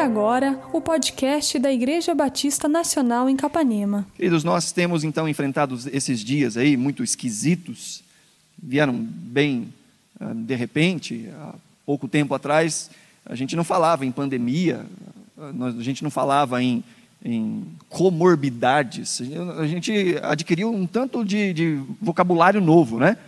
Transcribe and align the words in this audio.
agora 0.00 0.58
o 0.72 0.80
podcast 0.80 1.58
da 1.58 1.70
Igreja 1.70 2.14
Batista 2.14 2.66
Nacional 2.66 3.28
em 3.28 3.36
Capanema. 3.36 4.06
Queridos, 4.16 4.42
nós 4.42 4.72
temos 4.72 5.04
então 5.04 5.28
enfrentado 5.28 5.78
esses 5.92 6.20
dias 6.20 6.56
aí 6.56 6.74
muito 6.74 7.04
esquisitos, 7.04 8.02
vieram 8.60 8.94
bem 8.94 9.68
ah, 10.18 10.32
de 10.34 10.54
repente, 10.54 11.28
há 11.34 11.54
pouco 11.84 12.08
tempo 12.08 12.34
atrás, 12.34 12.90
a 13.26 13.34
gente 13.34 13.54
não 13.54 13.62
falava 13.62 14.06
em 14.06 14.10
pandemia, 14.10 14.86
a 15.38 15.82
gente 15.82 16.02
não 16.02 16.10
falava 16.10 16.62
em, 16.62 16.82
em 17.22 17.62
comorbidades, 17.90 19.20
a 19.58 19.66
gente 19.66 20.16
adquiriu 20.22 20.72
um 20.72 20.86
tanto 20.86 21.22
de, 21.22 21.52
de 21.52 21.80
vocabulário 22.00 22.60
novo, 22.60 22.98
né? 22.98 23.18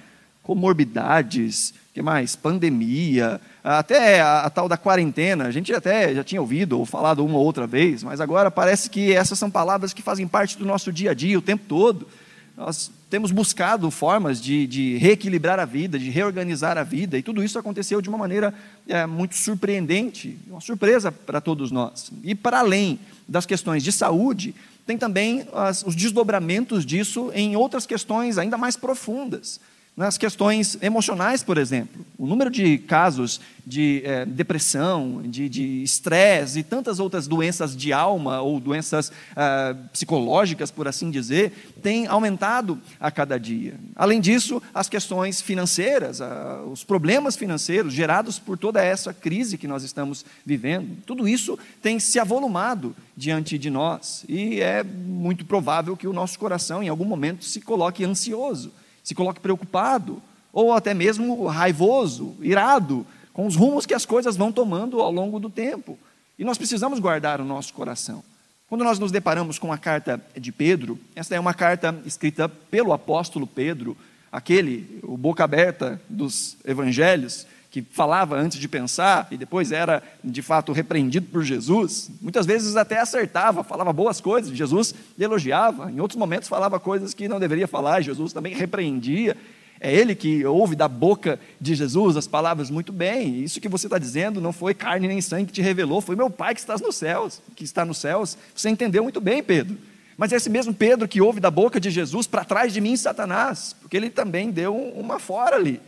Comorbidades, 0.43 1.73
que 1.95 2.01
mais? 2.01 2.35
Pandemia, 2.35 3.41
até 3.63 4.21
a, 4.21 4.41
a, 4.41 4.51
tal 4.51 4.69
da 4.69 4.77
quarentena, 4.77 5.45
a 5.45 5.51
gente 5.51 5.73
até 5.75 6.15
já 6.15 6.25
tinha 6.25 6.41
ouvido 6.41 6.79
ou 6.79 6.87
falado 6.87 7.25
uma 7.25 7.39
ou 7.39 7.45
outra 7.45 7.67
vez, 7.67 8.03
mas 8.03 8.21
agora 8.21 8.51
parece 8.51 8.89
que 8.89 9.13
essas 9.13 9.39
são 9.39 9.51
palavras 9.51 9.93
que 9.93 10.03
fazem 10.03 10.27
parte 10.27 10.59
do 10.59 10.65
nosso 10.65 10.93
dia 10.93 11.11
a 11.11 11.15
dia 11.15 11.39
o 11.39 11.43
tempo 11.43 11.65
todo. 11.69 12.09
Nós 12.57 12.91
temos 13.09 13.31
buscado 13.31 13.91
formas 13.91 14.41
de, 14.41 14.67
de 14.67 14.97
reequilibrar 14.97 15.61
a 15.61 15.65
vida, 15.65 15.99
de 15.99 16.11
reorganizar 16.11 16.79
a 16.79 16.83
vida, 16.83 17.19
e 17.19 17.23
tudo 17.23 17.45
isso 17.45 17.59
aconteceu 17.59 18.01
de 18.01 18.09
uma 18.09 18.19
maneira 18.19 18.55
é, 18.89 19.07
muito 19.07 19.37
surpreendente, 19.37 20.39
uma 20.49 20.61
surpresa 20.61 21.13
para 21.13 21.41
todos 21.41 21.71
nós. 21.71 22.11
E 22.25 22.35
para 22.35 22.61
além 22.61 22.99
das 23.29 23.47
questões 23.47 23.83
de 23.83 23.93
saúde, 23.93 24.55
tem 24.87 24.99
também 24.99 25.47
as, 25.53 25.83
os 25.83 25.95
desdobramentos 25.95 26.85
disso 26.85 27.31
em 27.35 27.55
outras 27.55 27.87
questões 27.87 28.39
ainda 28.39 28.57
mais 28.57 28.77
profundas 28.77 29.61
nas 30.03 30.19
questões 30.19 30.77
emocionais, 30.83 31.45
por 31.45 31.57
exemplo. 31.57 32.05
O 32.19 32.27
número 32.27 32.51
de 32.51 32.77
casos 32.77 33.41
de 33.65 34.03
é, 34.05 34.27
depressão, 34.27 35.23
de 35.23 35.85
estresse 35.85 36.59
e 36.59 36.63
tantas 36.65 36.99
outras 36.99 37.29
doenças 37.29 37.77
de 37.77 37.93
alma 37.93 38.41
ou 38.41 38.59
doenças 38.59 39.13
ah, 39.37 39.77
psicológicas, 39.93 40.73
por 40.73 40.89
assim 40.89 41.09
dizer, 41.09 41.73
tem 41.81 42.09
aumentado 42.09 42.81
a 42.99 43.13
cada 43.13 43.39
dia. 43.39 43.75
Além 43.95 44.21
disso, 44.21 44.61
as 44.75 44.89
questões 44.89 45.41
financeiras, 45.41 46.21
ah, 46.21 46.65
os 46.69 46.83
problemas 46.83 47.37
financeiros 47.37 47.95
gerados 47.95 48.41
por 48.41 48.59
toda 48.59 48.83
essa 48.83 49.15
crise 49.15 49.57
que 49.57 49.69
nós 49.69 49.85
estamos 49.85 50.25
vivendo, 50.45 50.97
tudo 51.07 51.29
isso 51.29 51.57
tem 51.81 52.01
se 52.01 52.19
avolumado 52.19 52.97
diante 53.17 53.57
de 53.57 53.71
nós 53.71 54.25
e 54.29 54.61
é 54.61 54.83
muito 54.83 55.45
provável 55.45 55.97
que 55.97 56.09
o 56.09 56.13
nosso 56.13 56.41
coração, 56.41 56.83
em 56.83 56.89
algum 56.89 57.05
momento, 57.05 57.45
se 57.45 57.61
coloque 57.61 58.05
ansioso 58.05 58.73
se 59.03 59.15
coloque 59.15 59.41
preocupado, 59.41 60.23
ou 60.53 60.73
até 60.73 60.93
mesmo 60.93 61.47
raivoso, 61.47 62.37
irado, 62.41 63.07
com 63.33 63.47
os 63.47 63.57
rumos 63.57 63.87
que 63.87 63.95
as 63.95 64.05
coisas 64.05 64.37
vão 64.37 64.53
tomando 64.53 65.01
ao 65.01 65.11
longo 65.11 65.41
do 65.41 65.49
tempo. 65.49 65.99
E 66.39 66.45
nós 66.45 66.59
precisamos 66.59 66.99
guardar 66.99 67.41
o 67.41 67.45
nosso 67.45 67.73
coração. 67.73 68.23
Quando 68.69 68.85
nós 68.85 68.99
nos 68.99 69.13
deparamos 69.13 69.59
com 69.59 69.73
a 69.73 69.79
carta 69.79 70.21
de 70.37 70.51
Pedro, 70.51 70.99
esta 71.15 71.35
é 71.35 71.41
uma 71.41 71.55
carta 71.55 71.95
escrita 72.07 72.49
pelo 72.49 72.93
apóstolo 72.93 73.47
Pedro, 73.47 73.97
aquele, 74.31 75.01
o 75.03 75.17
boca 75.17 75.45
aberta 75.45 76.01
dos 76.09 76.57
evangelhos, 76.65 77.47
que 77.73 77.81
falava 77.81 78.37
antes 78.37 78.59
de 78.59 78.69
pensar 78.69 79.27
e 79.31 79.37
depois 79.39 79.73
era 79.73 80.03
de 80.23 80.43
fato 80.43 80.73
repreendido 80.73 81.27
por 81.29 81.43
Jesus, 81.43 82.11
muitas 82.21 82.45
vezes 82.45 82.77
até 82.77 83.01
acertava, 83.01 83.65
falava 83.65 83.91
boas 83.95 84.21
coisas, 84.21 84.55
Jesus 84.55 84.95
elogiava, 85.19 85.91
em 85.91 85.99
outros 85.99 86.19
momentos 86.19 86.51
falava 86.51 86.79
coisas 86.79 87.15
que 87.15 87.27
não 87.27 87.41
deveria 87.41 87.67
falar, 87.67 88.03
Jesus 88.03 88.35
também 88.35 88.55
repreendia. 88.55 89.35
É 89.81 89.93
ele 89.93 90.15
que 90.15 90.45
ouve 90.45 90.77
da 90.77 90.87
boca 90.87 91.41
de 91.59 91.75
Jesus 91.75 92.17
as 92.17 92.29
palavras 92.29 92.71
muito 92.71 92.93
bem. 92.93 93.43
Isso 93.43 93.61
que 93.61 93.71
você 93.71 93.87
está 93.87 93.99
dizendo 93.99 94.39
não 94.39 94.53
foi 94.53 94.75
carne 94.75 95.09
nem 95.09 95.21
sangue 95.23 95.47
que 95.47 95.53
te 95.55 95.63
revelou, 95.63 96.03
foi 96.03 96.15
meu 96.15 96.29
Pai 96.29 96.55
que 96.55 96.61
está 96.61 96.77
nos 96.77 96.95
céus, 96.95 97.41
que 97.57 97.65
está 97.65 97.87
nos 97.87 97.97
céus. 97.97 98.37
Você 98.55 98.69
entendeu 98.69 99.03
muito 99.03 99.21
bem, 99.21 99.43
Pedro. 99.43 99.79
Mas 100.17 100.31
é 100.31 100.37
esse 100.37 100.51
mesmo 100.51 100.75
Pedro 100.75 101.09
que 101.09 101.23
ouve 101.23 101.41
da 101.41 101.51
boca 101.51 101.81
de 101.81 101.91
Jesus 101.91 102.27
para 102.27 102.45
trás 102.45 102.73
de 102.73 102.83
mim, 102.83 102.97
Satanás, 102.99 103.75
porque 103.81 103.97
ele 103.97 104.11
também 104.11 104.51
deu 104.51 104.77
uma 104.77 105.19
fora 105.19 105.57
ali. 105.57 105.81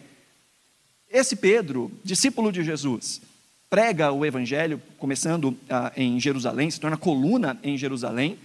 Esse 1.14 1.36
Pedro, 1.36 1.92
discípulo 2.02 2.50
de 2.50 2.64
Jesus, 2.64 3.22
prega 3.70 4.10
o 4.10 4.26
evangelho, 4.26 4.82
começando 4.98 5.56
ah, 5.70 5.92
em 5.96 6.18
Jerusalém, 6.18 6.68
se 6.68 6.80
torna 6.80 6.96
coluna 6.96 7.56
em 7.62 7.78
Jerusalém, 7.78 8.36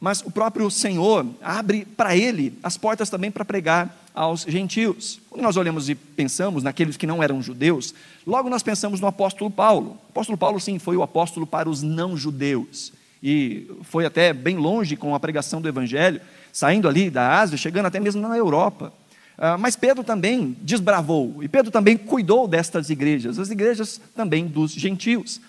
mas 0.00 0.22
o 0.22 0.30
próprio 0.32 0.68
Senhor 0.68 1.24
abre 1.40 1.84
para 1.84 2.16
ele 2.16 2.58
as 2.64 2.76
portas 2.76 3.08
também 3.08 3.30
para 3.30 3.44
pregar 3.44 3.96
aos 4.12 4.42
gentios. 4.42 5.20
Quando 5.30 5.44
nós 5.44 5.56
olhamos 5.56 5.88
e 5.88 5.94
pensamos 5.94 6.64
naqueles 6.64 6.96
que 6.96 7.06
não 7.06 7.22
eram 7.22 7.40
judeus, 7.40 7.94
logo 8.26 8.50
nós 8.50 8.64
pensamos 8.64 8.98
no 9.00 9.06
apóstolo 9.06 9.48
Paulo. 9.48 9.90
O 9.90 10.10
apóstolo 10.10 10.36
Paulo, 10.36 10.58
sim, 10.58 10.80
foi 10.80 10.96
o 10.96 11.04
apóstolo 11.04 11.46
para 11.46 11.70
os 11.70 11.80
não-judeus 11.80 12.92
e 13.22 13.70
foi 13.82 14.04
até 14.04 14.32
bem 14.32 14.56
longe 14.56 14.96
com 14.96 15.14
a 15.14 15.20
pregação 15.20 15.60
do 15.60 15.68
evangelho, 15.68 16.20
saindo 16.52 16.88
ali 16.88 17.08
da 17.08 17.38
Ásia, 17.38 17.56
chegando 17.56 17.86
até 17.86 18.00
mesmo 18.00 18.20
na 18.20 18.36
Europa. 18.36 18.92
Uh, 19.38 19.58
mas 19.58 19.76
Pedro 19.76 20.02
também 20.02 20.56
desbravou, 20.62 21.42
e 21.42 21.48
Pedro 21.48 21.70
também 21.70 21.96
cuidou 21.96 22.48
destas 22.48 22.88
igrejas, 22.88 23.38
as 23.38 23.50
igrejas 23.50 24.00
também 24.14 24.46
dos 24.46 24.72
gentios. 24.72 25.40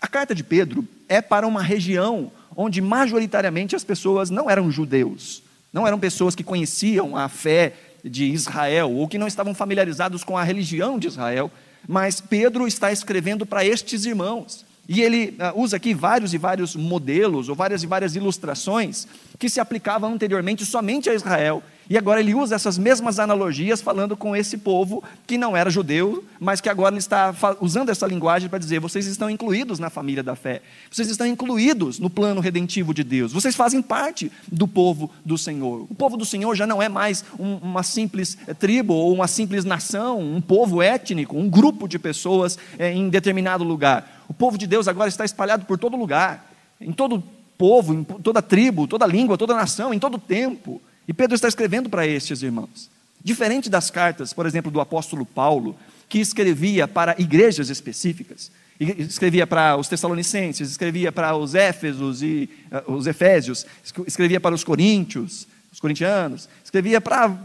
A 0.00 0.06
carta 0.06 0.34
de 0.34 0.44
Pedro 0.44 0.86
é 1.08 1.22
para 1.22 1.46
uma 1.46 1.62
região 1.62 2.30
onde 2.54 2.80
majoritariamente 2.82 3.74
as 3.74 3.82
pessoas 3.82 4.28
não 4.28 4.50
eram 4.50 4.70
judeus, 4.70 5.42
não 5.72 5.86
eram 5.86 5.98
pessoas 5.98 6.34
que 6.34 6.44
conheciam 6.44 7.16
a 7.16 7.28
fé 7.28 7.72
de 8.04 8.26
Israel 8.26 8.92
ou 8.92 9.08
que 9.08 9.18
não 9.18 9.26
estavam 9.26 9.54
familiarizados 9.54 10.22
com 10.22 10.36
a 10.36 10.44
religião 10.44 10.98
de 10.98 11.08
Israel, 11.08 11.50
mas 11.88 12.20
Pedro 12.20 12.66
está 12.66 12.92
escrevendo 12.92 13.46
para 13.46 13.64
estes 13.64 14.04
irmãos. 14.04 14.63
E 14.88 15.00
ele 15.00 15.36
uh, 15.38 15.60
usa 15.60 15.76
aqui 15.76 15.94
vários 15.94 16.34
e 16.34 16.38
vários 16.38 16.76
modelos, 16.76 17.48
ou 17.48 17.54
várias 17.54 17.82
e 17.82 17.86
várias 17.86 18.16
ilustrações, 18.16 19.06
que 19.38 19.48
se 19.48 19.60
aplicavam 19.60 20.12
anteriormente 20.12 20.64
somente 20.64 21.08
a 21.08 21.14
Israel 21.14 21.62
e 21.88 21.98
agora 21.98 22.20
ele 22.20 22.34
usa 22.34 22.54
essas 22.54 22.78
mesmas 22.78 23.18
analogias 23.18 23.80
falando 23.80 24.16
com 24.16 24.34
esse 24.34 24.56
povo 24.56 25.04
que 25.26 25.36
não 25.36 25.56
era 25.56 25.68
judeu, 25.68 26.24
mas 26.40 26.60
que 26.60 26.68
agora 26.68 26.94
ele 26.94 26.98
está 26.98 27.34
usando 27.60 27.90
essa 27.90 28.06
linguagem 28.06 28.48
para 28.48 28.58
dizer: 28.58 28.80
vocês 28.80 29.06
estão 29.06 29.28
incluídos 29.28 29.78
na 29.78 29.90
família 29.90 30.22
da 30.22 30.34
fé, 30.34 30.62
vocês 30.90 31.10
estão 31.10 31.26
incluídos 31.26 31.98
no 31.98 32.08
plano 32.08 32.40
redentivo 32.40 32.94
de 32.94 33.04
Deus, 33.04 33.32
vocês 33.32 33.54
fazem 33.54 33.82
parte 33.82 34.32
do 34.50 34.66
povo 34.66 35.10
do 35.24 35.36
Senhor. 35.36 35.86
O 35.90 35.94
povo 35.94 36.16
do 36.16 36.24
Senhor 36.24 36.54
já 36.54 36.66
não 36.66 36.80
é 36.80 36.88
mais 36.88 37.24
um, 37.38 37.56
uma 37.56 37.82
simples 37.82 38.38
eh, 38.46 38.54
tribo 38.54 38.94
ou 38.94 39.12
uma 39.12 39.28
simples 39.28 39.64
nação, 39.64 40.20
um 40.20 40.40
povo 40.40 40.80
étnico, 40.80 41.36
um 41.36 41.50
grupo 41.50 41.86
de 41.86 41.98
pessoas 41.98 42.58
é, 42.78 42.92
em 42.92 43.10
determinado 43.10 43.62
lugar. 43.62 44.13
O 44.34 44.36
povo 44.36 44.58
de 44.58 44.66
Deus 44.66 44.88
agora 44.88 45.08
está 45.08 45.24
espalhado 45.24 45.64
por 45.64 45.78
todo 45.78 45.96
lugar, 45.96 46.52
em 46.80 46.90
todo 46.90 47.22
povo, 47.56 47.94
em 47.94 48.02
toda 48.02 48.42
tribo, 48.42 48.88
toda 48.88 49.06
língua, 49.06 49.38
toda 49.38 49.54
nação, 49.54 49.94
em 49.94 49.98
todo 50.00 50.18
tempo. 50.18 50.82
E 51.06 51.14
Pedro 51.14 51.36
está 51.36 51.46
escrevendo 51.46 51.88
para 51.88 52.04
estes 52.04 52.42
irmãos. 52.42 52.90
Diferente 53.22 53.70
das 53.70 53.92
cartas, 53.92 54.32
por 54.32 54.44
exemplo, 54.44 54.72
do 54.72 54.80
apóstolo 54.80 55.24
Paulo, 55.24 55.76
que 56.08 56.18
escrevia 56.18 56.88
para 56.88 57.14
igrejas 57.16 57.70
específicas, 57.70 58.50
escrevia 58.80 59.46
para 59.46 59.76
os 59.76 59.86
Tessalonicenses, 59.86 60.68
escrevia 60.68 61.12
para 61.12 61.36
os 61.36 61.54
Éfesos 61.54 62.20
e 62.20 62.50
uh, 62.88 62.92
os 62.92 63.06
Efésios, 63.06 63.64
escrevia 64.04 64.40
para 64.40 64.52
os 64.52 64.64
Coríntios, 64.64 65.46
os 65.72 65.78
corintianos, 65.78 66.48
escrevia 66.64 67.00
para 67.00 67.38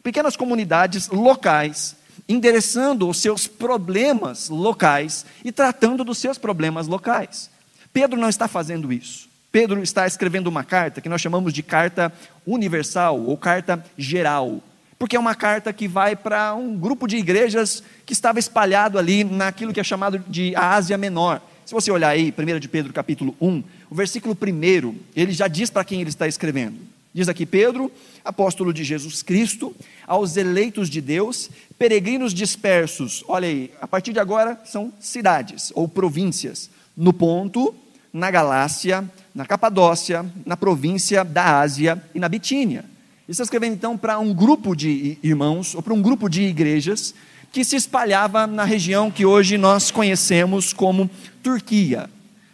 pequenas 0.00 0.36
comunidades 0.36 1.08
locais, 1.08 1.96
endereçando 2.32 3.08
os 3.08 3.18
seus 3.18 3.46
problemas 3.46 4.48
locais 4.48 5.26
e 5.44 5.50
tratando 5.50 6.04
dos 6.04 6.18
seus 6.18 6.38
problemas 6.38 6.86
locais. 6.86 7.50
Pedro 7.92 8.18
não 8.18 8.28
está 8.28 8.46
fazendo 8.46 8.92
isso. 8.92 9.28
Pedro 9.50 9.82
está 9.82 10.06
escrevendo 10.06 10.46
uma 10.46 10.62
carta 10.62 11.00
que 11.00 11.08
nós 11.08 11.20
chamamos 11.20 11.52
de 11.52 11.62
carta 11.62 12.12
universal 12.46 13.20
ou 13.20 13.36
carta 13.36 13.84
geral, 13.98 14.62
porque 14.96 15.16
é 15.16 15.18
uma 15.18 15.34
carta 15.34 15.72
que 15.72 15.88
vai 15.88 16.14
para 16.14 16.54
um 16.54 16.76
grupo 16.76 17.08
de 17.08 17.16
igrejas 17.16 17.82
que 18.06 18.12
estava 18.12 18.38
espalhado 18.38 18.96
ali 18.96 19.24
naquilo 19.24 19.72
que 19.72 19.80
é 19.80 19.84
chamado 19.84 20.20
de 20.28 20.54
Ásia 20.54 20.96
Menor. 20.96 21.42
Se 21.66 21.74
você 21.74 21.90
olhar 21.90 22.10
aí, 22.10 22.32
1 22.36 22.60
de 22.60 22.68
Pedro 22.68 22.92
capítulo 22.92 23.34
1, 23.40 23.64
o 23.90 23.94
versículo 23.94 24.36
1, 24.40 24.94
ele 25.16 25.32
já 25.32 25.48
diz 25.48 25.68
para 25.68 25.84
quem 25.84 26.00
ele 26.00 26.10
está 26.10 26.28
escrevendo. 26.28 26.78
Diz 27.12 27.28
aqui 27.28 27.44
Pedro, 27.44 27.90
apóstolo 28.24 28.72
de 28.72 28.84
Jesus 28.84 29.22
Cristo, 29.22 29.74
aos 30.06 30.36
eleitos 30.36 30.88
de 30.88 31.00
Deus, 31.00 31.50
peregrinos 31.76 32.32
dispersos. 32.32 33.24
Olha 33.26 33.48
aí, 33.48 33.72
a 33.80 33.88
partir 33.88 34.12
de 34.12 34.20
agora 34.20 34.60
são 34.64 34.92
cidades 35.00 35.72
ou 35.74 35.88
províncias, 35.88 36.70
no 36.96 37.12
Ponto, 37.12 37.74
na 38.12 38.30
Galácia, 38.30 39.08
na 39.34 39.44
Capadócia, 39.44 40.24
na 40.46 40.56
província 40.56 41.24
da 41.24 41.60
Ásia 41.60 42.00
e 42.14 42.20
na 42.20 42.28
Bitínia. 42.28 42.80
Ele 42.80 43.32
está 43.32 43.42
escrevendo 43.42 43.74
então 43.74 43.96
para 43.96 44.18
um 44.18 44.32
grupo 44.32 44.76
de 44.76 45.18
irmãos, 45.22 45.74
ou 45.74 45.82
para 45.82 45.94
um 45.94 46.02
grupo 46.02 46.28
de 46.28 46.42
igrejas, 46.42 47.14
que 47.52 47.64
se 47.64 47.74
espalhava 47.74 48.46
na 48.46 48.64
região 48.64 49.10
que 49.10 49.26
hoje 49.26 49.58
nós 49.58 49.90
conhecemos 49.90 50.72
como 50.72 51.10
Turquia. 51.42 52.08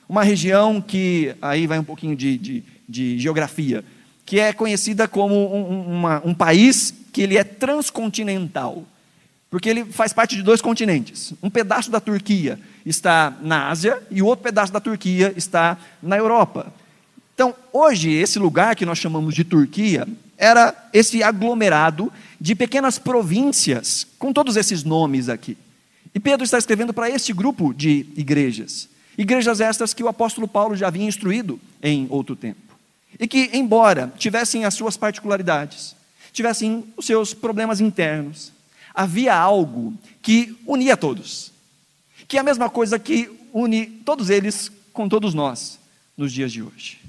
Uma 0.08 0.22
região 0.22 0.80
que, 0.80 1.34
aí 1.42 1.66
vai 1.66 1.78
um 1.78 1.84
pouquinho 1.84 2.16
de, 2.16 2.38
de, 2.38 2.64
de 2.88 3.18
geografia, 3.18 3.84
que 4.26 4.40
é 4.40 4.52
conhecida 4.52 5.06
como 5.06 5.34
um, 5.34 5.98
uma, 5.98 6.20
um 6.24 6.34
país 6.34 6.92
que 7.12 7.22
ele 7.22 7.38
é 7.38 7.44
transcontinental. 7.44 8.84
porque 9.48 9.70
ele 9.70 9.84
faz 9.84 10.12
parte 10.12 10.34
de 10.36 10.42
dois 10.42 10.60
continentes. 10.60 11.32
Um 11.40 11.48
pedaço 11.48 11.90
da 11.90 12.00
Turquia 12.00 12.58
está 12.84 13.32
na 13.40 13.68
Ásia 13.68 14.02
e 14.10 14.20
o 14.20 14.26
outro 14.26 14.42
pedaço 14.42 14.72
da 14.72 14.80
Turquia 14.80 15.32
está 15.36 15.78
na 16.02 16.16
Europa. 16.16 16.74
Então, 17.34 17.54
hoje, 17.72 18.10
esse 18.10 18.38
lugar 18.38 18.74
que 18.74 18.84
nós 18.84 18.98
chamamos 18.98 19.34
de 19.34 19.44
Turquia 19.44 20.06
era 20.36 20.74
esse 20.92 21.22
aglomerado 21.22 22.12
de 22.40 22.54
pequenas 22.54 22.98
províncias, 22.98 24.06
com 24.18 24.32
todos 24.32 24.56
esses 24.56 24.82
nomes 24.84 25.28
aqui. 25.28 25.56
E 26.14 26.20
Pedro 26.20 26.44
está 26.44 26.58
escrevendo 26.58 26.92
para 26.92 27.08
este 27.08 27.32
grupo 27.32 27.72
de 27.72 28.06
igrejas. 28.16 28.88
Igrejas 29.16 29.60
estas 29.60 29.94
que 29.94 30.02
o 30.02 30.08
apóstolo 30.08 30.48
Paulo 30.48 30.76
já 30.76 30.88
havia 30.88 31.06
instruído 31.06 31.60
em 31.82 32.06
outro 32.10 32.34
tempo. 32.34 32.65
E 33.18 33.26
que, 33.26 33.50
embora 33.52 34.12
tivessem 34.18 34.64
as 34.64 34.74
suas 34.74 34.96
particularidades, 34.96 35.94
tivessem 36.32 36.92
os 36.96 37.06
seus 37.06 37.32
problemas 37.32 37.80
internos, 37.80 38.52
havia 38.94 39.34
algo 39.34 39.94
que 40.20 40.56
unia 40.66 40.96
todos. 40.96 41.52
Que 42.28 42.36
é 42.36 42.40
a 42.40 42.44
mesma 42.44 42.68
coisa 42.68 42.98
que 42.98 43.30
une 43.52 43.86
todos 43.86 44.28
eles 44.28 44.70
com 44.92 45.08
todos 45.08 45.32
nós 45.32 45.78
nos 46.16 46.32
dias 46.32 46.52
de 46.52 46.62
hoje. 46.62 47.00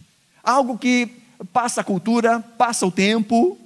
Algo 0.44 0.78
que 0.78 1.10
passa 1.52 1.82
a 1.82 1.84
cultura, 1.84 2.40
passa 2.58 2.86
o 2.86 2.92
tempo, 2.92 3.58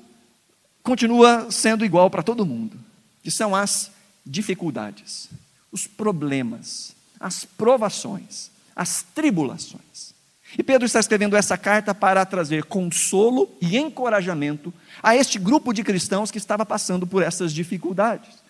continua 0.84 1.52
sendo 1.52 1.86
igual 1.86 2.10
para 2.10 2.24
todo 2.24 2.46
mundo, 2.46 2.78
que 3.24 3.32
são 3.32 3.56
as 3.56 3.92
dificuldades, 4.26 5.30
os 5.72 5.88
problemas, 5.88 6.96
as 7.20 7.46
provações, 7.46 8.50
as 8.76 9.04
tribulações. 9.14 10.11
E 10.58 10.64
Pedro 10.64 10.86
está 10.86 11.00
escrevendo 11.00 11.36
essa 11.36 11.58
carta 11.58 11.96
para 11.96 12.26
trazer 12.26 12.66
consolo 12.66 13.50
e 13.62 13.78
encorajamento 13.78 14.74
a 15.02 15.16
este 15.16 15.40
grupo 15.40 15.74
de 15.74 15.84
cristãos 15.84 16.30
que 16.30 16.38
estava 16.38 16.66
passando 16.66 17.08
por 17.08 17.24
essas 17.24 17.54
dificuldades. 17.54 18.42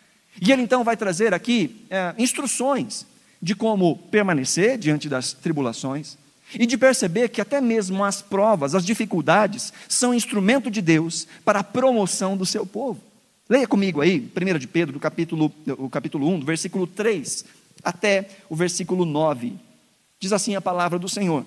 E 0.42 0.52
ele 0.52 0.62
então 0.62 0.84
vai 0.84 0.98
trazer 0.98 1.34
aqui 1.34 1.86
é, 1.90 2.14
instruções 2.18 3.06
de 3.42 3.56
como 3.56 3.98
permanecer 4.10 4.78
diante 4.78 5.10
das 5.10 5.34
tribulações 5.34 6.18
e 6.54 6.66
de 6.66 6.78
perceber 6.78 7.30
que 7.30 7.42
até 7.42 7.62
mesmo 7.62 8.04
as 8.04 8.22
provas, 8.22 8.76
as 8.76 8.86
dificuldades, 8.86 9.72
são 9.88 10.14
instrumento 10.14 10.70
de 10.70 10.82
Deus 10.82 11.28
para 11.46 11.60
a 11.60 11.64
promoção 11.64 12.36
do 12.36 12.46
seu 12.46 12.66
povo. 12.66 13.02
Leia 13.50 13.68
comigo 13.68 14.02
aí, 14.02 14.32
1 14.36 14.58
de 14.58 14.68
Pedro, 14.68 14.94
do 14.94 15.00
capítulo, 15.00 15.52
o 15.78 15.90
capítulo 15.90 16.28
1, 16.30 16.40
do 16.40 16.46
versículo 16.46 16.88
3 16.88 17.46
até 17.84 18.30
o 18.50 18.56
versículo 18.56 19.06
9. 19.06 19.54
Diz 20.20 20.32
assim 20.32 20.56
a 20.56 20.62
palavra 20.62 21.00
do 21.00 21.10
Senhor: 21.10 21.46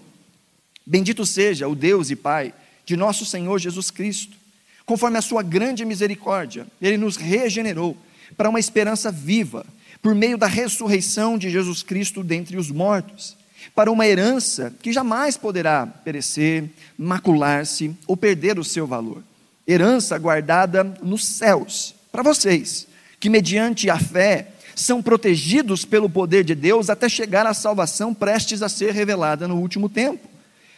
Bendito 0.86 1.24
seja 1.24 1.66
o 1.66 1.74
Deus 1.74 2.10
e 2.10 2.16
Pai 2.16 2.52
de 2.84 2.96
nosso 2.96 3.24
Senhor 3.24 3.58
Jesus 3.58 3.90
Cristo, 3.90 4.36
conforme 4.84 5.16
a 5.16 5.22
sua 5.22 5.42
grande 5.42 5.84
misericórdia, 5.84 6.66
ele 6.80 6.98
nos 6.98 7.16
regenerou 7.16 7.96
para 8.36 8.48
uma 8.48 8.60
esperança 8.60 9.10
viva, 9.10 9.64
por 10.02 10.14
meio 10.14 10.36
da 10.36 10.46
ressurreição 10.46 11.38
de 11.38 11.48
Jesus 11.48 11.82
Cristo 11.82 12.22
dentre 12.22 12.58
os 12.58 12.70
mortos, 12.70 13.36
para 13.74 13.90
uma 13.90 14.06
herança 14.06 14.74
que 14.82 14.92
jamais 14.92 15.36
poderá 15.36 15.86
perecer, 15.86 16.64
macular-se 16.98 17.96
ou 18.06 18.14
perder 18.16 18.58
o 18.58 18.64
seu 18.64 18.86
valor. 18.86 19.22
Herança 19.66 20.18
guardada 20.18 20.84
nos 21.02 21.24
céus, 21.24 21.94
para 22.12 22.22
vocês, 22.22 22.86
que 23.18 23.30
mediante 23.30 23.88
a 23.88 23.98
fé 23.98 24.48
são 24.76 25.02
protegidos 25.02 25.86
pelo 25.86 26.10
poder 26.10 26.44
de 26.44 26.54
Deus 26.54 26.90
até 26.90 27.08
chegar 27.08 27.46
à 27.46 27.54
salvação 27.54 28.12
prestes 28.12 28.60
a 28.60 28.68
ser 28.68 28.92
revelada 28.92 29.48
no 29.48 29.56
último 29.56 29.88
tempo. 29.88 30.33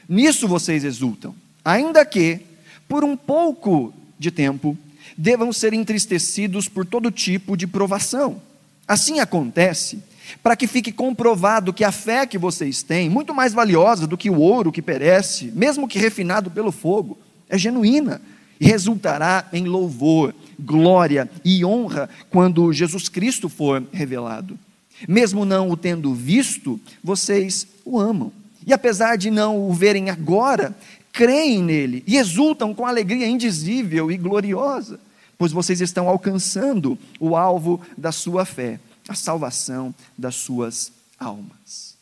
Nisso 0.08 0.46
vocês 0.46 0.84
exultam, 0.84 1.34
ainda 1.64 2.04
que, 2.04 2.40
por 2.88 3.04
um 3.04 3.16
pouco 3.16 3.92
de 4.18 4.30
tempo, 4.30 4.76
devam 5.16 5.52
ser 5.52 5.72
entristecidos 5.72 6.68
por 6.68 6.86
todo 6.86 7.10
tipo 7.10 7.56
de 7.56 7.66
provação. 7.66 8.40
Assim 8.86 9.18
acontece 9.18 10.02
para 10.42 10.56
que 10.56 10.66
fique 10.66 10.92
comprovado 10.92 11.72
que 11.72 11.84
a 11.84 11.92
fé 11.92 12.26
que 12.26 12.38
vocês 12.38 12.82
têm, 12.82 13.08
muito 13.08 13.34
mais 13.34 13.52
valiosa 13.52 14.06
do 14.06 14.16
que 14.16 14.30
o 14.30 14.38
ouro 14.38 14.72
que 14.72 14.82
perece, 14.82 15.52
mesmo 15.54 15.88
que 15.88 15.98
refinado 15.98 16.50
pelo 16.50 16.72
fogo, 16.72 17.18
é 17.48 17.56
genuína 17.56 18.20
e 18.60 18.66
resultará 18.66 19.48
em 19.52 19.64
louvor, 19.64 20.34
glória 20.58 21.30
e 21.44 21.64
honra 21.64 22.08
quando 22.30 22.72
Jesus 22.72 23.08
Cristo 23.08 23.48
for 23.48 23.84
revelado. 23.92 24.58
Mesmo 25.06 25.44
não 25.44 25.70
o 25.70 25.76
tendo 25.76 26.14
visto, 26.14 26.80
vocês 27.02 27.66
o 27.84 27.98
amam. 27.98 28.32
E 28.66 28.72
apesar 28.72 29.16
de 29.16 29.30
não 29.30 29.70
o 29.70 29.72
verem 29.72 30.10
agora, 30.10 30.76
creem 31.12 31.62
nele 31.62 32.02
e 32.06 32.16
exultam 32.16 32.74
com 32.74 32.84
alegria 32.84 33.26
indizível 33.26 34.10
e 34.10 34.16
gloriosa, 34.18 35.00
pois 35.38 35.52
vocês 35.52 35.80
estão 35.80 36.08
alcançando 36.08 36.98
o 37.20 37.36
alvo 37.36 37.80
da 37.96 38.10
sua 38.10 38.44
fé, 38.44 38.80
a 39.08 39.14
salvação 39.14 39.94
das 40.18 40.34
suas 40.34 40.92
almas. 41.18 41.96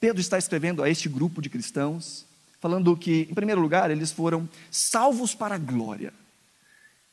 Pedro 0.00 0.20
está 0.20 0.38
escrevendo 0.38 0.82
a 0.82 0.90
este 0.90 1.08
grupo 1.08 1.42
de 1.42 1.50
cristãos 1.50 2.26
falando 2.60 2.96
que, 2.96 3.28
em 3.30 3.34
primeiro 3.34 3.60
lugar, 3.60 3.90
eles 3.90 4.10
foram 4.10 4.48
salvos 4.70 5.34
para 5.34 5.54
a 5.54 5.58
glória. 5.58 6.12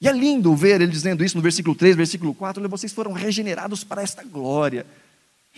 E 0.01 0.07
é 0.07 0.11
lindo 0.11 0.55
ver 0.55 0.81
ele 0.81 0.91
dizendo 0.91 1.23
isso 1.23 1.37
no 1.37 1.43
versículo 1.43 1.75
3, 1.75 1.95
versículo 1.95 2.33
4, 2.33 2.67
vocês 2.67 2.91
foram 2.91 3.13
regenerados 3.13 3.83
para 3.83 4.01
esta 4.01 4.23
glória. 4.23 4.85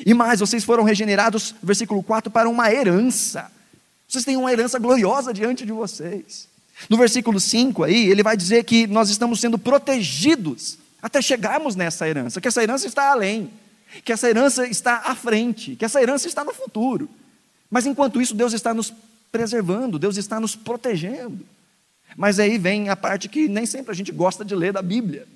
E 0.03 0.13
mais, 0.13 0.39
vocês 0.39 0.63
foram 0.63 0.83
regenerados, 0.83 1.55
versículo 1.61 2.03
4, 2.03 2.31
para 2.31 2.49
uma 2.49 2.71
herança. 2.71 3.51
Vocês 4.07 4.25
têm 4.25 4.35
uma 4.35 4.51
herança 4.51 4.77
gloriosa 4.77 5.33
diante 5.33 5.65
de 5.65 5.71
vocês. 5.71 6.47
No 6.89 6.97
versículo 6.97 7.39
5 7.39 7.83
aí, 7.83 8.09
ele 8.09 8.21
vai 8.21 8.35
dizer 8.35 8.63
que 8.65 8.87
nós 8.87 9.09
estamos 9.09 9.39
sendo 9.39 9.57
protegidos 9.57 10.77
até 11.01 11.21
chegarmos 11.21 11.75
nessa 11.75 12.07
herança, 12.07 12.41
que 12.41 12.47
essa 12.47 12.61
herança 12.61 12.87
está 12.87 13.11
além, 13.11 13.49
que 14.03 14.11
essa 14.11 14.29
herança 14.29 14.67
está 14.67 15.03
à 15.05 15.15
frente, 15.15 15.75
que 15.75 15.85
essa 15.85 16.01
herança 16.01 16.27
está 16.27 16.43
no 16.43 16.53
futuro. 16.53 17.07
Mas 17.69 17.85
enquanto 17.85 18.21
isso, 18.21 18.33
Deus 18.33 18.53
está 18.53 18.73
nos 18.73 18.93
preservando, 19.31 19.99
Deus 19.99 20.17
está 20.17 20.39
nos 20.39 20.55
protegendo. 20.55 21.45
Mas 22.17 22.39
aí 22.39 22.57
vem 22.57 22.89
a 22.89 22.95
parte 22.95 23.29
que 23.29 23.47
nem 23.47 23.65
sempre 23.65 23.91
a 23.91 23.95
gente 23.95 24.11
gosta 24.11 24.43
de 24.43 24.55
ler 24.55 24.73
da 24.73 24.81
Bíblia, 24.81 25.27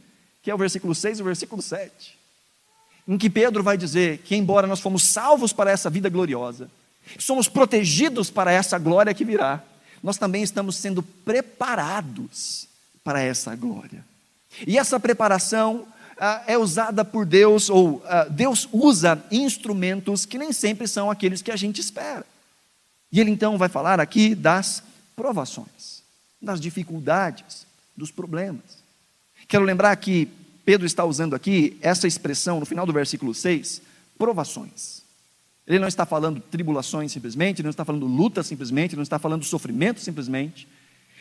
que 0.42 0.50
é 0.50 0.56
o 0.56 0.58
versículo 0.58 0.94
6 0.96 1.20
e 1.20 1.22
o 1.22 1.26
versículo 1.26 1.62
7, 1.62 2.19
em 3.10 3.18
que 3.18 3.28
Pedro 3.28 3.64
vai 3.64 3.76
dizer 3.76 4.20
que, 4.20 4.36
embora 4.36 4.68
nós 4.68 4.80
fomos 4.80 5.02
salvos 5.02 5.52
para 5.52 5.72
essa 5.72 5.90
vida 5.90 6.08
gloriosa, 6.10 6.70
somos 7.18 7.48
protegidos 7.48 8.30
para 8.30 8.52
essa 8.52 8.78
glória 8.78 9.16
que 9.16 9.26
virá, 9.26 9.64
nós 10.04 10.20
também 10.20 10.44
estamos 10.44 10.76
sendo 10.76 11.02
preparados 11.02 12.68
para 13.04 13.20
essa 13.20 13.56
glória. 13.56 14.06
E 14.68 14.78
essa 14.78 15.00
preparação 15.00 15.88
ah, 16.20 16.44
é 16.46 16.56
usada 16.56 17.04
por 17.04 17.26
Deus, 17.26 17.68
ou 17.68 18.04
ah, 18.06 18.26
Deus 18.26 18.70
usa 18.72 19.20
instrumentos 19.32 20.24
que 20.24 20.38
nem 20.38 20.54
sempre 20.54 20.88
são 20.88 21.10
aqueles 21.10 21.42
que 21.42 21.50
a 21.52 21.56
gente 21.56 21.82
espera. 21.82 22.26
E 23.12 23.20
ele 23.20 23.32
então 23.32 23.58
vai 23.58 23.70
falar 23.70 24.00
aqui 24.00 24.36
das 24.36 24.84
provações, 25.16 26.04
das 26.40 26.62
dificuldades, 26.62 27.66
dos 27.98 28.12
problemas. 28.12 28.78
Quero 29.48 29.64
lembrar 29.64 29.96
que 29.96 30.30
Pedro 30.70 30.86
está 30.86 31.04
usando 31.04 31.34
aqui 31.34 31.80
essa 31.82 32.08
expressão 32.08 32.60
no 32.60 32.66
final 32.66 32.86
do 32.86 32.94
versículo 32.94 33.34
6, 33.34 33.82
provações. 34.20 35.02
Ele 35.66 35.80
não 35.80 35.88
está 35.88 36.06
falando 36.06 36.40
tribulações 36.40 37.12
simplesmente, 37.12 37.60
ele 37.60 37.66
não 37.66 37.72
está 37.72 37.84
falando 37.84 38.06
luta 38.06 38.44
simplesmente, 38.44 38.92
ele 38.92 38.98
não 38.98 39.04
está 39.04 39.18
falando 39.18 39.44
sofrimento 39.44 40.00
simplesmente, 40.00 40.68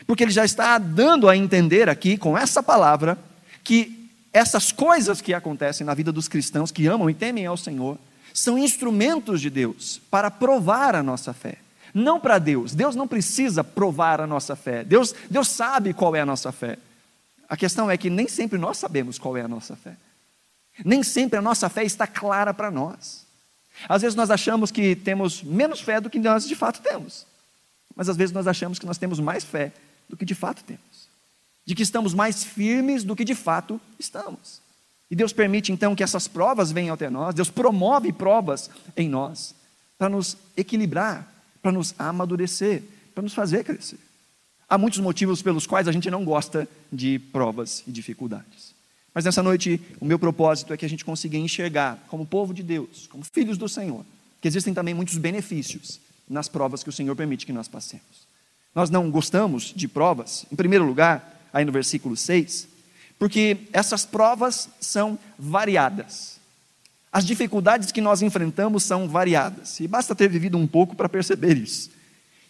porque 0.05 0.21
ele 0.21 0.31
já 0.31 0.45
está 0.45 0.77
dando 0.77 1.27
a 1.27 1.35
entender 1.35 1.89
aqui 1.89 2.15
com 2.15 2.37
essa 2.37 2.61
palavra 2.61 3.17
que 3.63 4.11
essas 4.31 4.71
coisas 4.71 5.19
que 5.19 5.33
acontecem 5.33 5.83
na 5.83 5.95
vida 5.95 6.11
dos 6.11 6.27
cristãos 6.27 6.71
que 6.71 6.85
amam 6.85 7.09
e 7.09 7.15
temem 7.15 7.47
ao 7.47 7.57
Senhor 7.57 7.97
são 8.31 8.55
instrumentos 8.55 9.41
de 9.41 9.49
Deus 9.49 9.99
para 10.11 10.29
provar 10.29 10.93
a 10.93 11.01
nossa 11.01 11.33
fé. 11.33 11.57
Não 11.91 12.19
para 12.19 12.37
Deus. 12.37 12.75
Deus 12.75 12.95
não 12.95 13.07
precisa 13.07 13.63
provar 13.63 14.21
a 14.21 14.27
nossa 14.27 14.55
fé. 14.55 14.83
Deus, 14.83 15.15
Deus 15.27 15.47
sabe 15.47 15.91
qual 15.91 16.15
é 16.15 16.21
a 16.21 16.25
nossa 16.27 16.51
fé. 16.51 16.77
A 17.49 17.57
questão 17.57 17.89
é 17.89 17.97
que 17.97 18.11
nem 18.11 18.27
sempre 18.27 18.59
nós 18.59 18.77
sabemos 18.77 19.17
qual 19.17 19.35
é 19.35 19.41
a 19.41 19.47
nossa 19.47 19.75
fé. 19.75 19.97
Nem 20.85 21.01
sempre 21.01 21.39
a 21.39 21.41
nossa 21.41 21.67
fé 21.67 21.83
está 21.83 22.05
clara 22.05 22.53
para 22.53 22.69
nós. 22.69 23.25
Às 23.87 24.03
vezes 24.03 24.15
nós 24.15 24.29
achamos 24.29 24.71
que 24.71 24.95
temos 24.95 25.41
menos 25.41 25.81
fé 25.81 25.99
do 25.99 26.09
que 26.09 26.19
nós 26.19 26.47
de 26.47 26.55
fato 26.55 26.79
temos. 26.81 27.25
Mas 27.95 28.07
às 28.07 28.15
vezes 28.15 28.33
nós 28.33 28.47
achamos 28.47 28.77
que 28.77 28.85
nós 28.85 28.99
temos 28.99 29.19
mais 29.19 29.43
fé 29.43 29.73
do 30.07 30.15
que 30.15 30.25
de 30.25 30.35
fato 30.35 30.63
temos. 30.63 31.09
De 31.65 31.73
que 31.73 31.81
estamos 31.81 32.13
mais 32.13 32.43
firmes 32.43 33.03
do 33.03 33.15
que 33.15 33.25
de 33.25 33.33
fato 33.33 33.81
estamos. 33.97 34.61
E 35.09 35.15
Deus 35.15 35.33
permite 35.33 35.71
então 35.71 35.95
que 35.95 36.03
essas 36.03 36.27
provas 36.27 36.71
venham 36.71 36.93
até 36.93 37.09
nós. 37.09 37.33
Deus 37.33 37.49
promove 37.49 38.13
provas 38.13 38.69
em 38.95 39.09
nós 39.09 39.55
para 39.97 40.07
nos 40.07 40.37
equilibrar, 40.55 41.27
para 41.61 41.71
nos 41.71 41.95
amadurecer, 41.97 42.83
para 43.13 43.23
nos 43.23 43.33
fazer 43.33 43.63
crescer. 43.63 43.99
Há 44.69 44.77
muitos 44.77 44.99
motivos 44.99 45.41
pelos 45.41 45.65
quais 45.65 45.87
a 45.87 45.91
gente 45.91 46.11
não 46.11 46.23
gosta 46.23 46.69
de 46.91 47.17
provas 47.17 47.83
e 47.87 47.91
dificuldades. 47.91 48.75
Mas 49.13 49.25
nessa 49.25 49.41
noite, 49.41 49.81
o 49.99 50.05
meu 50.05 50.19
propósito 50.19 50.71
é 50.71 50.77
que 50.77 50.85
a 50.85 50.89
gente 50.89 51.03
consiga 51.03 51.37
enxergar, 51.37 51.97
como 52.07 52.25
povo 52.25 52.53
de 52.53 52.61
Deus, 52.61 53.07
como 53.07 53.23
filhos 53.23 53.57
do 53.57 53.67
Senhor, 53.67 54.05
que 54.39 54.47
existem 54.47 54.73
também 54.73 54.93
muitos 54.93 55.17
benefícios 55.17 55.99
nas 56.29 56.47
provas 56.47 56.83
que 56.83 56.89
o 56.89 56.93
Senhor 56.93 57.15
permite 57.15 57.47
que 57.47 57.51
nós 57.51 57.67
passemos. 57.67 58.29
Nós 58.75 58.91
não 58.91 59.09
gostamos 59.09 59.73
de 59.75 59.87
provas, 59.87 60.45
em 60.51 60.55
primeiro 60.55 60.85
lugar, 60.85 61.49
aí 61.51 61.65
no 61.65 61.71
versículo 61.71 62.15
6, 62.15 62.67
porque 63.17 63.57
essas 63.73 64.05
provas 64.05 64.69
são 64.79 65.17
variadas. 65.37 66.39
As 67.11 67.25
dificuldades 67.25 67.91
que 67.91 68.01
nós 68.01 68.21
enfrentamos 68.21 68.83
são 68.83 69.09
variadas, 69.09 69.79
e 69.79 69.87
basta 69.87 70.13
ter 70.13 70.29
vivido 70.29 70.59
um 70.59 70.67
pouco 70.67 70.95
para 70.95 71.09
perceber 71.09 71.57
isso. 71.57 71.89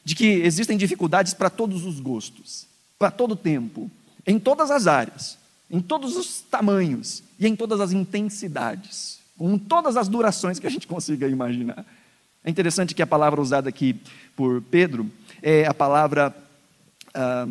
De 0.03 0.15
que 0.15 0.25
existem 0.25 0.77
dificuldades 0.77 1.34
para 1.34 1.50
todos 1.50 1.86
os 1.86 2.00
gostos, 2.00 2.65
para 2.98 3.12
todo 3.12 3.36
tempo, 3.36 3.89
em 4.25 4.39
todas 4.39 4.72
as 4.72 4.88
áreas, 4.88 5.38
em 5.70 5.79
todos 5.79 6.15
os 6.15 6.41
tamanhos 6.41 7.24
e 7.39 7.48
em 7.48 7.56
todas 7.56 7.79
as 7.79 7.91
intensidades, 7.91 9.20
com 9.38 9.58
todas 9.58 9.96
as 9.96 10.08
durações 10.08 10.60
que 10.60 10.68
a 10.68 10.70
gente 10.70 10.86
consiga 10.88 11.27
imaginar. 11.27 11.86
É 12.44 12.50
interessante 12.50 12.96
que 12.96 13.01
a 13.01 13.08
palavra 13.08 13.41
usada 13.41 13.70
aqui 13.70 13.96
por 14.36 14.62
Pedro 14.62 15.10
é 15.41 15.65
a 15.65 15.74
palavra 15.74 16.36
ah, 17.13 17.48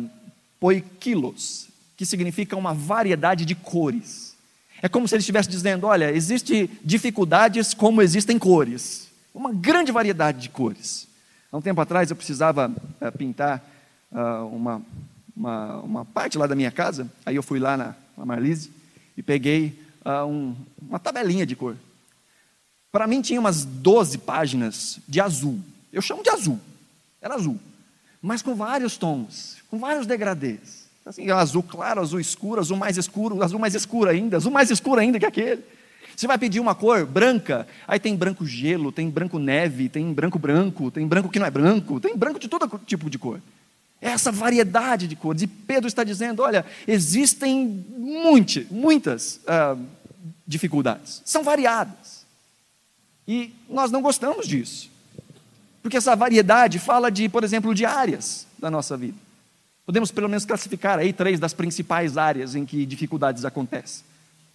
poikilos, 0.59 1.67
que 1.95 2.05
significa 2.05 2.55
uma 2.55 2.73
variedade 2.73 3.45
de 3.45 3.55
cores. 3.55 4.35
É 4.81 4.87
como 4.87 5.07
se 5.07 5.15
ele 5.15 5.19
estivesse 5.19 5.49
dizendo: 5.49 5.85
olha, 5.87 6.11
existem 6.11 6.69
dificuldades 6.83 7.73
como 7.73 8.01
existem 8.01 8.39
cores. 8.39 9.09
Uma 9.33 9.53
grande 9.53 9.91
variedade 9.91 10.39
de 10.39 10.49
cores. 10.49 11.08
Há 11.51 11.57
um 11.57 11.61
tempo 11.61 11.81
atrás 11.81 12.09
eu 12.09 12.15
precisava 12.15 12.69
uh, 12.69 13.17
pintar 13.17 13.63
uh, 14.11 14.45
uma, 14.55 14.81
uma, 15.35 15.77
uma, 15.77 16.05
parte 16.05 16.37
lá 16.37 16.45
da 16.45 16.55
minha 16.55 16.71
casa. 16.71 17.09
Aí 17.25 17.35
eu 17.35 17.43
fui 17.43 17.59
lá 17.59 17.75
na, 17.75 17.95
na 18.15 18.25
Marlise 18.25 18.71
e 19.17 19.23
peguei 19.23 19.79
uh, 20.05 20.25
um, 20.25 20.55
uma 20.81 20.99
tabelinha 20.99 21.45
de 21.45 21.55
cor. 21.55 21.75
Para 22.91 23.07
mim 23.07 23.21
tinha 23.21 23.39
umas 23.39 23.65
12 23.65 24.19
páginas 24.19 24.99
de 25.07 25.19
azul. 25.19 25.59
Eu 25.91 26.01
chamo 26.01 26.23
de 26.23 26.29
azul. 26.29 26.59
Era 27.21 27.35
azul. 27.35 27.59
Mas 28.21 28.41
com 28.41 28.53
vários 28.53 28.97
tons, 28.97 29.57
com 29.69 29.79
vários 29.79 30.05
degradês. 30.05 30.87
Assim, 31.05 31.31
azul 31.31 31.63
claro, 31.63 32.01
azul 32.01 32.19
escuro, 32.19 32.61
azul 32.61 32.77
mais 32.77 32.97
escuro, 32.97 33.41
azul 33.41 33.59
mais 33.59 33.73
escuro 33.73 34.09
ainda, 34.09 34.37
azul 34.37 34.51
mais 34.51 34.69
escuro 34.69 34.99
ainda 34.99 35.19
que 35.19 35.25
aquele. 35.25 35.63
Você 36.19 36.27
vai 36.27 36.37
pedir 36.37 36.59
uma 36.59 36.75
cor 36.75 37.05
branca, 37.05 37.65
aí 37.87 37.97
tem 37.97 38.13
branco 38.13 38.45
gelo, 38.45 38.91
tem 38.91 39.09
branco 39.09 39.39
neve, 39.39 39.87
tem 39.87 40.11
branco 40.11 40.37
branco, 40.37 40.91
tem 40.91 41.07
branco 41.07 41.29
que 41.29 41.39
não 41.39 41.45
é 41.45 41.49
branco, 41.49 41.97
tem 41.97 42.13
branco 42.13 42.37
de 42.37 42.49
todo 42.49 42.69
tipo 42.85 43.09
de 43.09 43.17
cor. 43.17 43.39
É 44.01 44.09
essa 44.09 44.29
variedade 44.29 45.07
de 45.07 45.15
cores. 45.15 45.43
E 45.43 45.47
Pedro 45.47 45.87
está 45.87 46.03
dizendo: 46.03 46.41
olha, 46.41 46.65
existem 46.85 47.85
muitas, 47.97 48.65
muitas 48.69 49.39
ah, 49.47 49.77
dificuldades, 50.45 51.21
são 51.23 51.41
variadas. 51.41 52.25
E 53.25 53.53
nós 53.69 53.89
não 53.89 54.01
gostamos 54.01 54.45
disso. 54.45 54.91
Porque 55.81 55.95
essa 55.95 56.17
variedade 56.17 56.79
fala 56.79 57.09
de, 57.09 57.29
por 57.29 57.45
exemplo, 57.45 57.73
de 57.73 57.85
áreas 57.85 58.45
da 58.57 58.69
nossa 58.69 58.97
vida. 58.97 59.17
Podemos 59.85 60.11
pelo 60.11 60.27
menos 60.27 60.43
classificar 60.43 60.99
aí 60.99 61.13
três 61.13 61.39
das 61.39 61.53
principais 61.53 62.17
áreas 62.17 62.55
em 62.55 62.65
que 62.65 62.85
dificuldades 62.85 63.45
acontecem. 63.45 64.03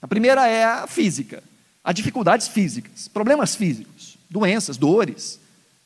A 0.02 0.06
primeira 0.06 0.47
é 0.47 0.62
a 0.62 0.87
física, 0.87 1.42
há 1.85 1.93
dificuldades 1.93 2.49
físicas, 2.49 3.07
problemas 3.07 3.55
físicos, 3.55 4.17
doenças, 4.31 4.79
dores, 4.79 5.38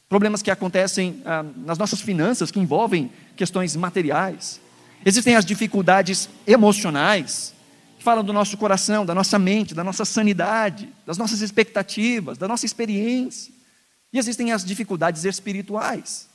problemas 0.08 0.40
que 0.40 0.50
acontecem 0.50 1.20
ah, 1.26 1.44
nas 1.56 1.76
nossas 1.76 2.00
finanças, 2.00 2.52
que 2.52 2.60
envolvem 2.60 3.10
questões 3.36 3.74
materiais. 3.74 4.60
Existem 5.04 5.34
as 5.34 5.44
dificuldades 5.44 6.28
emocionais, 6.46 7.52
que 7.98 8.04
falam 8.04 8.24
do 8.24 8.32
nosso 8.32 8.56
coração, 8.56 9.04
da 9.04 9.14
nossa 9.14 9.38
mente, 9.38 9.74
da 9.74 9.82
nossa 9.82 10.04
sanidade, 10.04 10.88
das 11.04 11.18
nossas 11.18 11.40
expectativas, 11.40 12.38
da 12.38 12.46
nossa 12.46 12.64
experiência. 12.64 13.52
E 14.12 14.18
existem 14.18 14.52
as 14.52 14.64
dificuldades 14.64 15.24
espirituais. 15.24 16.28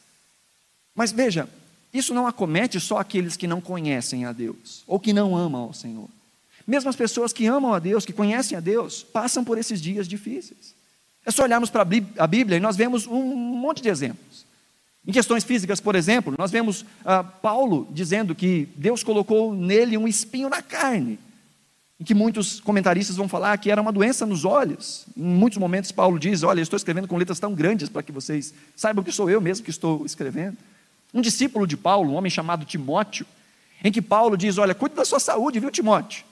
Mas 0.93 1.11
veja, 1.11 1.49
isso 1.93 2.13
não 2.13 2.27
acomete 2.27 2.79
só 2.79 2.97
aqueles 2.97 3.37
que 3.37 3.47
não 3.47 3.61
conhecem 3.61 4.25
a 4.25 4.31
Deus 4.31 4.83
ou 4.85 4.99
que 4.99 5.13
não 5.13 5.35
amam 5.35 5.63
ao 5.63 5.73
Senhor. 5.73 6.09
Mesmo 6.65 6.89
as 6.89 6.95
pessoas 6.95 7.33
que 7.33 7.45
amam 7.45 7.73
a 7.73 7.79
Deus, 7.79 8.05
que 8.05 8.13
conhecem 8.13 8.57
a 8.57 8.61
Deus, 8.61 9.03
passam 9.03 9.43
por 9.43 9.57
esses 9.57 9.81
dias 9.81 10.07
difíceis. 10.07 10.73
É 11.25 11.31
só 11.31 11.43
olharmos 11.43 11.69
para 11.69 11.81
a 12.17 12.27
Bíblia 12.27 12.57
e 12.57 12.59
nós 12.59 12.75
vemos 12.75 13.07
um 13.07 13.35
monte 13.35 13.81
de 13.81 13.89
exemplos. 13.89 14.45
Em 15.05 15.11
questões 15.11 15.43
físicas, 15.43 15.81
por 15.81 15.95
exemplo, 15.95 16.33
nós 16.37 16.49
vemos 16.49 16.85
ah, 17.03 17.23
Paulo 17.23 17.87
dizendo 17.91 18.33
que 18.33 18.69
Deus 18.75 19.03
colocou 19.03 19.53
nele 19.53 19.97
um 19.97 20.07
espinho 20.07 20.47
na 20.47 20.61
carne, 20.61 21.19
em 21.99 22.05
que 22.05 22.13
muitos 22.13 22.61
comentaristas 22.61 23.17
vão 23.17 23.27
falar 23.27 23.57
que 23.57 23.69
era 23.69 23.81
uma 23.81 23.91
doença 23.91 24.25
nos 24.25 24.45
olhos. 24.45 25.05
Em 25.15 25.23
muitos 25.23 25.59
momentos, 25.59 25.91
Paulo 25.91 26.17
diz: 26.17 26.41
Olha, 26.43 26.59
eu 26.59 26.63
estou 26.63 26.77
escrevendo 26.77 27.07
com 27.07 27.17
letras 27.17 27.39
tão 27.39 27.53
grandes 27.53 27.89
para 27.89 28.01
que 28.01 28.13
vocês 28.13 28.53
saibam 28.75 29.03
que 29.03 29.11
sou 29.11 29.29
eu 29.29 29.41
mesmo 29.41 29.65
que 29.65 29.71
estou 29.71 30.05
escrevendo. 30.05 30.57
Um 31.13 31.21
discípulo 31.21 31.67
de 31.67 31.75
Paulo, 31.75 32.11
um 32.11 32.15
homem 32.15 32.29
chamado 32.29 32.65
Timóteo, 32.65 33.25
em 33.83 33.91
que 33.91 34.01
Paulo 34.01 34.37
diz: 34.37 34.57
Olha, 34.57 34.73
cuide 34.73 34.95
da 34.95 35.03
sua 35.03 35.19
saúde, 35.19 35.59
viu, 35.59 35.69
Timóteo? 35.69 36.23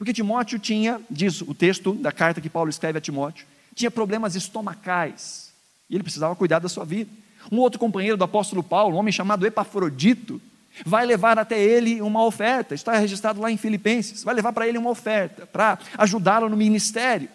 Porque 0.00 0.14
Timóteo 0.14 0.58
tinha, 0.58 0.98
diz 1.10 1.42
o 1.42 1.52
texto 1.52 1.92
da 1.92 2.10
carta 2.10 2.40
que 2.40 2.48
Paulo 2.48 2.70
escreve 2.70 2.96
a 2.96 3.02
Timóteo, 3.02 3.46
tinha 3.74 3.90
problemas 3.90 4.34
estomacais 4.34 5.52
e 5.90 5.94
ele 5.94 6.02
precisava 6.02 6.34
cuidar 6.34 6.58
da 6.58 6.70
sua 6.70 6.86
vida. 6.86 7.10
Um 7.52 7.58
outro 7.58 7.78
companheiro 7.78 8.16
do 8.16 8.24
apóstolo 8.24 8.62
Paulo, 8.62 8.96
um 8.96 8.98
homem 8.98 9.12
chamado 9.12 9.46
Epafrodito, 9.46 10.40
vai 10.86 11.04
levar 11.04 11.38
até 11.38 11.62
ele 11.62 12.00
uma 12.00 12.24
oferta, 12.24 12.74
está 12.74 12.96
registrado 12.96 13.42
lá 13.42 13.50
em 13.50 13.58
Filipenses, 13.58 14.24
vai 14.24 14.34
levar 14.34 14.54
para 14.54 14.66
ele 14.66 14.78
uma 14.78 14.88
oferta 14.88 15.44
para 15.44 15.78
ajudá-lo 15.98 16.48
no 16.48 16.56
ministério. 16.56 17.28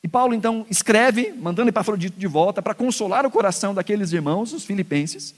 E 0.00 0.06
Paulo 0.06 0.32
então 0.32 0.64
escreve, 0.70 1.34
mandando 1.36 1.70
Epafrodito 1.70 2.16
de 2.16 2.26
volta, 2.28 2.62
para 2.62 2.72
consolar 2.72 3.26
o 3.26 3.30
coração 3.32 3.74
daqueles 3.74 4.12
irmãos, 4.12 4.52
os 4.52 4.64
filipenses, 4.64 5.34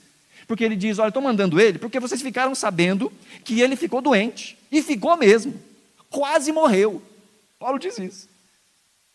porque 0.47 0.63
ele 0.63 0.75
diz: 0.75 0.99
Olha, 0.99 1.07
estou 1.07 1.23
mandando 1.23 1.59
ele, 1.59 1.79
porque 1.79 1.99
vocês 1.99 2.21
ficaram 2.21 2.53
sabendo 2.53 3.11
que 3.43 3.59
ele 3.59 3.75
ficou 3.75 4.03
doente, 4.03 4.55
e 4.71 4.83
ficou 4.83 5.17
mesmo, 5.17 5.72
quase 6.13 6.51
morreu. 6.51 7.01
Paulo 7.57 7.79
diz 7.79 7.97
isso. 7.97 8.29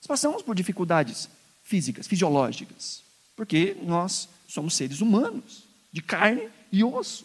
Nós 0.00 0.06
passamos 0.06 0.42
por 0.42 0.54
dificuldades 0.54 1.28
físicas, 1.62 2.06
fisiológicas, 2.06 3.02
porque 3.36 3.76
nós 3.82 4.28
somos 4.48 4.74
seres 4.74 5.00
humanos, 5.00 5.64
de 5.92 6.02
carne 6.02 6.48
e 6.72 6.82
osso. 6.82 7.24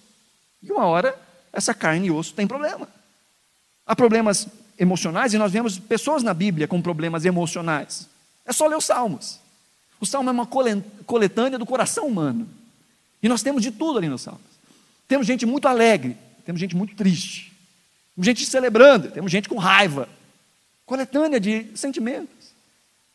E 0.61 0.71
uma 0.71 0.85
hora, 0.85 1.19
essa 1.51 1.73
carne 1.73 2.07
e 2.07 2.11
osso 2.11 2.33
tem 2.33 2.45
problema. 2.45 2.87
Há 3.85 3.95
problemas 3.95 4.47
emocionais, 4.77 5.33
e 5.33 5.37
nós 5.37 5.51
vemos 5.51 5.79
pessoas 5.79 6.23
na 6.23 6.33
Bíblia 6.33 6.67
com 6.67 6.81
problemas 6.81 7.25
emocionais. 7.25 8.07
É 8.45 8.53
só 8.53 8.67
ler 8.67 8.77
os 8.77 8.85
Salmos. 8.85 9.39
O 9.99 10.05
Salmo 10.05 10.29
é 10.29 10.33
uma 10.33 10.47
coletânea 11.05 11.57
do 11.57 11.65
coração 11.65 12.07
humano. 12.07 12.47
E 13.21 13.29
nós 13.29 13.41
temos 13.41 13.63
de 13.63 13.71
tudo 13.71 13.97
ali 13.97 14.09
nos 14.09 14.21
Salmos. 14.21 14.41
Temos 15.07 15.25
gente 15.25 15.45
muito 15.45 15.67
alegre, 15.67 16.17
temos 16.45 16.59
gente 16.59 16.75
muito 16.75 16.95
triste, 16.95 17.52
temos 18.15 18.25
gente 18.25 18.45
celebrando, 18.45 19.09
temos 19.09 19.31
gente 19.31 19.49
com 19.49 19.57
raiva. 19.57 20.07
Coletânea 20.85 21.39
de 21.39 21.67
sentimentos. 21.75 22.53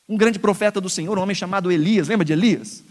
Um 0.09 0.17
grande 0.17 0.39
profeta 0.39 0.81
do 0.81 0.89
Senhor, 0.89 1.17
um 1.19 1.23
homem 1.23 1.37
chamado 1.37 1.71
Elias, 1.71 2.09
lembra 2.09 2.25
de 2.25 2.33
Elias? 2.33 2.83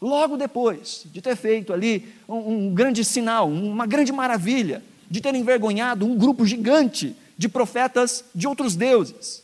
Logo 0.00 0.36
depois 0.36 1.06
de 1.06 1.22
ter 1.22 1.36
feito 1.36 1.72
ali 1.72 2.12
um, 2.28 2.68
um 2.68 2.74
grande 2.74 3.04
sinal, 3.04 3.48
uma 3.48 3.86
grande 3.86 4.12
maravilha, 4.12 4.82
de 5.08 5.20
ter 5.20 5.34
envergonhado 5.34 6.04
um 6.04 6.16
grupo 6.16 6.44
gigante 6.44 7.16
de 7.38 7.48
profetas 7.48 8.24
de 8.34 8.46
outros 8.46 8.76
deuses, 8.76 9.42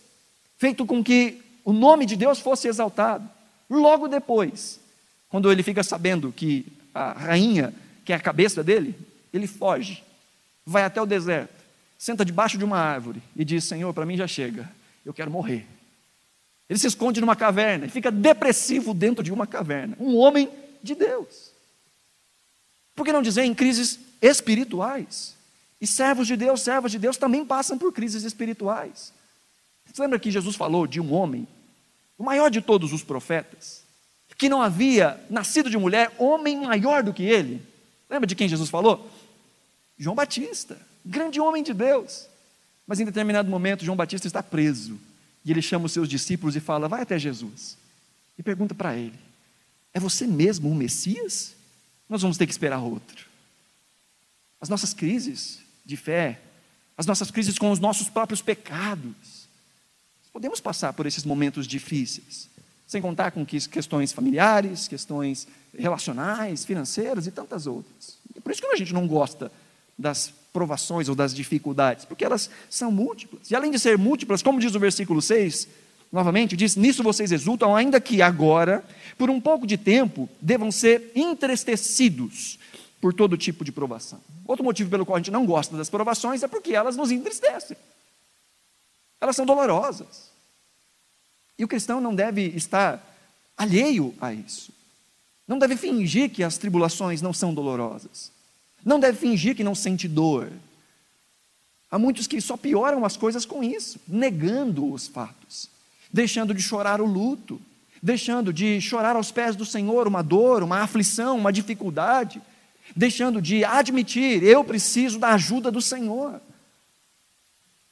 feito 0.59 0.85
com 0.85 1.03
que 1.03 1.41
o 1.65 1.73
nome 1.73 2.05
de 2.05 2.17
Deus 2.17 2.41
fosse 2.41 2.69
exaltado. 2.69 3.29
Logo 3.69 4.09
depois, 4.09 4.81
quando 5.29 5.51
ele 5.51 5.63
fica 5.63 5.83
sabendo 5.83 6.33
que 6.33 6.67
a 6.93 7.13
rainha, 7.13 7.73
que 8.05 8.13
é 8.13 8.17
a 8.17 8.21
cabeça 8.21 8.63
dele, 8.63 8.95
ele 9.33 9.47
foge, 9.47 10.03
vai 10.67 10.83
até 10.83 11.01
o 11.01 11.07
deserto, 11.07 11.60
senta 12.01 12.25
debaixo 12.25 12.57
de 12.57 12.65
uma 12.65 12.79
árvore 12.79 13.23
e 13.37 13.45
diz: 13.45 13.65
Senhor, 13.65 13.93
para 13.93 14.07
mim 14.07 14.17
já 14.17 14.27
chega, 14.27 14.69
eu 15.05 15.13
quero 15.13 15.31
morrer. 15.31 15.67
Ele 16.67 16.79
se 16.79 16.87
esconde 16.87 17.21
numa 17.21 17.37
caverna 17.37 17.85
e 17.85 17.91
fica 17.91 18.11
depressivo 18.11 18.95
dentro 18.95 19.23
de 19.23 19.31
uma 19.31 19.47
caverna. 19.47 19.97
Um 20.01 20.17
homem 20.17 20.51
de 20.83 20.95
Deus. 20.95 21.51
Por 22.95 23.05
que 23.05 23.13
não 23.13 23.21
dizer 23.21 23.43
em 23.43 23.55
crises 23.55 23.99
espirituais? 24.23 25.37
E 25.81 25.87
servos 25.87 26.27
de 26.27 26.37
Deus, 26.37 26.63
servas 26.63 26.91
de 26.91 26.99
Deus 26.99 27.19
também 27.19 27.45
passam 27.45 27.77
por 27.77 27.93
crises 27.93 28.23
espirituais. 28.23 29.13
Você 29.85 30.01
lembra 30.01 30.19
que 30.19 30.31
Jesus 30.31 30.57
falou 30.57 30.87
de 30.87 31.01
um 31.01 31.13
homem, 31.13 31.47
o 32.17 32.25
maior 32.25 32.51
de 32.51 32.61
todos 32.61 32.93
os 32.93 33.03
profetas, 33.03 33.83
que 34.39 34.49
não 34.49 34.63
havia 34.63 35.23
nascido 35.29 35.69
de 35.69 35.77
mulher 35.77 36.15
homem 36.19 36.63
maior 36.63 37.03
do 37.03 37.13
que 37.13 37.25
ele. 37.25 37.61
Lembra 38.09 38.27
de 38.27 38.35
quem 38.35 38.49
Jesus 38.49 38.71
falou? 38.71 39.11
João 39.99 40.17
Batista, 40.17 40.79
grande 41.05 41.41
homem 41.41 41.63
de 41.63 41.73
Deus. 41.73 42.27
Mas 42.87 43.01
em 43.01 43.05
determinado 43.05 43.51
momento, 43.51 43.85
João 43.85 43.97
Batista 43.97 44.27
está 44.27 44.43
preso. 44.43 44.99
E 45.45 45.51
ele 45.51 45.63
chama 45.63 45.87
os 45.87 45.93
seus 45.93 46.09
discípulos 46.09 46.57
e 46.57 46.61
fala: 46.61 46.89
Vai 46.89 47.03
até 47.03 47.19
Jesus. 47.19 47.77
E 48.39 48.43
pergunta 48.43 48.75
para 48.75 48.97
ele: 48.97 49.19
É 49.93 50.01
você 50.01 50.27
mesmo 50.27 50.71
o 50.71 50.75
Messias? 50.75 51.55
Nós 52.09 52.23
vamos 52.23 52.37
ter 52.37 52.47
que 52.47 52.53
esperar 52.53 52.81
outro. 52.81 53.27
As 54.61 54.69
nossas 54.69 54.93
crises 54.93 55.61
de 55.85 55.97
fé, 55.97 56.41
as 56.99 57.07
nossas 57.07 57.31
crises 57.31 57.59
com 57.59 57.71
os 57.71 57.79
nossos 57.79 58.09
próprios 58.09 58.43
pecados, 58.43 59.49
podemos 60.33 60.61
passar 60.61 60.93
por 60.93 61.07
esses 61.07 61.25
momentos 61.25 61.67
difíceis 61.67 62.51
sem 62.91 63.01
contar 63.01 63.31
com 63.31 63.47
questões 63.47 64.11
familiares, 64.11 64.89
questões 64.89 65.47
relacionais, 65.79 66.65
financeiras 66.65 67.25
e 67.25 67.31
tantas 67.31 67.69
outras. 67.69 68.19
É 68.35 68.41
por 68.41 68.51
isso 68.51 68.61
que 68.61 68.67
a 68.67 68.75
gente 68.75 68.93
não 68.93 69.07
gosta 69.07 69.53
das 69.97 70.33
provações 70.53 71.09
ou 71.09 71.15
das 71.15 71.35
dificuldades? 71.35 72.05
Porque 72.05 72.25
elas 72.25 72.51
são 72.69 72.91
múltiplas. 72.91 73.51
E 73.51 73.57
além 73.57 73.71
de 73.71 73.79
ser 73.79 73.97
múltiplas, 73.97 74.43
como 74.43 74.61
diz 74.61 74.75
o 74.75 74.81
versículo 74.81 75.21
6, 75.21 75.69
novamente, 76.13 76.57
diz: 76.57 76.77
Nisso 76.77 77.03
vocês 77.03 77.33
exultam, 77.33 77.75
ainda 77.75 78.01
que 78.01 78.23
agora, 78.23 78.85
por 79.17 79.31
um 79.31 79.41
pouco 79.41 79.67
de 79.67 79.77
tempo, 79.77 80.29
devam 80.41 80.71
ser 80.71 81.13
entristecidos 81.15 82.59
por 83.01 83.15
todo 83.15 83.37
tipo 83.37 83.65
de 83.65 83.73
provação. 83.73 84.21
Outro 84.47 84.65
motivo 84.65 84.91
pelo 84.91 85.07
qual 85.07 85.17
a 85.17 85.19
gente 85.19 85.31
não 85.31 85.47
gosta 85.47 85.77
das 85.77 85.89
provações 85.89 86.43
é 86.43 86.49
porque 86.49 86.75
elas 86.75 86.97
nos 86.97 87.11
entristecem. 87.11 87.77
Elas 89.21 89.37
são 89.37 89.47
dolorosas. 89.47 90.31
E 91.59 91.65
o 91.65 91.69
cristão 91.69 92.01
não 92.01 92.15
deve 92.15 92.47
estar 92.49 93.07
alheio 93.57 94.15
a 94.21 94.33
isso. 94.33 94.73
Não 95.47 95.59
deve 95.59 95.77
fingir 95.77 96.31
que 96.31 96.43
as 96.43 96.57
tribulações 96.57 97.21
não 97.21 97.33
são 97.33 97.53
dolorosas. 97.53 98.33
Não 98.85 99.01
deve 99.01 99.19
fingir 99.19 99.55
que 99.55 99.65
não 99.65 99.75
sente 99.75 100.09
dor. 100.09 100.51
Há 101.91 101.99
muitos 101.99 102.27
que 102.27 102.41
só 102.41 102.57
pioram 102.57 103.05
as 103.05 103.17
coisas 103.17 103.45
com 103.45 103.65
isso, 103.65 103.99
negando 104.07 104.93
os 104.93 105.09
fatos, 105.09 105.69
deixando 106.13 106.55
de 106.55 106.63
chorar 106.63 107.01
o 107.01 107.07
luto, 107.07 107.61
deixando 108.03 108.53
de 108.53 108.81
chorar 108.81 109.17
aos 109.17 109.31
pés 109.31 109.57
do 109.57 109.67
Senhor 109.67 110.07
uma 110.07 110.23
dor, 110.23 110.63
uma 110.63 110.79
aflição, 110.79 111.37
uma 111.37 111.53
dificuldade, 111.53 112.41
deixando 112.95 113.43
de 113.43 113.65
admitir, 113.65 114.43
eu 114.43 114.65
preciso 114.65 115.19
da 115.19 115.35
ajuda 115.35 115.71
do 115.71 115.83
Senhor. 115.83 116.41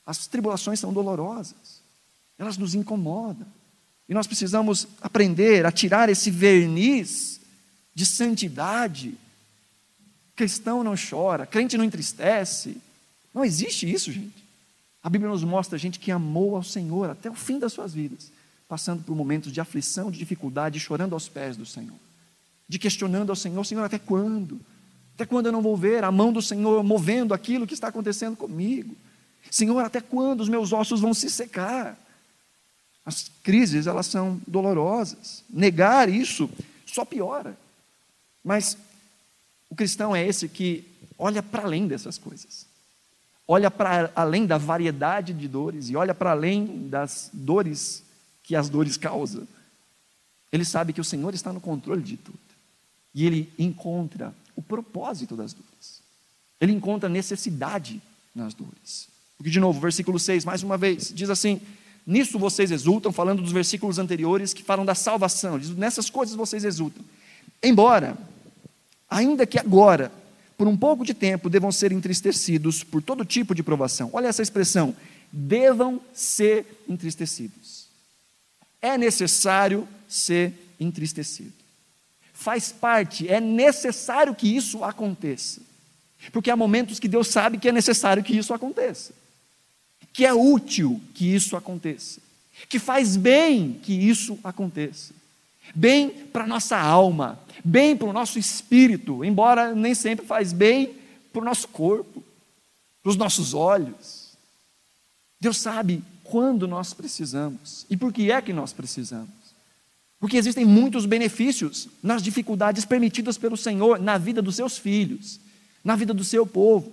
As 0.07 0.27
tribulações 0.27 0.81
são 0.81 0.93
dolorosas, 0.93 1.83
elas 2.39 2.57
nos 2.57 2.75
incomodam, 2.75 3.47
e 4.09 4.15
nós 4.15 4.27
precisamos 4.27 4.89
aprender 5.03 5.67
a 5.67 5.73
tirar 5.73 6.09
esse 6.09 6.31
verniz 6.31 7.41
de 7.95 8.07
santidade. 8.07 9.15
Cristão 10.39 10.85
não 10.85 10.95
chora, 10.95 11.45
crente 11.45 11.77
não 11.77 11.85
entristece. 11.85 12.77
Não 13.35 13.45
existe 13.45 13.93
isso, 13.93 14.13
gente. 14.13 14.45
A 15.03 15.11
Bíblia 15.11 15.29
nos 15.29 15.43
mostra 15.43 15.77
gente 15.77 15.99
que 15.99 16.13
amou 16.13 16.55
ao 16.55 16.63
Senhor 16.63 17.11
até 17.11 17.29
o 17.29 17.35
fim 17.35 17.59
das 17.59 17.73
suas 17.73 17.93
vidas, 17.93 18.31
passando 18.69 19.03
por 19.03 19.17
momentos 19.17 19.51
de 19.51 19.61
aflição, 19.61 20.13
de 20.13 20.19
dificuldade, 20.19 20.79
chorando 20.79 21.15
aos 21.15 21.29
pés 21.29 21.57
do 21.57 21.67
Senhor, 21.67 21.99
de 22.69 22.79
questionando 22.79 23.31
ao 23.31 23.37
Senhor: 23.37 23.65
Senhor, 23.65 23.83
até 23.83 23.99
quando? 23.99 24.61
Até 25.17 25.27
quando 25.27 25.47
eu 25.47 25.53
não 25.53 25.61
vou 25.61 25.77
ver 25.77 26.05
a 26.05 26.13
mão 26.13 26.33
do 26.33 26.41
Senhor 26.41 26.85
movendo 26.85 27.35
aquilo 27.35 27.67
que 27.67 27.75
está 27.75 27.89
acontecendo 27.89 28.37
comigo? 28.37 28.95
Senhor, 29.51 29.85
até 29.85 30.01
quando 30.01 30.43
os 30.43 30.49
meus 30.49 30.73
ossos 30.73 31.01
vão 31.01 31.13
se 31.13 31.29
secar? 31.29 31.99
As 33.05 33.29
crises, 33.43 33.89
elas 33.89 34.07
são 34.07 34.41
dolorosas. 34.47 35.43
Negar 35.51 36.09
isso 36.09 36.49
só 36.87 37.05
piora. 37.05 37.59
Mas 38.45 38.79
o 39.71 39.75
cristão 39.75 40.15
é 40.15 40.27
esse 40.27 40.49
que 40.49 40.85
olha 41.19 41.43
para 41.43 41.65
além 41.65 41.87
dessas 41.87 42.19
coisas. 42.19 42.67
Olha 43.47 43.71
para 43.71 44.11
além 44.15 44.47
da 44.47 44.59
variedade 44.59 45.33
de 45.33 45.49
dores 45.49 45.89
e 45.89 45.97
olha 45.97 46.15
para 46.15 46.33
além 46.33 46.89
das 46.89 47.31
dores 47.33 48.03
que 48.43 48.55
as 48.55 48.69
dores 48.69 48.97
causam. 48.97 49.47
Ele 50.53 50.65
sabe 50.65 50.93
que 50.93 51.01
o 51.01 51.05
Senhor 51.05 51.35
está 51.35 51.53
no 51.53 51.61
controle 51.61 52.03
de 52.03 52.17
tudo. 52.17 52.39
E 53.15 53.27
ele 53.27 53.53
encontra 53.59 54.35
o 54.55 54.63
propósito 54.63 55.35
das 55.35 55.53
dores. 55.53 56.03
Ele 56.61 56.73
encontra 56.73 57.09
necessidade 57.09 58.01
nas 58.35 58.55
dores. 58.55 59.09
Porque, 59.37 59.51
de 59.51 59.61
novo, 59.61 59.81
versículo 59.81 60.19
6, 60.19 60.45
mais 60.45 60.63
uma 60.63 60.77
vez, 60.77 61.13
diz 61.15 61.31
assim: 61.31 61.61
Nisso 62.07 62.39
vocês 62.39 62.71
exultam, 62.71 63.13
falando 63.13 63.43
dos 63.43 63.53
versículos 63.53 63.99
anteriores 63.99 64.53
que 64.53 64.63
falam 64.63 64.85
da 64.85 64.95
salvação. 64.95 65.59
Diz, 65.59 65.71
nessas 65.71 66.11
coisas 66.11 66.35
vocês 66.35 66.65
exultam. 66.65 67.05
Embora, 67.63 68.17
ainda 69.09 69.47
que 69.47 69.59
agora, 69.59 70.13
por 70.57 70.67
um 70.67 70.77
pouco 70.77 71.05
de 71.05 71.15
tempo, 71.15 71.49
devam 71.49 71.73
ser 71.73 71.93
entristecidos 71.93 72.83
por 72.83 73.03
todo 73.03 73.25
tipo 73.25 73.55
de 73.55 73.63
provação. 73.63 74.11
Olha 74.13 74.29
essa 74.29 74.43
expressão: 74.43 74.95
devam 75.33 76.01
ser 76.13 76.85
entristecidos. 76.89 77.87
É 78.81 78.97
necessário 78.97 79.87
ser 80.09 80.53
entristecido 80.79 81.59
faz 82.39 82.71
parte, 82.71 83.29
é 83.29 83.41
necessário 83.41 84.33
que 84.33 84.47
isso 84.47 84.85
aconteça. 84.85 85.61
Porque 86.33 86.53
há 86.53 86.57
momentos 86.57 87.01
que 87.01 87.09
Deus 87.09 87.27
sabe 87.27 87.59
que 87.59 87.69
é 87.69 87.73
necessário 87.73 88.23
que 88.23 88.37
isso 88.37 88.55
aconteça, 88.55 89.13
que 90.13 90.25
é 90.25 90.33
útil 90.33 91.01
que 91.15 91.35
isso 91.35 91.57
aconteça, 91.57 92.21
que 92.69 92.79
faz 92.79 93.17
bem 93.17 93.81
que 93.83 93.93
isso 93.93 94.39
aconteça, 94.45 95.13
bem 95.75 96.11
para 96.11 96.45
a 96.45 96.47
nossa 96.47 96.79
alma, 96.79 97.39
bem 97.65 97.97
para 97.97 98.09
o 98.09 98.13
nosso 98.13 98.39
espírito, 98.39 99.25
embora 99.25 99.75
nem 99.75 99.95
sempre 99.95 100.27
faz 100.27 100.53
bem 100.53 100.95
para 101.33 101.43
o 101.43 101.45
nosso 101.45 101.69
corpo, 101.69 102.23
para 103.03 103.11
os 103.11 103.17
nossos 103.17 103.55
olhos. 103.55 104.37
Deus 105.41 105.59
sabe 105.59 106.03
quando 106.25 106.67
nós 106.67 106.93
precisamos 106.93 107.87
e 107.89 107.97
por 107.97 108.13
que 108.13 108.31
é 108.31 108.41
que 108.43 108.53
nós 108.53 108.73
precisamos. 108.73 109.29
Porque 110.21 110.37
existem 110.37 110.65
muitos 110.65 111.07
benefícios 111.07 111.89
nas 112.03 112.23
dificuldades 112.23 112.85
permitidas 112.85 113.39
pelo 113.39 113.57
Senhor 113.57 114.01
na 114.01 114.19
vida 114.19 114.43
dos 114.43 114.57
seus 114.57 114.77
filhos, 114.77 115.39
na 115.85 115.95
vida 115.95 116.13
do 116.13 116.25
seu 116.25 116.45
povo. 116.45 116.93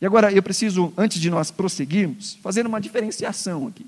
E 0.00 0.06
agora 0.06 0.32
eu 0.32 0.42
preciso, 0.42 0.92
antes 0.96 1.20
de 1.20 1.28
nós 1.28 1.50
prosseguirmos, 1.50 2.36
fazer 2.36 2.66
uma 2.66 2.80
diferenciação 2.80 3.66
aqui. 3.66 3.86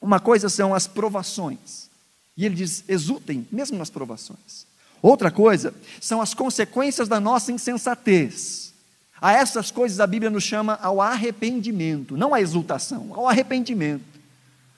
Uma 0.00 0.20
coisa 0.20 0.48
são 0.48 0.74
as 0.74 0.86
provações. 0.86 1.88
E 2.36 2.46
ele 2.46 2.54
diz: 2.54 2.84
exultem, 2.88 3.46
mesmo 3.50 3.78
nas 3.78 3.90
provações. 3.90 4.66
Outra 5.00 5.30
coisa 5.30 5.74
são 6.00 6.20
as 6.20 6.32
consequências 6.32 7.08
da 7.08 7.18
nossa 7.18 7.50
insensatez. 7.50 8.72
A 9.20 9.32
essas 9.32 9.70
coisas 9.70 10.00
a 10.00 10.06
Bíblia 10.06 10.30
nos 10.30 10.44
chama 10.44 10.78
ao 10.82 11.00
arrependimento, 11.00 12.16
não 12.16 12.34
à 12.34 12.40
exultação, 12.40 13.10
ao 13.12 13.28
arrependimento. 13.28 14.04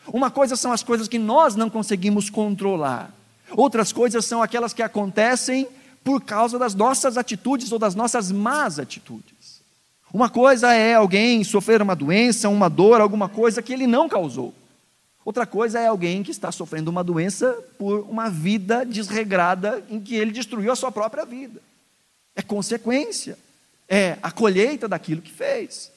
Uma 0.08 0.30
coisa 0.30 0.54
são 0.56 0.70
as 0.72 0.82
coisas 0.82 1.08
que 1.08 1.18
nós 1.18 1.54
não 1.54 1.70
conseguimos 1.70 2.28
controlar, 2.28 3.10
outras 3.50 3.90
coisas 3.92 4.24
são 4.24 4.42
aquelas 4.42 4.74
que 4.74 4.82
acontecem 4.82 5.66
por 6.02 6.20
causa 6.20 6.58
das 6.58 6.74
nossas 6.74 7.16
atitudes 7.16 7.72
ou 7.72 7.78
das 7.78 7.94
nossas 7.94 8.30
más 8.30 8.78
atitudes. 8.78 9.62
Uma 10.12 10.28
coisa 10.28 10.72
é 10.72 10.94
alguém 10.94 11.42
sofrer 11.42 11.80
uma 11.80 11.96
doença, 11.96 12.48
uma 12.48 12.68
dor, 12.68 13.00
alguma 13.00 13.28
coisa 13.28 13.62
que 13.62 13.72
ele 13.72 13.86
não 13.86 14.08
causou. 14.08 14.54
Outra 15.24 15.46
coisa 15.46 15.80
é 15.80 15.86
alguém 15.86 16.22
que 16.22 16.30
está 16.30 16.52
sofrendo 16.52 16.90
uma 16.90 17.02
doença 17.02 17.56
por 17.78 18.00
uma 18.00 18.28
vida 18.28 18.84
desregrada 18.84 19.82
em 19.88 19.98
que 19.98 20.14
ele 20.14 20.30
destruiu 20.30 20.70
a 20.70 20.76
sua 20.76 20.92
própria 20.92 21.24
vida. 21.24 21.62
É 22.36 22.42
consequência, 22.42 23.38
é 23.88 24.18
a 24.22 24.30
colheita 24.30 24.86
daquilo 24.86 25.22
que 25.22 25.32
fez. 25.32 25.90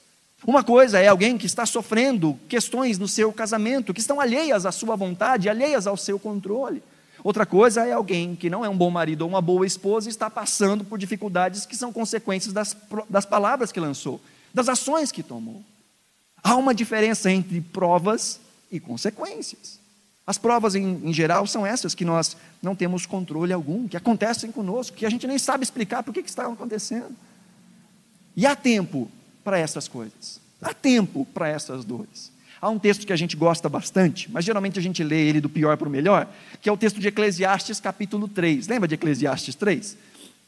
Uma 0.46 0.64
coisa 0.64 1.00
é 1.00 1.08
alguém 1.08 1.38
que 1.38 1.46
está 1.46 1.66
sofrendo 1.66 2.40
questões 2.48 2.98
no 2.98 3.08
seu 3.08 3.34
casamento, 3.34 3.94
que 3.94 4.00
estão 4.00 4.22
alheias 4.22 4.66
à 4.66 4.72
sua 4.72 4.96
vontade, 4.96 5.50
alheias 5.50 5.88
ao 5.88 5.98
seu 5.98 6.18
controle. 6.18 6.82
Outra 7.24 7.46
coisa 7.46 7.86
é 7.86 7.92
alguém 7.92 8.36
que 8.36 8.50
não 8.50 8.64
é 8.64 8.70
um 8.70 8.78
bom 8.78 8.92
marido 8.92 9.24
ou 9.24 9.28
uma 9.28 9.42
boa 9.42 9.66
esposa 9.66 10.08
e 10.08 10.12
está 10.12 10.30
passando 10.30 10.86
por 10.86 10.98
dificuldades 10.98 11.66
que 11.66 11.76
são 11.76 11.92
consequências 11.92 12.54
das, 12.54 12.78
das 13.10 13.26
palavras 13.26 13.72
que 13.72 13.80
lançou, 13.80 14.22
das 14.54 14.70
ações 14.70 15.12
que 15.12 15.24
tomou. 15.24 15.62
Há 16.42 16.56
uma 16.56 16.74
diferença 16.74 17.30
entre 17.30 17.60
provas 17.60 18.40
e 18.72 18.80
consequências. 18.80 19.80
As 20.26 20.38
provas, 20.38 20.76
em, 20.76 21.02
em, 21.04 21.14
geral, 21.14 21.48
são 21.48 21.66
essas 21.66 21.96
que 21.96 22.04
nós 22.04 22.36
não 22.62 22.76
temos 22.76 23.06
controle 23.06 23.54
algum, 23.54 23.88
que 23.88 23.96
acontecem 23.96 24.52
conosco, 24.52 24.98
que 24.98 25.06
a 25.06 25.10
gente 25.10 25.26
nem 25.26 25.38
sabe 25.38 25.64
explicar 25.64 26.04
por 26.04 26.14
que, 26.14 26.22
que 26.22 26.30
está 26.30 26.46
acontecendo. 26.46 27.16
E 28.36 28.46
há 28.46 28.56
tempo 28.56 29.10
para 29.44 29.58
essas 29.58 29.88
coisas. 29.88 30.42
Há 30.62 30.74
tempo 30.74 31.26
para 31.34 31.48
essas 31.48 31.86
dores. 31.86 32.32
Há 32.60 32.70
um 32.70 32.78
texto 32.78 33.06
que 33.06 33.14
a 33.14 33.16
gente 33.16 33.38
gosta 33.38 33.70
bastante, 33.70 34.30
mas 34.30 34.44
geralmente 34.44 34.78
a 34.78 34.82
gente 34.82 35.04
lê 35.04 35.30
ele 35.30 35.40
do 35.40 35.48
pior 35.48 35.78
para 35.78 35.88
o 35.88 35.92
melhor, 35.92 36.28
que 36.62 36.68
é 36.68 36.72
o 36.72 36.78
texto 36.78 37.00
de 37.00 37.08
Eclesiastes, 37.08 37.80
capítulo 37.80 38.28
3. 38.28 38.68
Lembra 38.68 38.88
de 38.88 38.96
Eclesiastes 38.96 39.56
3? 39.56 39.96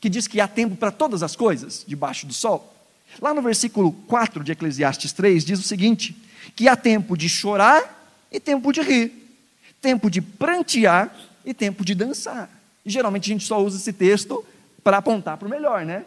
Que 0.02 0.10
diz 0.10 0.28
que 0.28 0.42
há 0.42 0.48
tempo 0.48 0.76
para 0.76 0.92
todas 0.92 1.24
as 1.24 1.36
coisas 1.36 1.86
debaixo 1.88 2.26
do 2.26 2.34
sol. 2.34 2.76
Lá 3.22 3.34
no 3.34 3.42
versículo 3.42 3.92
4 4.08 4.44
de 4.44 4.52
Eclesiastes 4.52 5.14
3 5.14 5.46
diz 5.46 5.60
o 5.60 5.64
seguinte: 5.64 6.16
que 6.56 6.68
há 6.68 6.76
tempo 6.76 7.16
de 7.16 7.30
chorar 7.30 7.99
e 8.32 8.40
tempo 8.40 8.72
de 8.72 8.82
rir, 8.82 9.38
tempo 9.82 10.10
de 10.10 10.22
prantear 10.22 11.14
e 11.46 11.54
tempo 11.54 11.84
de 11.84 11.96
dançar. 11.96 12.50
E 12.86 12.90
geralmente 12.90 13.30
a 13.30 13.34
gente 13.34 13.46
só 13.46 13.62
usa 13.62 13.78
esse 13.78 13.94
texto 13.94 14.46
para 14.84 14.98
apontar 14.98 15.38
para 15.38 15.48
o 15.48 15.52
melhor, 15.52 15.86
né? 15.86 16.06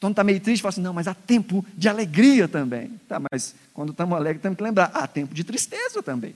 Quando 0.00 0.12
está 0.12 0.24
meio 0.24 0.40
triste, 0.40 0.62
fala 0.62 0.70
assim: 0.70 0.82
não, 0.82 0.92
mas 0.92 1.08
há 1.08 1.14
tempo 1.14 1.64
de 1.74 1.88
alegria 1.88 2.46
também. 2.46 3.00
Tá, 3.08 3.20
mas 3.30 3.54
quando 3.72 3.90
estamos 3.90 4.16
alegres, 4.16 4.42
temos 4.42 4.56
que 4.56 4.62
lembrar: 4.62 4.90
há 4.92 5.06
tempo 5.06 5.34
de 5.34 5.42
tristeza 5.44 6.02
também. 6.02 6.34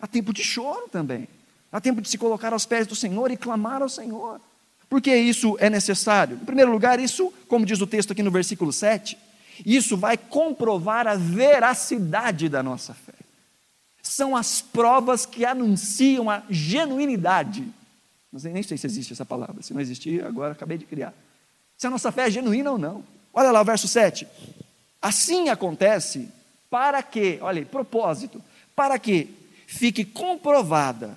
Há 0.00 0.06
tempo 0.06 0.32
de 0.32 0.42
choro 0.44 0.88
também. 0.90 1.26
Há 1.72 1.80
tempo 1.80 2.00
de 2.00 2.08
se 2.08 2.18
colocar 2.18 2.52
aos 2.52 2.66
pés 2.66 2.86
do 2.86 2.94
Senhor 2.94 3.30
e 3.30 3.36
clamar 3.36 3.82
ao 3.82 3.88
Senhor. 3.88 4.40
Por 4.88 5.00
que 5.00 5.14
isso 5.16 5.56
é 5.58 5.70
necessário? 5.70 6.36
Em 6.40 6.44
primeiro 6.44 6.70
lugar, 6.70 7.00
isso, 7.00 7.32
como 7.48 7.64
diz 7.64 7.80
o 7.80 7.86
texto 7.86 8.12
aqui 8.12 8.22
no 8.22 8.30
versículo 8.30 8.72
7, 8.72 9.16
isso 9.64 9.96
vai 9.96 10.16
comprovar 10.16 11.06
a 11.06 11.14
veracidade 11.14 12.48
da 12.48 12.62
nossa 12.62 12.92
fé. 12.94 13.21
São 14.14 14.36
as 14.36 14.60
provas 14.60 15.24
que 15.24 15.44
anunciam 15.44 16.28
a 16.28 16.42
genuinidade. 16.50 17.66
Sei, 18.36 18.52
nem 18.52 18.62
sei 18.62 18.76
se 18.76 18.86
existe 18.86 19.12
essa 19.12 19.24
palavra. 19.24 19.62
Se 19.62 19.72
não 19.72 19.80
existir, 19.80 20.24
agora 20.24 20.52
acabei 20.52 20.78
de 20.78 20.84
criar 20.84 21.14
se 21.82 21.88
a 21.88 21.90
nossa 21.90 22.12
fé 22.12 22.28
é 22.28 22.30
genuína 22.30 22.70
ou 22.70 22.78
não. 22.78 23.02
Olha 23.34 23.50
lá 23.50 23.60
o 23.60 23.64
verso 23.64 23.88
7. 23.88 24.24
Assim 25.00 25.48
acontece 25.48 26.28
para 26.70 27.02
que, 27.02 27.40
olha, 27.42 27.66
propósito, 27.66 28.40
para 28.76 28.96
que 29.00 29.28
fique 29.66 30.04
comprovada 30.04 31.16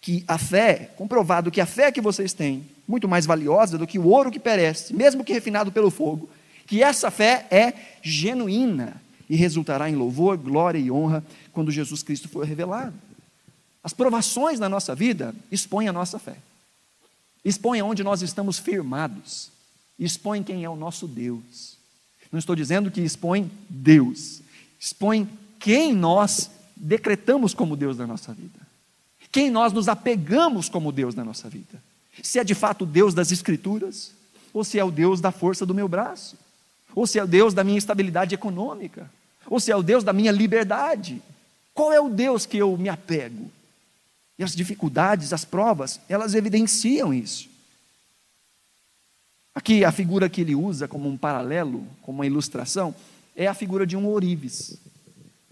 que 0.00 0.24
a 0.26 0.38
fé, 0.38 0.88
comprovado 0.96 1.50
que 1.50 1.60
a 1.60 1.66
fé 1.66 1.92
que 1.92 2.00
vocês 2.00 2.32
têm, 2.32 2.66
muito 2.88 3.06
mais 3.06 3.26
valiosa 3.26 3.76
do 3.76 3.86
que 3.86 3.98
o 3.98 4.06
ouro 4.06 4.30
que 4.30 4.38
perece, 4.38 4.94
mesmo 4.94 5.22
que 5.22 5.34
refinado 5.34 5.70
pelo 5.70 5.90
fogo, 5.90 6.30
que 6.66 6.82
essa 6.82 7.10
fé 7.10 7.46
é 7.50 7.74
genuína 8.00 9.02
e 9.28 9.36
resultará 9.36 9.90
em 9.90 9.94
louvor, 9.94 10.38
glória 10.38 10.78
e 10.78 10.90
honra 10.90 11.22
quando 11.58 11.72
Jesus 11.72 12.04
Cristo 12.04 12.28
for 12.28 12.46
revelado. 12.46 12.94
As 13.82 13.92
provações 13.92 14.60
na 14.60 14.68
nossa 14.68 14.94
vida 14.94 15.34
expõem 15.50 15.88
a 15.88 15.92
nossa 15.92 16.16
fé, 16.16 16.36
expõem 17.44 17.82
onde 17.82 18.04
nós 18.04 18.22
estamos 18.22 18.60
firmados, 18.60 19.50
expõem 19.98 20.44
quem 20.44 20.62
é 20.62 20.70
o 20.70 20.76
nosso 20.76 21.08
Deus. 21.08 21.76
Não 22.30 22.38
estou 22.38 22.54
dizendo 22.54 22.92
que 22.92 23.00
expõe 23.00 23.50
Deus, 23.68 24.40
expõe 24.78 25.28
quem 25.58 25.92
nós 25.92 26.48
decretamos 26.76 27.54
como 27.54 27.76
Deus 27.76 27.96
da 27.96 28.06
nossa 28.06 28.32
vida, 28.32 28.60
quem 29.32 29.50
nós 29.50 29.72
nos 29.72 29.88
apegamos 29.88 30.68
como 30.68 30.92
Deus 30.92 31.16
na 31.16 31.24
nossa 31.24 31.48
vida. 31.48 31.82
Se 32.22 32.38
é 32.38 32.44
de 32.44 32.54
fato 32.54 32.82
o 32.82 32.86
Deus 32.86 33.14
das 33.14 33.32
Escrituras, 33.32 34.12
ou 34.54 34.62
se 34.62 34.78
é 34.78 34.84
o 34.84 34.92
Deus 34.92 35.20
da 35.20 35.32
força 35.32 35.66
do 35.66 35.74
meu 35.74 35.88
braço, 35.88 36.36
ou 36.94 37.04
se 37.04 37.18
é 37.18 37.24
o 37.24 37.26
Deus 37.26 37.52
da 37.52 37.64
minha 37.64 37.78
estabilidade 37.78 38.32
econômica, 38.32 39.10
ou 39.50 39.58
se 39.58 39.72
é 39.72 39.76
o 39.76 39.82
Deus 39.82 40.04
da 40.04 40.12
minha 40.12 40.30
liberdade. 40.30 41.20
Qual 41.78 41.92
é 41.92 42.00
o 42.00 42.08
Deus 42.08 42.44
que 42.44 42.56
eu 42.56 42.76
me 42.76 42.88
apego? 42.88 43.48
E 44.36 44.42
as 44.42 44.52
dificuldades, 44.52 45.32
as 45.32 45.44
provas, 45.44 46.00
elas 46.08 46.34
evidenciam 46.34 47.14
isso. 47.14 47.48
Aqui 49.54 49.84
a 49.84 49.92
figura 49.92 50.28
que 50.28 50.40
ele 50.40 50.56
usa 50.56 50.88
como 50.88 51.08
um 51.08 51.16
paralelo, 51.16 51.86
como 52.02 52.18
uma 52.18 52.26
ilustração, 52.26 52.92
é 53.36 53.46
a 53.46 53.54
figura 53.54 53.86
de 53.86 53.96
um 53.96 54.06
ourives, 54.06 54.76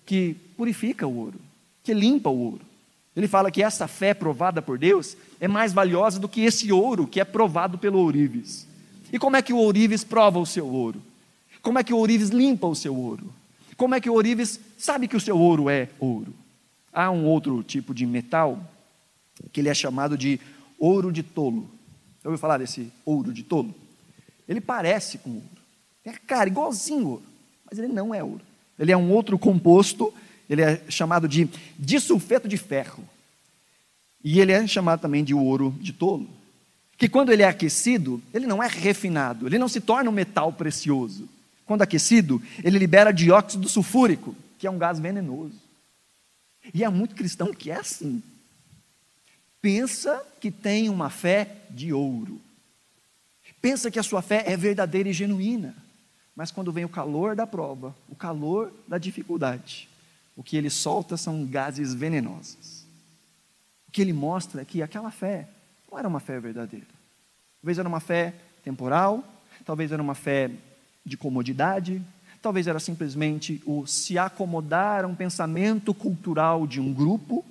que 0.04 0.34
purifica 0.56 1.06
o 1.06 1.16
ouro, 1.16 1.40
que 1.84 1.94
limpa 1.94 2.28
o 2.28 2.36
ouro. 2.36 2.62
Ele 3.14 3.28
fala 3.28 3.48
que 3.48 3.62
essa 3.62 3.86
fé 3.86 4.12
provada 4.12 4.60
por 4.60 4.76
Deus 4.80 5.16
é 5.40 5.46
mais 5.46 5.72
valiosa 5.72 6.18
do 6.18 6.28
que 6.28 6.40
esse 6.40 6.72
ouro 6.72 7.06
que 7.06 7.20
é 7.20 7.24
provado 7.24 7.78
pelo 7.78 8.00
ourives. 8.00 8.66
E 9.12 9.18
como 9.20 9.36
é 9.36 9.42
que 9.42 9.52
o 9.52 9.58
ourives 9.58 10.02
prova 10.02 10.40
o 10.40 10.46
seu 10.46 10.66
ouro? 10.66 11.00
Como 11.62 11.78
é 11.78 11.84
que 11.84 11.94
o 11.94 11.98
ourives 11.98 12.30
limpa 12.30 12.66
o 12.66 12.74
seu 12.74 12.96
ouro? 12.96 13.32
Como 13.76 13.94
é 13.94 14.00
que 14.00 14.08
o 14.08 14.14
ourives 14.14 14.58
sabe 14.78 15.06
que 15.06 15.16
o 15.16 15.20
seu 15.20 15.38
ouro 15.38 15.68
é 15.68 15.88
ouro? 15.98 16.34
Há 16.92 17.10
um 17.10 17.26
outro 17.26 17.62
tipo 17.62 17.94
de 17.94 18.06
metal 18.06 18.58
que 19.52 19.60
ele 19.60 19.68
é 19.68 19.74
chamado 19.74 20.16
de 20.16 20.40
ouro 20.78 21.12
de 21.12 21.22
tolo. 21.22 21.68
Já 22.22 22.30
ouviu 22.30 22.38
falar 22.38 22.58
desse 22.58 22.90
ouro 23.04 23.32
de 23.32 23.42
tolo? 23.42 23.74
Ele 24.48 24.60
parece 24.60 25.18
com 25.18 25.30
ouro. 25.30 25.56
A 26.06 26.12
cara 26.26 26.48
igualzinho 26.48 27.08
ouro, 27.08 27.22
mas 27.68 27.78
ele 27.78 27.88
não 27.88 28.14
é 28.14 28.22
ouro. 28.22 28.40
Ele 28.78 28.92
é 28.92 28.96
um 28.96 29.10
outro 29.10 29.38
composto, 29.38 30.12
ele 30.48 30.62
é 30.62 30.80
chamado 30.88 31.28
de 31.28 31.48
disulfeto 31.78 32.48
de 32.48 32.56
ferro. 32.56 33.04
E 34.24 34.40
ele 34.40 34.52
é 34.52 34.66
chamado 34.66 35.00
também 35.00 35.22
de 35.22 35.34
ouro 35.34 35.74
de 35.80 35.92
tolo. 35.92 36.28
Que 36.96 37.08
quando 37.08 37.30
ele 37.30 37.42
é 37.42 37.48
aquecido, 37.48 38.22
ele 38.32 38.46
não 38.46 38.62
é 38.62 38.68
refinado, 38.68 39.46
ele 39.46 39.58
não 39.58 39.68
se 39.68 39.80
torna 39.80 40.08
um 40.08 40.12
metal 40.12 40.52
precioso. 40.52 41.28
Quando 41.66 41.82
aquecido, 41.82 42.40
ele 42.62 42.78
libera 42.78 43.12
dióxido 43.12 43.68
sulfúrico, 43.68 44.34
que 44.58 44.66
é 44.66 44.70
um 44.70 44.78
gás 44.78 44.98
venenoso. 44.98 45.60
E 46.72 46.84
há 46.84 46.90
muito 46.90 47.14
cristão 47.14 47.52
que 47.52 47.70
é 47.70 47.76
assim. 47.76 48.22
Pensa 49.60 50.24
que 50.40 50.50
tem 50.50 50.88
uma 50.88 51.10
fé 51.10 51.56
de 51.70 51.92
ouro. 51.92 52.40
Pensa 53.60 53.90
que 53.90 53.98
a 53.98 54.02
sua 54.02 54.22
fé 54.22 54.44
é 54.46 54.56
verdadeira 54.56 55.08
e 55.08 55.12
genuína. 55.12 55.74
Mas 56.36 56.50
quando 56.50 56.70
vem 56.70 56.84
o 56.84 56.88
calor 56.88 57.34
da 57.34 57.46
prova, 57.46 57.96
o 58.08 58.14
calor 58.14 58.72
da 58.86 58.98
dificuldade, 58.98 59.88
o 60.36 60.42
que 60.42 60.56
ele 60.56 60.70
solta 60.70 61.16
são 61.16 61.44
gases 61.46 61.94
venenosos. 61.94 62.84
O 63.88 63.90
que 63.90 64.02
ele 64.02 64.12
mostra 64.12 64.62
é 64.62 64.64
que 64.64 64.82
aquela 64.82 65.10
fé 65.10 65.48
não 65.90 65.98
era 65.98 66.06
uma 66.06 66.20
fé 66.20 66.38
verdadeira. 66.38 66.86
Talvez 67.60 67.78
era 67.78 67.88
uma 67.88 68.00
fé 68.00 68.34
temporal, 68.62 69.24
talvez 69.64 69.90
era 69.90 70.02
uma 70.02 70.14
fé 70.14 70.50
de 71.06 71.16
comodidade, 71.16 72.02
talvez 72.42 72.66
era 72.66 72.80
simplesmente 72.80 73.62
o 73.64 73.86
se 73.86 74.18
acomodar 74.18 75.04
a 75.04 75.08
um 75.08 75.14
pensamento 75.14 75.94
cultural 75.94 76.66
de 76.66 76.80
um 76.80 76.92
grupo. 76.92 77.44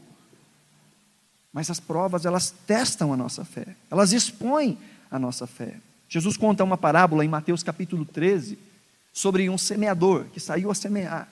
Mas 1.54 1.72
as 1.72 1.80
provas, 1.80 2.26
elas 2.26 2.54
testam 2.68 3.13
a 3.13 3.18
nossa 3.18 3.46
fé, 3.46 3.65
elas 3.89 4.12
expõem 4.12 4.78
a 5.10 5.18
nossa 5.18 5.48
fé. 5.48 5.76
Jesus 6.10 6.36
conta 6.36 6.63
uma 6.63 6.78
parábola 6.78 7.24
em 7.24 7.30
Mateus 7.30 7.63
capítulo 7.63 8.06
13 8.06 8.60
sobre 9.13 9.50
um 9.50 9.58
semeador 9.58 10.26
que 10.34 10.39
saiu 10.39 10.70
a 10.70 10.76
semear. 10.76 11.30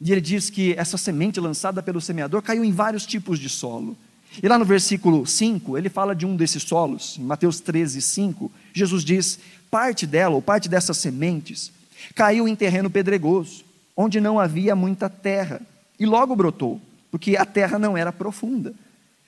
E 0.00 0.10
ele 0.10 0.20
diz 0.20 0.48
que 0.48 0.72
essa 0.74 0.96
semente 0.96 1.38
lançada 1.38 1.82
pelo 1.82 2.00
semeador 2.00 2.40
caiu 2.40 2.64
em 2.64 2.72
vários 2.72 3.04
tipos 3.04 3.38
de 3.38 3.50
solo. 3.50 3.96
E 4.42 4.48
lá 4.48 4.58
no 4.58 4.64
versículo 4.64 5.26
5, 5.26 5.76
ele 5.76 5.88
fala 5.88 6.14
de 6.14 6.24
um 6.24 6.36
desses 6.36 6.62
solos, 6.62 7.18
em 7.18 7.24
Mateus 7.24 7.60
13, 7.60 8.00
5, 8.00 8.50
Jesus 8.72 9.04
diz: 9.04 9.40
parte 9.70 10.06
dela, 10.06 10.34
ou 10.34 10.42
parte 10.42 10.68
dessas 10.68 10.96
sementes, 10.98 11.72
caiu 12.14 12.48
em 12.48 12.56
terreno 12.56 12.90
pedregoso, 12.90 13.64
onde 13.96 14.20
não 14.20 14.38
havia 14.38 14.74
muita 14.74 15.08
terra, 15.08 15.60
e 15.98 16.06
logo 16.06 16.34
brotou, 16.34 16.80
porque 17.10 17.36
a 17.36 17.44
terra 17.44 17.78
não 17.78 17.96
era 17.96 18.12
profunda. 18.12 18.74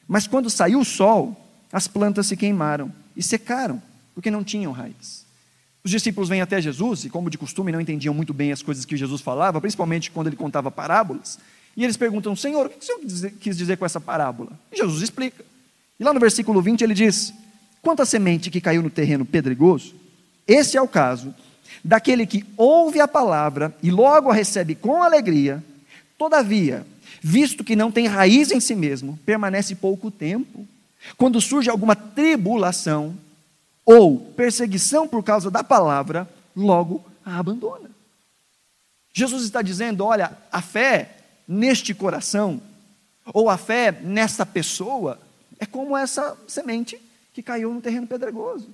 Mas 0.08 0.26
quando 0.26 0.50
saiu 0.50 0.80
o 0.80 0.84
sol, 0.84 1.38
as 1.72 1.86
plantas 1.86 2.26
se 2.26 2.36
queimaram 2.36 2.92
e 3.16 3.22
secaram, 3.22 3.82
porque 4.14 4.30
não 4.30 4.42
tinham 4.42 4.72
raiz. 4.72 5.24
Os 5.84 5.90
discípulos 5.90 6.28
vêm 6.28 6.40
até 6.40 6.60
Jesus, 6.60 7.04
e 7.04 7.10
como 7.10 7.28
de 7.28 7.36
costume 7.36 7.72
não 7.72 7.80
entendiam 7.80 8.14
muito 8.14 8.32
bem 8.32 8.52
as 8.52 8.62
coisas 8.62 8.84
que 8.84 8.96
Jesus 8.96 9.20
falava, 9.20 9.60
principalmente 9.60 10.10
quando 10.10 10.28
ele 10.28 10.36
contava 10.36 10.70
parábolas, 10.70 11.38
e 11.76 11.84
eles 11.84 11.96
perguntam, 11.96 12.36
Senhor, 12.36 12.66
o 12.66 12.70
que 12.70 12.78
o 12.78 12.82
Senhor 12.82 13.32
quis 13.40 13.56
dizer 13.56 13.76
com 13.76 13.86
essa 13.86 14.00
parábola? 14.00 14.58
E 14.70 14.76
Jesus 14.76 15.02
explica. 15.02 15.44
E 15.98 16.04
lá 16.04 16.12
no 16.12 16.20
versículo 16.20 16.60
20 16.60 16.82
ele 16.82 16.94
diz: 16.94 17.32
Quanto 17.80 18.02
à 18.02 18.06
semente 18.06 18.50
que 18.50 18.60
caiu 18.60 18.82
no 18.82 18.90
terreno 18.90 19.24
pedregoso, 19.24 19.94
esse 20.46 20.76
é 20.76 20.82
o 20.82 20.88
caso 20.88 21.34
daquele 21.84 22.26
que 22.26 22.44
ouve 22.56 23.00
a 23.00 23.08
palavra 23.08 23.74
e 23.82 23.90
logo 23.90 24.30
a 24.30 24.34
recebe 24.34 24.74
com 24.74 25.02
alegria, 25.02 25.62
todavia, 26.16 26.86
visto 27.20 27.64
que 27.64 27.76
não 27.76 27.90
tem 27.90 28.06
raiz 28.06 28.50
em 28.50 28.60
si 28.60 28.74
mesmo, 28.74 29.18
permanece 29.24 29.74
pouco 29.74 30.10
tempo. 30.10 30.66
Quando 31.16 31.40
surge 31.40 31.68
alguma 31.68 31.96
tribulação 31.96 33.16
ou 33.84 34.18
perseguição 34.18 35.08
por 35.08 35.22
causa 35.22 35.50
da 35.50 35.64
palavra, 35.64 36.28
logo 36.54 37.04
a 37.24 37.38
abandona. 37.38 37.90
Jesus 39.12 39.42
está 39.42 39.62
dizendo: 39.62 40.04
olha, 40.04 40.36
a 40.50 40.62
fé 40.62 41.16
neste 41.46 41.92
coração, 41.92 42.60
ou 43.32 43.50
a 43.50 43.58
fé 43.58 43.92
nessa 43.92 44.46
pessoa, 44.46 45.18
é 45.58 45.66
como 45.66 45.96
essa 45.96 46.36
semente 46.46 47.00
que 47.32 47.42
caiu 47.42 47.72
no 47.72 47.80
terreno 47.80 48.06
pedregoso. 48.06 48.68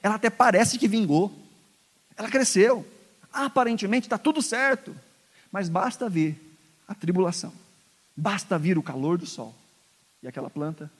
Ela 0.00 0.14
até 0.14 0.30
parece 0.30 0.78
que 0.78 0.86
vingou, 0.86 1.32
ela 2.16 2.30
cresceu, 2.30 2.86
aparentemente 3.32 4.06
está 4.06 4.18
tudo 4.18 4.40
certo, 4.40 4.94
mas 5.50 5.68
basta 5.68 6.08
vir 6.08 6.36
a 6.86 6.94
tribulação, 6.94 7.52
basta 8.16 8.58
vir 8.58 8.78
o 8.78 8.82
calor 8.82 9.18
do 9.18 9.26
sol, 9.26 9.54
e 10.22 10.28
aquela 10.28 10.48
planta 10.48 10.90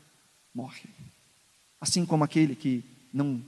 morre. 0.55 0.89
Assim 1.81 2.05
como 2.05 2.25
aquele 2.25 2.55
que 2.55 2.85
não 3.13 3.41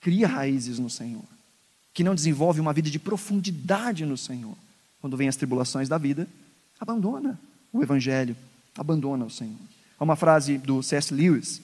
cria 0.00 0.26
raízes 0.28 0.78
no 0.78 0.88
Senhor, 0.88 1.24
que 1.92 2.04
não 2.04 2.14
desenvolve 2.14 2.60
uma 2.60 2.72
vida 2.72 2.90
de 2.90 2.98
profundidade 2.98 4.04
no 4.04 4.16
Senhor, 4.16 4.56
quando 5.00 5.16
vem 5.16 5.28
as 5.28 5.36
tribulações 5.36 5.88
da 5.88 5.98
vida, 5.98 6.28
abandona 6.78 7.38
o 7.72 7.82
Evangelho, 7.82 8.36
abandona 8.76 9.24
o 9.24 9.30
Senhor. 9.30 9.56
Há 9.98 10.04
uma 10.04 10.16
frase 10.16 10.58
do 10.58 10.82
C.S. 10.82 11.12
Lewis 11.12 11.62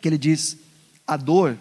que 0.00 0.08
ele 0.08 0.18
diz: 0.18 0.56
a 1.06 1.16
dor 1.16 1.56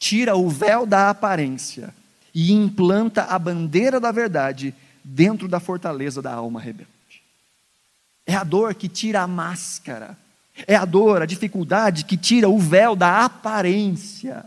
tira 0.00 0.34
o 0.34 0.48
véu 0.48 0.86
da 0.86 1.10
aparência 1.10 1.94
e 2.34 2.50
implanta 2.50 3.24
a 3.24 3.38
bandeira 3.38 4.00
da 4.00 4.10
verdade 4.10 4.74
dentro 5.04 5.46
da 5.46 5.60
fortaleza 5.60 6.22
da 6.22 6.32
alma 6.32 6.58
rebelde. 6.58 6.90
É 8.26 8.34
a 8.34 8.42
dor 8.42 8.74
que 8.74 8.88
tira 8.88 9.20
a 9.20 9.26
máscara, 9.26 10.16
é 10.66 10.74
a 10.74 10.86
dor, 10.86 11.20
a 11.20 11.26
dificuldade 11.26 12.06
que 12.06 12.16
tira 12.16 12.48
o 12.48 12.58
véu 12.58 12.96
da 12.96 13.24
aparência. 13.24 14.44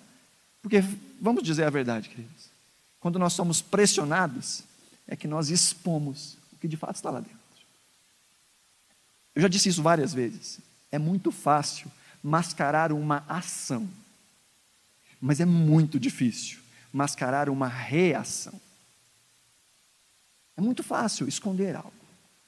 Porque, 0.61 0.83
vamos 1.21 1.43
dizer 1.43 1.65
a 1.65 1.69
verdade, 1.69 2.09
queridos, 2.09 2.49
quando 2.99 3.19
nós 3.19 3.33
somos 3.33 3.61
pressionados, 3.61 4.63
é 5.07 5.15
que 5.15 5.27
nós 5.27 5.49
expomos 5.49 6.35
o 6.51 6.57
que 6.59 6.67
de 6.67 6.77
fato 6.77 6.95
está 6.95 7.11
lá 7.11 7.19
dentro. 7.19 7.37
Eu 9.35 9.41
já 9.43 9.47
disse 9.47 9.69
isso 9.69 9.83
várias 9.83 10.13
vezes. 10.13 10.59
É 10.91 10.97
muito 10.97 11.31
fácil 11.31 11.91
mascarar 12.23 12.91
uma 12.91 13.23
ação, 13.27 13.87
mas 15.25 15.39
é 15.39 15.45
muito 15.45 15.97
difícil 15.97 16.59
mascarar 16.91 17.47
uma 17.47 17.65
reação. 17.65 18.59
É 20.57 20.61
muito 20.61 20.83
fácil 20.83 21.29
esconder 21.29 21.77
algo, 21.77 21.93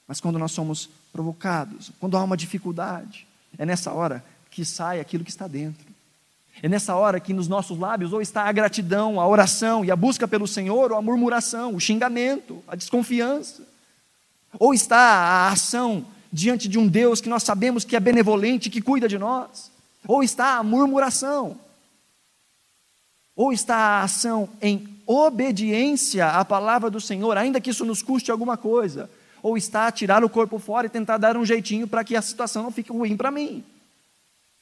mas 0.06 0.20
quando 0.20 0.38
nós 0.38 0.52
somos 0.52 0.90
provocados, 1.14 1.90
quando 2.02 2.18
há 2.18 2.24
uma 2.24 2.36
dificuldade, 2.36 3.26
é 3.58 3.66
nessa 3.66 3.94
hora 3.94 4.22
que 4.52 4.66
sai 4.66 5.00
aquilo 5.00 5.24
que 5.24 5.30
está 5.30 5.48
dentro. 5.48 5.88
É 6.62 6.68
nessa 6.68 6.94
hora 6.96 7.18
que 7.18 7.34
nos 7.34 7.48
nossos 7.48 7.80
lábios 7.80 8.12
ou 8.12 8.22
está 8.22 8.44
a 8.44 8.52
gratidão, 8.52 9.22
a 9.22 9.28
oração 9.28 9.86
e 9.86 9.90
a 9.90 9.96
busca 9.96 10.28
pelo 10.28 10.46
Senhor, 10.46 10.92
ou 10.92 10.98
a 10.98 11.02
murmuração, 11.02 11.74
o 11.74 11.80
xingamento, 11.80 12.62
a 12.68 12.76
desconfiança. 12.76 13.64
Ou 14.60 14.74
está 14.74 14.98
a 14.98 15.50
ação 15.50 16.06
diante 16.32 16.68
de 16.68 16.78
um 16.78 16.88
Deus 16.88 17.22
que 17.22 17.30
nós 17.30 17.44
sabemos 17.44 17.86
que 17.86 17.96
é 17.96 18.02
benevolente, 18.02 18.70
que 18.70 18.82
cuida 18.82 19.08
de 19.08 19.18
nós. 19.18 19.72
Ou 20.06 20.22
está 20.22 20.58
a 20.58 20.64
murmuração. 20.64 21.64
Ou 23.36 23.52
está 23.52 23.76
a 23.76 24.04
ação 24.04 24.50
em 24.62 24.96
obediência 25.06 26.28
à 26.30 26.46
palavra 26.46 26.90
do 26.90 27.02
Senhor, 27.02 27.38
ainda 27.38 27.60
que 27.60 27.70
isso 27.70 27.86
nos 27.86 28.02
custe 28.02 28.32
alguma 28.32 28.58
coisa. 28.58 29.10
Ou 29.44 29.58
está 29.58 29.88
a 29.88 29.92
tirar 29.92 30.24
o 30.24 30.30
corpo 30.30 30.58
fora 30.58 30.88
e 30.88 30.90
tentar 30.90 31.18
dar 31.18 31.38
um 31.38 31.46
jeitinho 31.46 31.88
para 31.88 32.04
que 32.04 32.16
a 32.16 32.22
situação 32.22 32.64
não 32.64 32.72
fique 32.72 32.92
ruim 32.92 33.16
para 33.18 33.30
mim. 33.30 33.64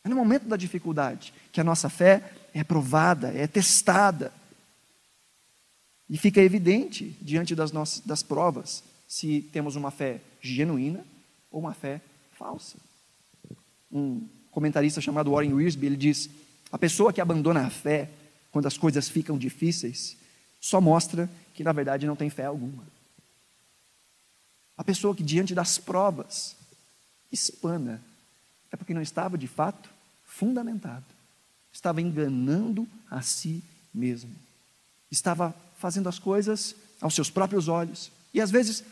É 0.04 0.10
no 0.10 0.16
momento 0.16 0.48
da 0.48 0.58
dificuldade 0.58 1.34
que 1.52 1.62
a 1.62 1.64
nossa 1.64 1.88
fé 1.90 2.32
é 2.54 2.64
provada, 2.64 3.32
é 3.34 3.48
testada. 3.48 4.34
E 6.10 6.18
fica 6.18 6.42
evidente 6.42 7.16
diante 7.22 7.56
das, 7.56 7.72
nossas, 7.72 8.02
das 8.02 8.22
provas 8.22 8.84
se 9.08 9.42
temos 9.54 9.76
uma 9.76 9.92
fé 9.92 10.20
genuína 10.42 11.06
ou 11.50 11.62
uma 11.62 11.74
fé 11.74 12.02
falsa. 12.38 12.78
Um 13.92 14.28
comentarista 14.52 15.00
chamado 15.00 15.32
Warren 15.32 15.54
Wiersbe, 15.54 15.86
ele 15.86 15.96
diz: 15.96 16.30
a 16.72 16.78
pessoa 16.78 17.14
que 17.14 17.22
abandona 17.22 17.66
a 17.66 17.70
fé 17.70 18.10
quando 18.54 18.68
as 18.68 18.78
coisas 18.78 19.10
ficam 19.10 19.36
difíceis 19.36 20.16
só 20.62 20.80
mostra 20.80 21.30
que 21.56 21.64
na 21.64 21.74
verdade 21.74 22.06
não 22.06 22.16
tem 22.16 22.30
fé 22.30 22.46
alguma. 22.46 22.84
A 24.78 24.84
pessoa 24.84 25.16
que 25.16 25.24
diante 25.24 25.54
das 25.54 25.78
provas 25.78 26.56
espana 27.32 28.02
é 28.72 28.78
porque 28.78 28.94
não 28.94 29.02
estava 29.02 29.38
de 29.38 29.48
fato 29.48 29.90
fundamentado. 30.24 31.04
Estava 31.72 32.00
enganando 32.00 32.88
a 33.10 33.22
si 33.22 33.62
mesmo. 33.92 34.34
Estava 35.12 35.54
fazendo 35.78 36.08
as 36.08 36.20
coisas 36.20 36.76
aos 37.02 37.16
seus 37.16 37.32
próprios 37.32 37.68
olhos 37.68 38.12
e 38.34 38.40
às 38.40 38.52
vezes 38.52 38.84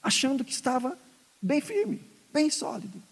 achando 0.00 0.44
que 0.44 0.52
estava 0.52 0.96
bem 1.42 1.60
firme, 1.60 2.00
bem 2.32 2.50
sólido. 2.50 3.02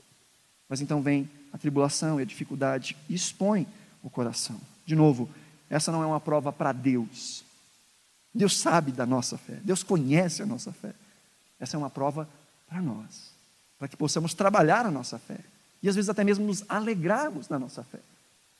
Mas 0.68 0.80
então 0.80 1.02
vem 1.02 1.28
a 1.52 1.58
tribulação 1.58 2.20
e 2.20 2.22
a 2.22 2.26
dificuldade 2.26 2.96
e 3.08 3.14
expõe 3.14 3.66
o 4.02 4.08
coração. 4.08 4.60
De 4.86 4.94
novo, 4.94 5.28
essa 5.68 5.90
não 5.90 6.02
é 6.02 6.06
uma 6.06 6.20
prova 6.20 6.52
para 6.52 6.72
Deus. 6.72 7.44
Deus 8.34 8.56
sabe 8.56 8.92
da 8.92 9.06
nossa 9.06 9.38
fé, 9.38 9.58
Deus 9.64 9.82
conhece 9.82 10.42
a 10.42 10.46
nossa 10.46 10.72
fé. 10.72 10.92
Essa 11.58 11.76
é 11.76 11.78
uma 11.78 11.88
prova 11.88 12.28
para 12.68 12.82
nós, 12.82 13.30
para 13.78 13.88
que 13.88 13.96
possamos 13.96 14.34
trabalhar 14.34 14.84
a 14.84 14.90
nossa 14.90 15.18
fé 15.18 15.38
e 15.82 15.88
às 15.88 15.94
vezes 15.94 16.08
até 16.08 16.24
mesmo 16.24 16.44
nos 16.44 16.64
alegrarmos 16.68 17.48
na 17.48 17.58
nossa 17.58 17.82
fé. 17.82 17.98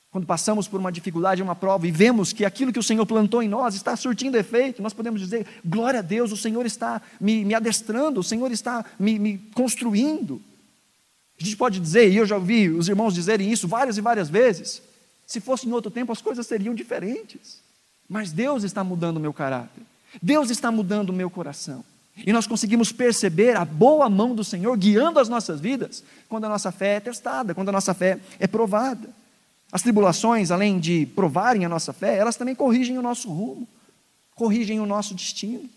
Quando 0.09 0.25
passamos 0.25 0.67
por 0.67 0.79
uma 0.79 0.91
dificuldade, 0.91 1.43
uma 1.43 1.55
prova 1.55 1.85
e 1.85 1.91
vemos 1.91 2.31
que 2.31 2.45
aquilo 2.45 2.71
que 2.71 2.79
o 2.79 2.83
Senhor 2.83 3.05
plantou 3.05 3.43
em 3.43 3.49
nós 3.49 3.75
está 3.75 3.95
surtindo 3.95 4.37
efeito, 4.37 4.81
nós 4.81 4.93
podemos 4.93 5.19
dizer: 5.19 5.45
glória 5.63 5.99
a 5.99 6.01
Deus, 6.01 6.31
o 6.31 6.37
Senhor 6.37 6.65
está 6.65 7.01
me, 7.19 7.43
me 7.43 7.53
adestrando, 7.53 8.21
o 8.21 8.23
Senhor 8.23 8.51
está 8.51 8.85
me, 8.97 9.19
me 9.19 9.37
construindo. 9.53 10.41
A 11.39 11.43
gente 11.43 11.57
pode 11.57 11.79
dizer, 11.79 12.09
e 12.11 12.15
eu 12.15 12.25
já 12.25 12.35
ouvi 12.35 12.69
os 12.69 12.87
irmãos 12.87 13.13
dizerem 13.13 13.51
isso 13.51 13.67
várias 13.67 13.97
e 13.97 14.01
várias 14.01 14.29
vezes: 14.29 14.81
se 15.27 15.41
fosse 15.41 15.67
em 15.67 15.73
outro 15.73 15.91
tempo, 15.91 16.11
as 16.11 16.21
coisas 16.21 16.47
seriam 16.47 16.73
diferentes. 16.73 17.59
Mas 18.07 18.31
Deus 18.31 18.63
está 18.63 18.83
mudando 18.83 19.17
o 19.17 19.19
meu 19.19 19.33
caráter, 19.33 19.83
Deus 20.21 20.49
está 20.49 20.71
mudando 20.71 21.09
o 21.09 21.13
meu 21.13 21.29
coração. 21.29 21.83
E 22.25 22.33
nós 22.33 22.47
conseguimos 22.47 22.91
perceber 22.91 23.55
a 23.55 23.63
boa 23.63 24.09
mão 24.09 24.33
do 24.33 24.43
Senhor 24.43 24.75
guiando 24.75 25.19
as 25.19 25.29
nossas 25.29 25.59
vidas 25.59 26.03
quando 26.27 26.45
a 26.45 26.49
nossa 26.49 26.71
fé 26.71 26.95
é 26.95 26.99
testada, 26.99 27.53
quando 27.53 27.69
a 27.69 27.71
nossa 27.71 27.93
fé 27.93 28.19
é 28.39 28.47
provada. 28.47 29.07
As 29.71 29.83
tribulações, 29.83 30.49
além 30.49 30.79
de 30.79 31.05
provarem 31.07 31.65
a 31.65 31.69
nossa 31.69 31.93
fé, 31.93 32.17
elas 32.17 32.35
também 32.35 32.55
corrigem 32.55 32.97
o 32.97 33.03
nosso 33.03 33.29
rumo, 33.29 33.67
corrigem 34.33 34.79
o 34.79 34.85
nosso 34.85 35.13
destino. 35.13 35.69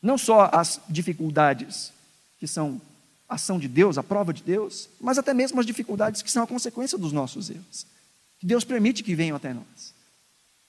Não 0.00 0.16
só 0.16 0.48
as 0.52 0.78
dificuldades 0.88 1.90
que 2.38 2.46
são 2.46 2.80
ação 3.28 3.58
de 3.58 3.66
Deus, 3.66 3.98
a 3.98 4.02
prova 4.02 4.32
de 4.32 4.42
Deus, 4.42 4.88
mas 5.00 5.18
até 5.18 5.34
mesmo 5.34 5.58
as 5.58 5.66
dificuldades 5.66 6.22
que 6.22 6.30
são 6.30 6.44
a 6.44 6.46
consequência 6.46 6.98
dos 6.98 7.10
nossos 7.10 7.50
erros. 7.50 7.86
Deus 8.44 8.62
permite 8.62 9.02
que 9.02 9.14
venham 9.14 9.38
até 9.38 9.54
nós. 9.54 9.94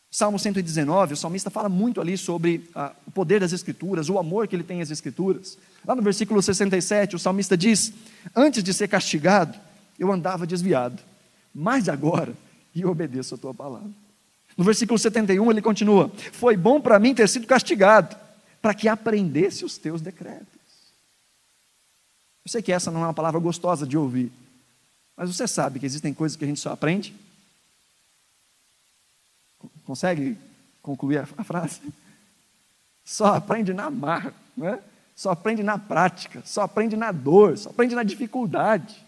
Salmo 0.10 0.40
119, 0.40 1.14
o 1.14 1.18
salmista 1.18 1.50
fala 1.50 1.68
muito 1.68 2.00
ali 2.00 2.18
sobre 2.18 2.70
ah, 2.74 2.94
o 3.06 3.12
poder 3.12 3.42
das 3.42 3.52
Escrituras, 3.52 4.08
o 4.08 4.18
amor 4.18 4.48
que 4.48 4.56
ele 4.56 4.64
tem 4.64 4.82
às 4.82 4.90
Escrituras. 4.90 5.58
Lá 5.86 5.94
no 5.94 6.02
versículo 6.02 6.42
67, 6.42 7.18
o 7.18 7.20
salmista 7.20 7.58
diz: 7.58 7.92
Antes 8.34 8.64
de 8.64 8.74
ser 8.74 8.88
castigado, 8.88 9.60
eu 10.00 10.10
andava 10.10 10.48
desviado, 10.48 11.04
mas 11.54 11.90
agora 11.90 12.34
eu 12.74 12.90
obedeço 12.90 13.36
a 13.36 13.38
tua 13.38 13.54
palavra. 13.54 13.90
No 14.56 14.64
versículo 14.64 14.98
71, 14.98 15.52
ele 15.52 15.62
continua: 15.62 16.10
Foi 16.32 16.56
bom 16.56 16.80
para 16.80 16.98
mim 16.98 17.14
ter 17.14 17.28
sido 17.28 17.46
castigado, 17.46 18.16
para 18.62 18.74
que 18.74 18.88
aprendesse 18.88 19.66
os 19.66 19.78
teus 19.78 20.00
decretos. 20.00 20.48
Eu 22.46 22.52
sei 22.52 22.62
que 22.62 22.72
essa 22.72 22.90
não 22.90 23.02
é 23.02 23.08
uma 23.08 23.14
palavra 23.14 23.42
gostosa 23.42 23.86
de 23.86 23.98
ouvir, 23.98 24.32
mas 25.18 25.36
você 25.36 25.46
sabe 25.46 25.78
que 25.78 25.86
existem 25.86 26.14
coisas 26.14 26.38
que 26.38 26.46
a 26.46 26.48
gente 26.48 26.62
só 26.62 26.72
aprende 26.72 27.14
Consegue 29.86 30.38
concluir 30.82 31.20
a, 31.20 31.44
frase? 31.44 31.82
Só 33.04 33.36
aprende 33.36 33.74
na 33.74 33.90
marra, 33.90 34.34
né? 34.58 34.80
só 35.16 35.32
aprende 35.32 35.64
na 35.64 35.78
prática, 35.78 36.42
só 36.46 36.62
aprende 36.62 36.96
na 36.96 37.12
dor, 37.12 37.58
só 37.58 37.70
aprende 37.70 37.96
na 37.96 38.04
dificuldade. 38.04 39.04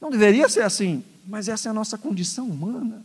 Não 0.00 0.10
deveria 0.10 0.48
ser 0.48 0.62
assim, 0.62 1.04
mas 1.26 1.48
essa 1.48 1.68
é 1.68 1.70
a 1.70 1.74
nossa 1.74 1.96
condição 1.96 2.46
humana. 2.46 3.04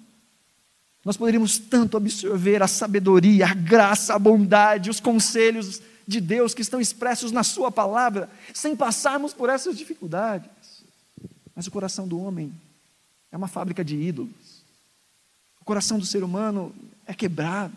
Nós 1.04 1.18
poderíamos 1.18 1.58
tanto 1.58 1.98
absorver 1.98 2.62
a 2.62 2.68
sabedoria, 2.68 3.48
a 3.48 3.54
graça, 3.54 4.14
a 4.14 4.20
bondade, 4.20 4.90
os 4.90 5.00
conselhos 5.00 5.82
de 6.08 6.22
Deus 6.22 6.54
que 6.54 6.62
estão 6.62 6.80
expressos 6.80 7.32
na 7.32 7.44
Sua 7.44 7.72
palavra, 7.72 8.30
sem 8.54 8.76
passarmos 8.76 9.34
por 9.34 9.50
essas 9.50 9.78
dificuldades. 9.78 10.50
Mas 11.56 11.68
o 11.68 11.72
coração 11.72 12.08
do 12.08 12.20
homem 12.20 12.54
é 13.32 13.38
uma 13.38 13.48
fábrica 13.48 13.84
de 13.84 13.96
ídolos. 13.96 14.62
O 15.60 15.66
coração 15.66 15.98
do 15.98 16.06
ser 16.06 16.24
humano 16.24 16.74
é 17.12 17.14
quebrado. 17.14 17.74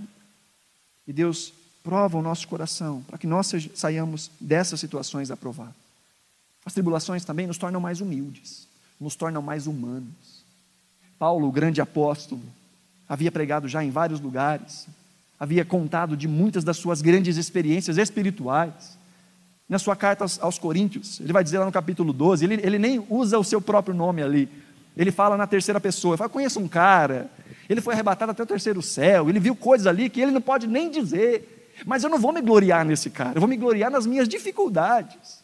E 1.07 1.13
Deus 1.13 1.53
prova 1.83 2.17
o 2.17 2.23
nosso 2.23 2.49
coração 2.49 3.03
para 3.03 3.19
que 3.19 3.27
nós 3.27 3.53
saiamos 3.75 4.31
dessas 4.41 4.81
situações 4.81 5.31
aprovadas. 5.31 5.75
As 6.65 6.73
tribulações 6.73 7.25
também 7.25 7.47
nos 7.47 7.59
tornam 7.59 7.81
mais 7.81 8.01
humildes, 8.01 8.67
nos 8.99 9.15
tornam 9.15 9.43
mais 9.43 9.67
humanos. 9.67 10.43
Paulo, 11.19 11.47
o 11.47 11.53
grande 11.53 11.81
apóstolo, 11.81 12.41
havia 13.07 13.31
pregado 13.31 13.69
já 13.69 13.85
em 13.85 13.91
vários 13.91 14.19
lugares, 14.19 14.87
havia 15.39 15.65
contado 15.65 16.17
de 16.17 16.27
muitas 16.27 16.65
das 16.65 16.79
suas 16.79 17.03
grandes 17.03 17.37
experiências 17.37 17.99
espirituais. 17.99 18.97
Na 19.69 19.79
sua 19.79 19.95
carta 19.95 20.25
aos, 20.41 20.59
Coríntios, 20.59 21.21
ele 21.21 21.33
vai 21.33 21.45
dizer 21.45 21.59
lá 21.59 21.67
no 21.67 21.73
capítulo 21.73 22.13
12, 22.13 22.45
ele, 22.45 22.55
ele 22.63 22.79
nem 22.79 23.05
usa 23.11 23.39
o 23.39 23.45
seu 23.45 23.61
próprio 23.61 23.95
nome 23.95 24.23
ali, 24.23 24.49
ele 24.97 25.11
fala 25.11 25.37
na 25.37 25.47
terceira 25.47 25.81
pessoa, 25.81 26.17
fala, 26.17 26.31
conheço 26.31 26.61
um 26.61 26.69
cara 26.69 27.31
ele 27.69 27.81
foi 27.81 27.95
arrebatado 27.95 28.33
até 28.33 28.43
o 28.43 28.47
terceiro 28.47 28.83
céu, 28.83 29.29
ele 29.29 29.41
viu 29.41 29.55
coisas 29.57 29.87
ali 29.87 30.09
que 30.11 30.21
ele 30.21 30.31
não 30.31 30.41
pode 30.41 30.67
nem 30.67 30.91
dizer. 30.91 31.73
Mas 31.85 32.05
eu 32.05 32.11
não 32.11 32.19
vou 32.19 32.33
me 32.33 32.41
gloriar 32.41 32.85
nesse 32.85 33.11
cara, 33.11 33.37
eu 33.37 33.41
vou 33.41 33.49
me 33.49 33.57
gloriar 33.57 33.91
nas 33.91 34.07
minhas 34.07 34.29
dificuldades. 34.29 35.43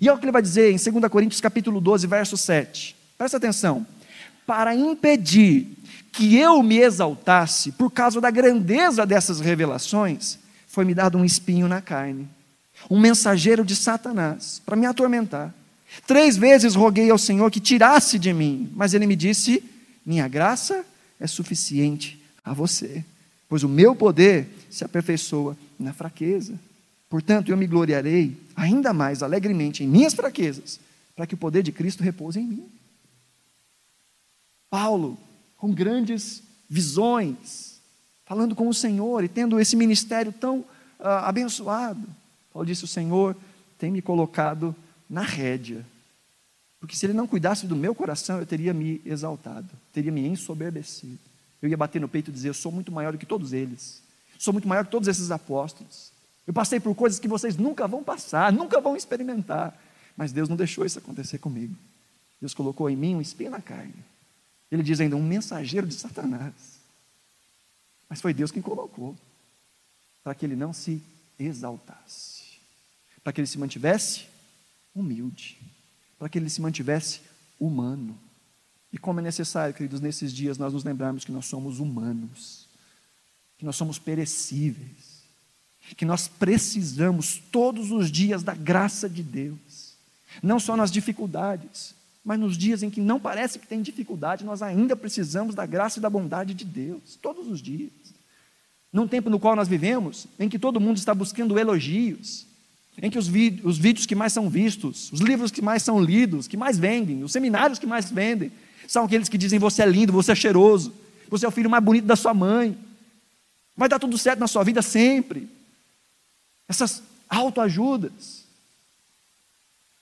E 0.00 0.08
é 0.08 0.12
o 0.12 0.18
que 0.18 0.24
ele 0.24 0.32
vai 0.32 0.42
dizer 0.42 0.70
em 0.70 0.76
2 0.76 1.10
Coríntios 1.10 1.40
capítulo 1.40 1.80
12, 1.80 2.06
verso 2.06 2.36
7. 2.36 2.96
Presta 3.16 3.38
atenção. 3.38 3.86
Para 4.46 4.74
impedir 4.74 5.76
que 6.12 6.36
eu 6.36 6.62
me 6.62 6.78
exaltasse 6.78 7.72
por 7.72 7.90
causa 7.90 8.20
da 8.20 8.30
grandeza 8.30 9.06
dessas 9.06 9.40
revelações, 9.40 10.38
foi-me 10.66 10.94
dado 10.94 11.18
um 11.18 11.24
espinho 11.24 11.68
na 11.68 11.80
carne, 11.80 12.28
um 12.90 12.98
mensageiro 12.98 13.64
de 13.64 13.74
Satanás, 13.74 14.60
para 14.64 14.76
me 14.76 14.86
atormentar. 14.86 15.54
Três 16.06 16.36
vezes 16.36 16.74
roguei 16.74 17.10
ao 17.10 17.18
Senhor 17.18 17.50
que 17.50 17.60
tirasse 17.60 18.18
de 18.18 18.32
mim, 18.32 18.70
mas 18.74 18.94
ele 18.94 19.06
me 19.06 19.16
disse: 19.16 19.62
Minha 20.06 20.28
graça 20.28 20.84
é 21.20 21.26
suficiente 21.26 22.20
a 22.42 22.54
você, 22.54 23.04
pois 23.48 23.62
o 23.62 23.68
meu 23.68 23.94
poder 23.94 24.48
se 24.70 24.84
aperfeiçoa 24.84 25.56
na 25.78 25.92
fraqueza. 25.92 26.58
Portanto, 27.08 27.50
eu 27.50 27.56
me 27.56 27.66
gloriarei 27.66 28.36
ainda 28.56 28.92
mais 28.92 29.22
alegremente 29.22 29.84
em 29.84 29.88
minhas 29.88 30.14
fraquezas, 30.14 30.80
para 31.14 31.26
que 31.26 31.34
o 31.34 31.38
poder 31.38 31.62
de 31.62 31.70
Cristo 31.70 32.02
repouse 32.02 32.40
em 32.40 32.46
mim. 32.46 32.68
Paulo, 34.70 35.18
com 35.56 35.72
grandes 35.72 36.42
visões, 36.68 37.80
falando 38.24 38.54
com 38.54 38.68
o 38.68 38.74
Senhor 38.74 39.22
e 39.22 39.28
tendo 39.28 39.60
esse 39.60 39.76
ministério 39.76 40.32
tão 40.32 40.60
uh, 40.60 40.66
abençoado, 41.24 42.08
Paulo 42.52 42.66
disse: 42.66 42.84
O 42.84 42.88
Senhor 42.88 43.36
tem 43.76 43.90
me 43.90 44.00
colocado 44.00 44.74
na 45.08 45.22
rédea 45.22 45.84
porque 46.80 46.96
se 46.96 47.04
ele 47.04 47.12
não 47.12 47.26
cuidasse 47.26 47.66
do 47.66 47.76
meu 47.76 47.94
coração, 47.94 48.38
eu 48.38 48.46
teria 48.46 48.72
me 48.72 49.02
exaltado, 49.04 49.68
teria 49.92 50.10
me 50.10 50.26
ensoberbecido. 50.26 51.18
Eu 51.60 51.68
ia 51.68 51.76
bater 51.76 52.00
no 52.00 52.08
peito 52.08 52.30
e 52.30 52.32
dizer: 52.32 52.48
Eu 52.48 52.54
sou 52.54 52.72
muito 52.72 52.90
maior 52.90 53.12
do 53.12 53.18
que 53.18 53.26
todos 53.26 53.52
eles, 53.52 54.02
sou 54.38 54.52
muito 54.52 54.66
maior 54.66 54.86
que 54.86 54.90
todos 54.90 55.06
esses 55.06 55.30
apóstolos. 55.30 56.10
Eu 56.46 56.54
passei 56.54 56.80
por 56.80 56.94
coisas 56.94 57.20
que 57.20 57.28
vocês 57.28 57.56
nunca 57.56 57.86
vão 57.86 58.02
passar, 58.02 58.50
nunca 58.50 58.80
vão 58.80 58.96
experimentar. 58.96 59.78
Mas 60.16 60.32
Deus 60.32 60.48
não 60.48 60.56
deixou 60.56 60.84
isso 60.84 60.98
acontecer 60.98 61.38
comigo. 61.38 61.76
Deus 62.40 62.54
colocou 62.54 62.88
em 62.88 62.96
mim 62.96 63.14
um 63.14 63.20
espinho 63.20 63.50
na 63.50 63.60
carne, 63.60 63.94
Ele 64.72 64.82
diz 64.82 65.00
ainda: 65.00 65.16
um 65.16 65.22
mensageiro 65.22 65.86
de 65.86 65.94
Satanás. 65.94 66.80
Mas 68.08 68.20
foi 68.20 68.32
Deus 68.32 68.50
quem 68.50 68.62
colocou, 68.62 69.14
para 70.24 70.34
que 70.34 70.44
ele 70.44 70.56
não 70.56 70.72
se 70.72 71.00
exaltasse, 71.38 72.58
para 73.22 73.32
que 73.32 73.40
ele 73.40 73.46
se 73.46 73.58
mantivesse 73.58 74.26
humilde, 74.94 75.58
para 76.20 76.28
que 76.28 76.38
ele 76.38 76.50
se 76.50 76.60
mantivesse 76.60 77.22
humano. 77.58 78.14
E 78.92 78.98
como 78.98 79.20
é 79.20 79.22
necessário, 79.22 79.74
queridos, 79.74 80.02
nesses 80.02 80.34
dias 80.34 80.58
nós 80.58 80.74
nos 80.74 80.84
lembrarmos 80.84 81.24
que 81.24 81.32
nós 81.32 81.46
somos 81.46 81.80
humanos, 81.80 82.68
que 83.56 83.64
nós 83.64 83.74
somos 83.74 83.98
perecíveis, 83.98 85.24
que 85.96 86.04
nós 86.04 86.28
precisamos 86.28 87.40
todos 87.50 87.90
os 87.90 88.12
dias 88.12 88.42
da 88.42 88.54
graça 88.54 89.08
de 89.08 89.22
Deus, 89.22 89.94
não 90.42 90.60
só 90.60 90.76
nas 90.76 90.90
dificuldades, 90.90 91.94
mas 92.22 92.38
nos 92.38 92.56
dias 92.58 92.82
em 92.82 92.90
que 92.90 93.00
não 93.00 93.18
parece 93.18 93.58
que 93.58 93.66
tem 93.66 93.80
dificuldade, 93.80 94.44
nós 94.44 94.60
ainda 94.60 94.94
precisamos 94.94 95.54
da 95.54 95.64
graça 95.64 95.98
e 95.98 96.02
da 96.02 96.10
bondade 96.10 96.52
de 96.52 96.66
Deus, 96.66 97.18
todos 97.22 97.48
os 97.48 97.62
dias. 97.62 97.90
Num 98.92 99.08
tempo 99.08 99.30
no 99.30 99.40
qual 99.40 99.56
nós 99.56 99.68
vivemos, 99.68 100.26
em 100.38 100.50
que 100.50 100.58
todo 100.58 100.80
mundo 100.80 100.98
está 100.98 101.14
buscando 101.14 101.58
elogios, 101.58 102.44
em 103.02 103.10
que 103.10 103.18
os, 103.18 103.28
os 103.64 103.78
vídeos 103.78 104.06
que 104.06 104.14
mais 104.14 104.32
são 104.32 104.48
vistos, 104.48 105.10
os 105.12 105.20
livros 105.20 105.50
que 105.50 105.62
mais 105.62 105.82
são 105.82 106.00
lidos, 106.00 106.46
que 106.46 106.56
mais 106.56 106.78
vendem, 106.78 107.22
os 107.22 107.32
seminários 107.32 107.78
que 107.78 107.86
mais 107.86 108.10
vendem, 108.10 108.52
são 108.86 109.04
aqueles 109.04 109.28
que 109.28 109.38
dizem: 109.38 109.58
você 109.58 109.82
é 109.82 109.86
lindo, 109.86 110.12
você 110.12 110.32
é 110.32 110.34
cheiroso, 110.34 110.92
você 111.28 111.46
é 111.46 111.48
o 111.48 111.52
filho 111.52 111.70
mais 111.70 111.82
bonito 111.82 112.04
da 112.04 112.16
sua 112.16 112.34
mãe, 112.34 112.76
vai 113.76 113.88
dar 113.88 113.98
tudo 113.98 114.18
certo 114.18 114.40
na 114.40 114.48
sua 114.48 114.62
vida 114.64 114.82
sempre. 114.82 115.48
Essas 116.68 117.02
autoajudas. 117.28 118.40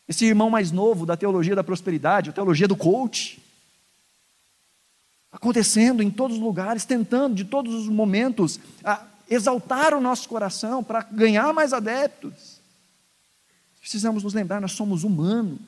Esse 0.09 0.25
irmão 0.25 0.49
mais 0.49 0.73
novo 0.73 1.05
da 1.05 1.17
teologia 1.19 1.55
da 1.55 1.63
prosperidade, 1.63 2.31
a 2.31 2.33
teologia 2.33 2.67
do 2.67 2.75
coach, 2.75 3.39
acontecendo 5.31 6.03
em 6.03 6.11
todos 6.11 6.39
os 6.39 6.43
lugares, 6.43 6.87
tentando 6.87 7.35
de 7.35 7.45
todos 7.45 7.75
os 7.75 7.89
momentos 7.89 8.59
exaltar 9.29 9.93
o 9.93 10.01
nosso 10.01 10.27
coração 10.29 10.83
para 10.83 11.03
ganhar 11.03 11.53
mais 11.53 11.75
adeptos. 11.75 12.58
Precisamos 13.89 14.23
nos 14.23 14.35
lembrar, 14.35 14.61
nós 14.61 14.73
somos 14.73 15.03
humanos. 15.03 15.59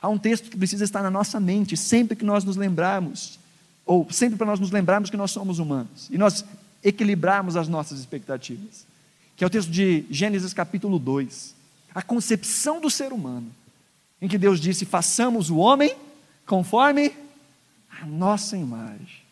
Há 0.00 0.08
um 0.08 0.16
texto 0.16 0.48
que 0.48 0.56
precisa 0.56 0.84
estar 0.84 1.02
na 1.02 1.10
nossa 1.10 1.40
mente 1.40 1.76
sempre 1.76 2.14
que 2.14 2.24
nós 2.24 2.44
nos 2.44 2.54
lembrarmos, 2.54 3.36
ou 3.84 4.06
sempre 4.12 4.38
para 4.38 4.46
nós 4.46 4.60
nos 4.60 4.70
lembrarmos 4.70 5.10
que 5.10 5.16
nós 5.16 5.32
somos 5.32 5.58
humanos 5.58 6.08
e 6.08 6.16
nós 6.16 6.44
equilibrarmos 6.84 7.56
as 7.56 7.66
nossas 7.66 7.98
expectativas, 7.98 8.86
que 9.36 9.42
é 9.42 9.46
o 9.48 9.50
texto 9.50 9.72
de 9.72 10.04
Gênesis 10.08 10.54
capítulo 10.54 11.00
2, 11.00 11.52
a 11.92 12.00
concepção 12.00 12.80
do 12.80 12.88
ser 12.88 13.12
humano, 13.12 13.50
em 14.22 14.28
que 14.28 14.38
Deus 14.38 14.60
disse: 14.60 14.84
façamos 14.84 15.50
o 15.50 15.56
homem 15.56 15.96
conforme 16.46 17.12
a 18.00 18.06
nossa 18.06 18.56
imagem. 18.56 19.24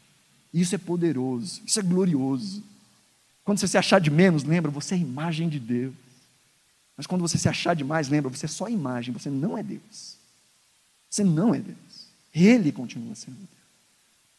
Isso 0.52 0.74
é 0.74 0.78
poderoso, 0.78 1.62
isso 1.64 1.78
é 1.78 1.82
glorioso. 1.82 2.60
Quando 3.44 3.60
você 3.60 3.68
se 3.68 3.78
achar 3.78 4.00
de 4.00 4.10
menos, 4.10 4.42
lembra, 4.42 4.68
você 4.68 4.96
é 4.96 4.98
imagem 4.98 5.48
de 5.48 5.60
Deus. 5.60 6.05
Mas 6.96 7.06
quando 7.06 7.20
você 7.20 7.36
se 7.36 7.48
achar 7.48 7.74
demais, 7.74 8.08
lembra, 8.08 8.30
você 8.30 8.46
é 8.46 8.48
só 8.48 8.68
imagem, 8.68 9.12
você 9.12 9.28
não 9.28 9.56
é 9.56 9.62
Deus. 9.62 10.16
Você 11.10 11.22
não 11.22 11.54
é 11.54 11.58
Deus. 11.58 11.76
Ele 12.34 12.72
continua 12.72 13.14
sendo 13.14 13.36
Deus. 13.36 13.50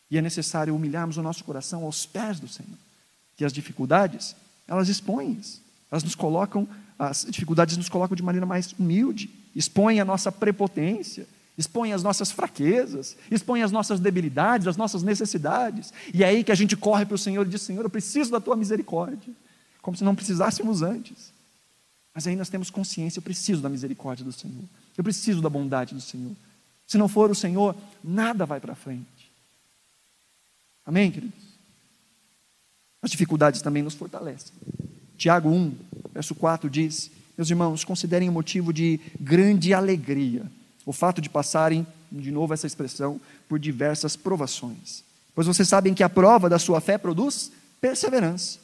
E 0.09 0.17
é 0.17 0.21
necessário 0.21 0.75
humilharmos 0.75 1.17
o 1.17 1.21
nosso 1.21 1.43
coração 1.43 1.83
aos 1.83 2.05
pés 2.05 2.39
do 2.39 2.47
Senhor. 2.47 2.77
Que 3.35 3.45
as 3.45 3.53
dificuldades, 3.53 4.35
elas 4.67 4.89
expõem 4.89 5.33
isso. 5.33 5.61
Elas 5.91 6.03
nos 6.03 6.15
colocam, 6.15 6.67
as 6.97 7.25
dificuldades 7.29 7.77
nos 7.77 7.89
colocam 7.89 8.15
de 8.15 8.23
maneira 8.23 8.45
mais 8.45 8.73
humilde, 8.73 9.29
expõem 9.55 9.99
a 9.99 10.05
nossa 10.05 10.31
prepotência, 10.31 11.27
expõem 11.57 11.93
as 11.93 12.03
nossas 12.03 12.31
fraquezas, 12.31 13.15
expõem 13.31 13.63
as 13.63 13.71
nossas 13.71 13.99
debilidades, 13.99 14.67
as 14.67 14.77
nossas 14.77 15.03
necessidades. 15.03 15.93
E 16.13 16.23
é 16.23 16.27
aí 16.27 16.43
que 16.43 16.51
a 16.51 16.55
gente 16.55 16.75
corre 16.75 17.05
para 17.05 17.15
o 17.15 17.19
Senhor 17.19 17.45
e 17.45 17.49
diz: 17.49 17.61
Senhor, 17.61 17.83
eu 17.83 17.89
preciso 17.89 18.31
da 18.31 18.39
tua 18.39 18.55
misericórdia. 18.55 19.33
Como 19.81 19.95
se 19.95 20.03
não 20.03 20.15
precisássemos 20.15 20.81
antes. 20.81 21.31
Mas 22.17 22.25
aí 22.25 22.35
nós 22.35 22.49
temos 22.49 22.71
consciência: 22.71 23.19
eu 23.19 23.21
preciso 23.21 23.61
da 23.61 23.69
misericórdia 23.69 24.25
do 24.25 24.31
Senhor, 24.31 24.63
eu 24.97 25.03
preciso 25.03 25.39
da 25.39 25.51
bondade 25.51 25.93
do 25.93 26.01
Senhor. 26.01 26.35
Se 26.87 26.97
não 26.97 27.07
for 27.07 27.29
o 27.29 27.35
Senhor, 27.35 27.75
nada 28.03 28.43
vai 28.43 28.59
para 28.59 28.73
frente. 28.73 29.31
Amém, 30.83 31.11
queridos? 31.11 31.37
As 33.03 33.11
dificuldades 33.11 33.61
também 33.61 33.83
nos 33.83 33.93
fortalecem. 33.93 34.51
Tiago 35.15 35.47
1, 35.47 35.75
verso 36.11 36.33
4 36.33 36.67
diz: 36.71 37.11
Meus 37.37 37.51
irmãos, 37.51 37.83
considerem 37.83 38.29
o 38.29 38.31
motivo 38.31 38.73
de 38.73 38.99
grande 39.19 39.71
alegria 39.71 40.43
o 40.87 40.91
fato 40.91 41.21
de 41.21 41.29
passarem, 41.29 41.85
de 42.11 42.31
novo 42.31 42.51
essa 42.51 42.65
expressão, 42.65 43.21
por 43.47 43.59
diversas 43.59 44.15
provações. 44.15 45.03
Pois 45.35 45.45
vocês 45.45 45.67
sabem 45.67 45.93
que 45.93 46.01
a 46.01 46.09
prova 46.09 46.49
da 46.49 46.57
sua 46.57 46.81
fé 46.81 46.97
produz 46.97 47.51
perseverança. 47.79 48.57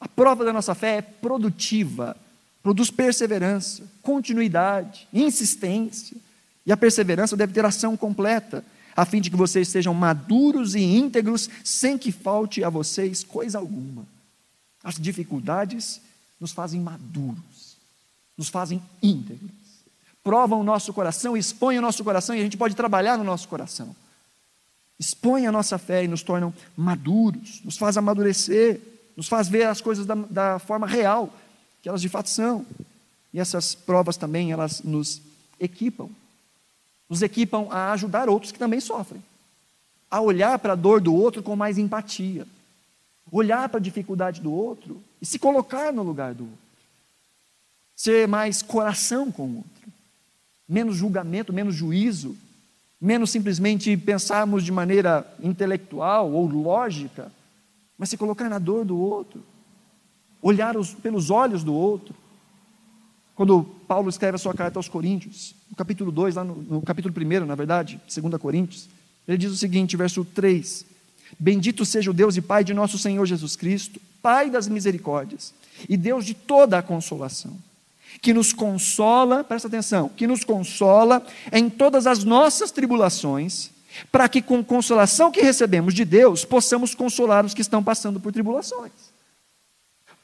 A 0.00 0.08
prova 0.08 0.46
da 0.46 0.52
nossa 0.52 0.74
fé 0.74 0.96
é 0.96 1.02
produtiva, 1.02 2.16
produz 2.66 2.90
perseverança, 2.90 3.84
continuidade, 4.02 5.06
insistência. 5.12 6.16
E 6.66 6.72
a 6.72 6.76
perseverança 6.76 7.36
deve 7.36 7.52
ter 7.52 7.64
ação 7.64 7.96
completa, 7.96 8.64
a 8.96 9.04
fim 9.04 9.20
de 9.20 9.30
que 9.30 9.36
vocês 9.36 9.68
sejam 9.68 9.94
maduros 9.94 10.74
e 10.74 10.80
íntegros, 10.80 11.48
sem 11.62 11.96
que 11.96 12.10
falte 12.10 12.64
a 12.64 12.68
vocês 12.68 13.22
coisa 13.22 13.58
alguma. 13.58 14.04
As 14.82 14.96
dificuldades 14.96 16.00
nos 16.40 16.50
fazem 16.50 16.80
maduros, 16.80 17.76
nos 18.36 18.48
fazem 18.48 18.82
íntegros, 19.00 19.52
provam 20.24 20.60
o 20.60 20.64
nosso 20.64 20.92
coração, 20.92 21.36
expõem 21.36 21.78
o 21.78 21.82
nosso 21.82 22.02
coração 22.02 22.34
e 22.34 22.40
a 22.40 22.42
gente 22.42 22.56
pode 22.56 22.74
trabalhar 22.74 23.16
no 23.16 23.22
nosso 23.22 23.46
coração. 23.46 23.94
Expõem 24.98 25.46
a 25.46 25.52
nossa 25.52 25.78
fé 25.78 26.02
e 26.02 26.08
nos 26.08 26.24
tornam 26.24 26.52
maduros, 26.76 27.60
nos 27.64 27.78
faz 27.78 27.96
amadurecer, 27.96 28.80
nos 29.16 29.28
faz 29.28 29.46
ver 29.46 29.68
as 29.68 29.80
coisas 29.80 30.04
da, 30.04 30.16
da 30.16 30.58
forma 30.58 30.88
real 30.88 31.32
que 31.86 31.88
elas 31.88 32.02
de 32.02 32.08
fato 32.08 32.28
são. 32.28 32.66
E 33.32 33.38
essas 33.38 33.72
provas 33.72 34.16
também, 34.16 34.50
elas 34.50 34.82
nos 34.82 35.22
equipam. 35.60 36.08
Nos 37.08 37.22
equipam 37.22 37.68
a 37.70 37.92
ajudar 37.92 38.28
outros 38.28 38.50
que 38.50 38.58
também 38.58 38.80
sofrem, 38.80 39.22
a 40.10 40.20
olhar 40.20 40.58
para 40.58 40.72
a 40.72 40.76
dor 40.76 41.00
do 41.00 41.14
outro 41.14 41.44
com 41.44 41.54
mais 41.54 41.78
empatia, 41.78 42.44
olhar 43.30 43.68
para 43.68 43.78
a 43.78 43.80
dificuldade 43.80 44.40
do 44.40 44.52
outro 44.52 45.00
e 45.22 45.26
se 45.26 45.38
colocar 45.38 45.92
no 45.92 46.02
lugar 46.02 46.34
do 46.34 46.42
outro, 46.42 46.58
ser 47.94 48.26
mais 48.26 48.62
coração 48.62 49.30
com 49.30 49.46
o 49.46 49.56
outro, 49.58 49.92
menos 50.68 50.96
julgamento, 50.96 51.52
menos 51.52 51.76
juízo, 51.76 52.36
menos 53.00 53.30
simplesmente 53.30 53.96
pensarmos 53.96 54.64
de 54.64 54.72
maneira 54.72 55.24
intelectual 55.40 56.32
ou 56.32 56.48
lógica, 56.48 57.30
mas 57.96 58.08
se 58.08 58.16
colocar 58.16 58.48
na 58.48 58.58
dor 58.58 58.84
do 58.84 58.98
outro, 58.98 59.40
olhar 60.46 60.76
os, 60.76 60.94
pelos 60.94 61.28
olhos 61.28 61.64
do 61.64 61.74
outro, 61.74 62.14
quando 63.34 63.64
Paulo 63.88 64.08
escreve 64.08 64.36
a 64.36 64.38
sua 64.38 64.54
carta 64.54 64.78
aos 64.78 64.88
Coríntios, 64.88 65.54
no 65.68 65.76
capítulo 65.76 66.12
2, 66.12 66.36
lá 66.36 66.44
no, 66.44 66.54
no 66.54 66.82
capítulo 66.82 67.12
1, 67.14 67.44
na 67.44 67.54
verdade, 67.56 68.00
2 68.06 68.40
Coríntios, 68.40 68.88
ele 69.26 69.38
diz 69.38 69.50
o 69.50 69.56
seguinte, 69.56 69.96
verso 69.96 70.24
3: 70.24 70.86
Bendito 71.38 71.84
seja 71.84 72.12
o 72.12 72.14
Deus 72.14 72.36
e 72.36 72.40
Pai 72.40 72.62
de 72.62 72.72
nosso 72.72 72.96
Senhor 72.96 73.26
Jesus 73.26 73.56
Cristo, 73.56 74.00
Pai 74.22 74.48
das 74.48 74.68
misericórdias 74.68 75.52
e 75.88 75.96
Deus 75.96 76.24
de 76.24 76.32
toda 76.32 76.78
a 76.78 76.82
consolação, 76.82 77.56
que 78.22 78.32
nos 78.32 78.52
consola, 78.52 79.42
presta 79.42 79.66
atenção, 79.66 80.08
que 80.08 80.28
nos 80.28 80.44
consola 80.44 81.26
em 81.52 81.68
todas 81.68 82.06
as 82.06 82.22
nossas 82.22 82.70
tribulações, 82.70 83.70
para 84.12 84.28
que 84.28 84.40
com 84.40 84.62
consolação 84.62 85.32
que 85.32 85.42
recebemos 85.42 85.92
de 85.92 86.04
Deus, 86.04 86.44
possamos 86.44 86.94
consolar 86.94 87.44
os 87.44 87.52
que 87.52 87.62
estão 87.62 87.82
passando 87.82 88.20
por 88.20 88.32
tribulações. 88.32 89.15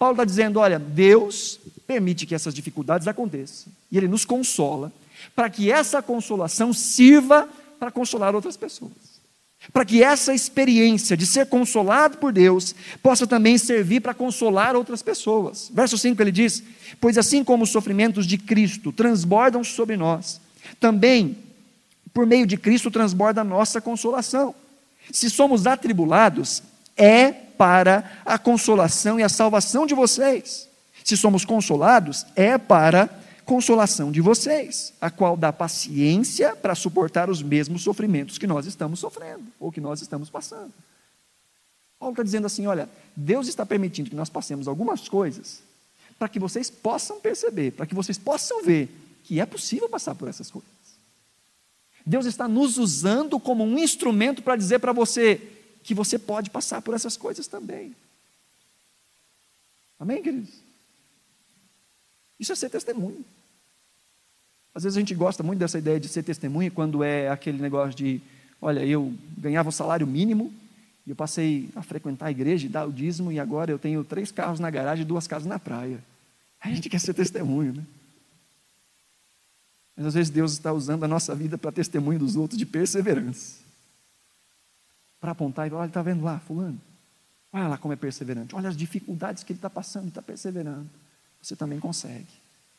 Paulo 0.03 0.15
está 0.15 0.25
dizendo: 0.25 0.59
olha, 0.59 0.81
Deus 0.81 1.61
permite 1.87 2.27
que 2.27 2.35
essas 2.35 2.53
dificuldades 2.53 3.07
aconteçam, 3.07 3.73
e 3.89 3.97
Ele 3.97 4.09
nos 4.09 4.25
consola, 4.25 4.93
para 5.33 5.49
que 5.49 5.71
essa 5.71 6.03
consolação 6.03 6.73
sirva 6.73 7.49
para 7.79 7.89
consolar 7.89 8.35
outras 8.35 8.57
pessoas. 8.57 9.13
Para 9.73 9.85
que 9.85 10.03
essa 10.03 10.35
experiência 10.35 11.17
de 11.17 11.25
ser 11.25 11.47
consolado 11.47 12.19
por 12.19 12.33
Deus 12.33 12.75
possa 13.01 13.29
também 13.29 13.57
servir 13.57 14.01
para 14.01 14.13
consolar 14.13 14.75
outras 14.75 15.03
pessoas. 15.03 15.71
Verso 15.73 15.97
5 15.97 16.21
ele 16.21 16.33
diz: 16.33 16.65
Pois 17.01 17.17
assim 17.17 17.45
como 17.45 17.63
os 17.63 17.71
sofrimentos 17.71 18.27
de 18.27 18.37
Cristo 18.37 18.91
transbordam 18.91 19.63
sobre 19.63 19.97
nós, 19.97 20.41
também 20.81 21.37
por 22.13 22.27
meio 22.27 22.45
de 22.45 22.57
Cristo 22.57 22.91
transborda 22.91 23.43
a 23.43 23.45
nossa 23.45 23.81
consolação. 23.81 24.53
Se 25.13 25.31
somos 25.31 25.65
atribulados, 25.65 26.61
é 26.97 27.35
para 27.63 28.21
a 28.25 28.37
consolação 28.41 29.21
e 29.21 29.23
a 29.23 29.29
salvação 29.29 29.87
de 29.87 29.95
vocês. 29.95 30.69
Se 31.05 31.17
somos 31.17 31.45
consolados, 31.45 32.27
é 32.35 32.59
para 32.59 33.09
consolação 33.45 34.11
de 34.11 34.21
vocês, 34.21 34.93
a 35.01 35.09
qual 35.13 35.37
dá 35.37 35.53
paciência 35.53 36.57
para 36.57 36.75
suportar 36.75 37.31
os 37.31 37.41
mesmos 37.41 37.83
sofrimentos 37.83 38.37
que 38.37 38.49
nós 38.49 38.67
estamos 38.67 38.99
sofrendo, 38.99 39.45
ou 39.61 39.71
que 39.71 39.81
nós 39.81 40.03
estamos 40.03 40.29
passando. 40.29 40.73
Paulo 42.01 42.15
está 42.15 42.25
dizendo 42.25 42.47
assim: 42.47 42.67
olha, 42.67 42.89
Deus 43.15 43.47
está 43.47 43.65
permitindo 43.65 44.11
que 44.11 44.17
nós 44.17 44.29
passemos 44.29 44.67
algumas 44.67 45.09
coisas 45.09 45.61
para 46.19 46.29
que 46.29 46.41
vocês 46.41 46.69
possam 46.69 47.21
perceber, 47.21 47.71
para 47.71 47.87
que 47.87 47.95
vocês 47.95 48.19
possam 48.19 48.65
ver 48.65 48.93
que 49.23 49.41
é 49.41 49.47
possível 49.47 49.89
passar 49.89 50.17
por 50.17 50.27
essas 50.27 50.51
coisas. 50.51 50.69
Deus 52.05 52.27
está 52.27 52.49
nos 52.49 52.77
usando 52.77 53.39
como 53.39 53.63
um 53.63 53.79
instrumento 53.79 54.43
para 54.43 54.57
dizer 54.57 54.81
para 54.81 54.93
você 54.93 55.62
que 55.83 55.95
você 55.95 56.19
pode 56.19 56.51
passar 56.51 56.81
por 56.83 56.95
essas 56.95 57.17
coisas 57.17 57.47
também. 57.47 57.95
Amém, 59.99 60.23
queridos? 60.23 60.51
Isso 62.39 62.53
é 62.53 62.57
ser 62.57 62.71
testemunho. 62.71 63.25
Às 64.75 64.85
vezes 64.85 64.97
a 64.97 65.01
gente 65.01 65.15
gosta 65.15 65.43
muito 65.43 65.59
dessa 65.59 65.79
ideia 65.79 66.01
de 66.01 66.09
ser 66.09 66.23
testemunha 66.23 66.71
quando 66.71 67.05
é 67.05 67.29
aquele 67.29 67.61
negócio 67.61 67.95
de, 67.95 68.21
olha, 68.61 68.85
eu 68.85 69.15
ganhava 69.37 69.69
um 69.69 69.73
salário 69.73 70.07
mínimo 70.07 70.53
e 71.07 71.11
eu 71.11 71.17
passei 71.17 71.69
a 71.77 71.83
frequentar 71.83 72.27
a 72.27 72.31
igreja 72.31 72.67
e 72.67 72.71
dar 72.71 72.87
o 72.87 72.93
dízimo 72.93 73.31
e 73.31 73.39
agora 73.39 73.71
eu 73.71 73.79
tenho 73.79 74.03
três 74.03 74.33
carros 74.33 74.59
na 74.59 74.71
garagem 74.71 75.05
e 75.05 75.07
duas 75.07 75.27
casas 75.27 75.47
na 75.47 75.59
praia. 75.59 76.03
A 76.61 76.69
gente 76.69 76.89
quer 76.89 77.01
ser 77.01 77.13
testemunho, 77.13 77.75
né? 77.75 77.85
Mas 79.97 80.07
às 80.07 80.15
vezes 80.15 80.31
Deus 80.31 80.53
está 80.53 80.73
usando 80.73 81.05
a 81.05 81.09
nossa 81.09 81.35
vida 81.35 81.59
para 81.59 81.71
testemunho 81.71 82.19
dos 82.19 82.35
outros 82.35 82.59
de 82.59 82.65
perseverança. 82.65 83.62
Para 85.23 85.31
apontar 85.31 85.69
e 85.69 85.71
falar, 85.71 85.83
olha, 85.83 85.89
está 85.89 86.03
vendo 86.03 86.25
lá, 86.25 86.41
fulano? 86.41 86.81
Olha 87.53 87.69
lá 87.69 87.79
como 87.79 87.95
é 87.95 87.97
perseverante. 87.97 88.57
Olha 88.57 88.69
as 88.69 88.77
dificuldades 88.77 89.45
que 89.45 89.53
ele 89.53 89.59
está 89.59 89.71
passando 89.71 90.09
está 90.09 90.21
perseverando. 90.21 90.91
Você 91.41 91.55
também 91.55 91.79
consegue. 91.79 92.27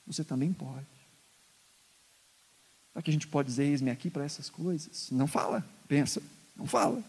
Você 0.05 0.25
também 0.25 0.51
pode. 0.51 0.85
Será 2.91 3.01
que 3.01 3.09
a 3.09 3.13
gente 3.13 3.27
pode 3.27 3.47
dizer, 3.47 3.63
eis-me 3.63 3.89
aqui 3.89 4.09
para 4.09 4.25
essas 4.25 4.49
coisas? 4.49 5.07
Não 5.09 5.25
fala, 5.25 5.65
pensa, 5.87 6.21
não 6.53 6.67
fala. 6.67 7.01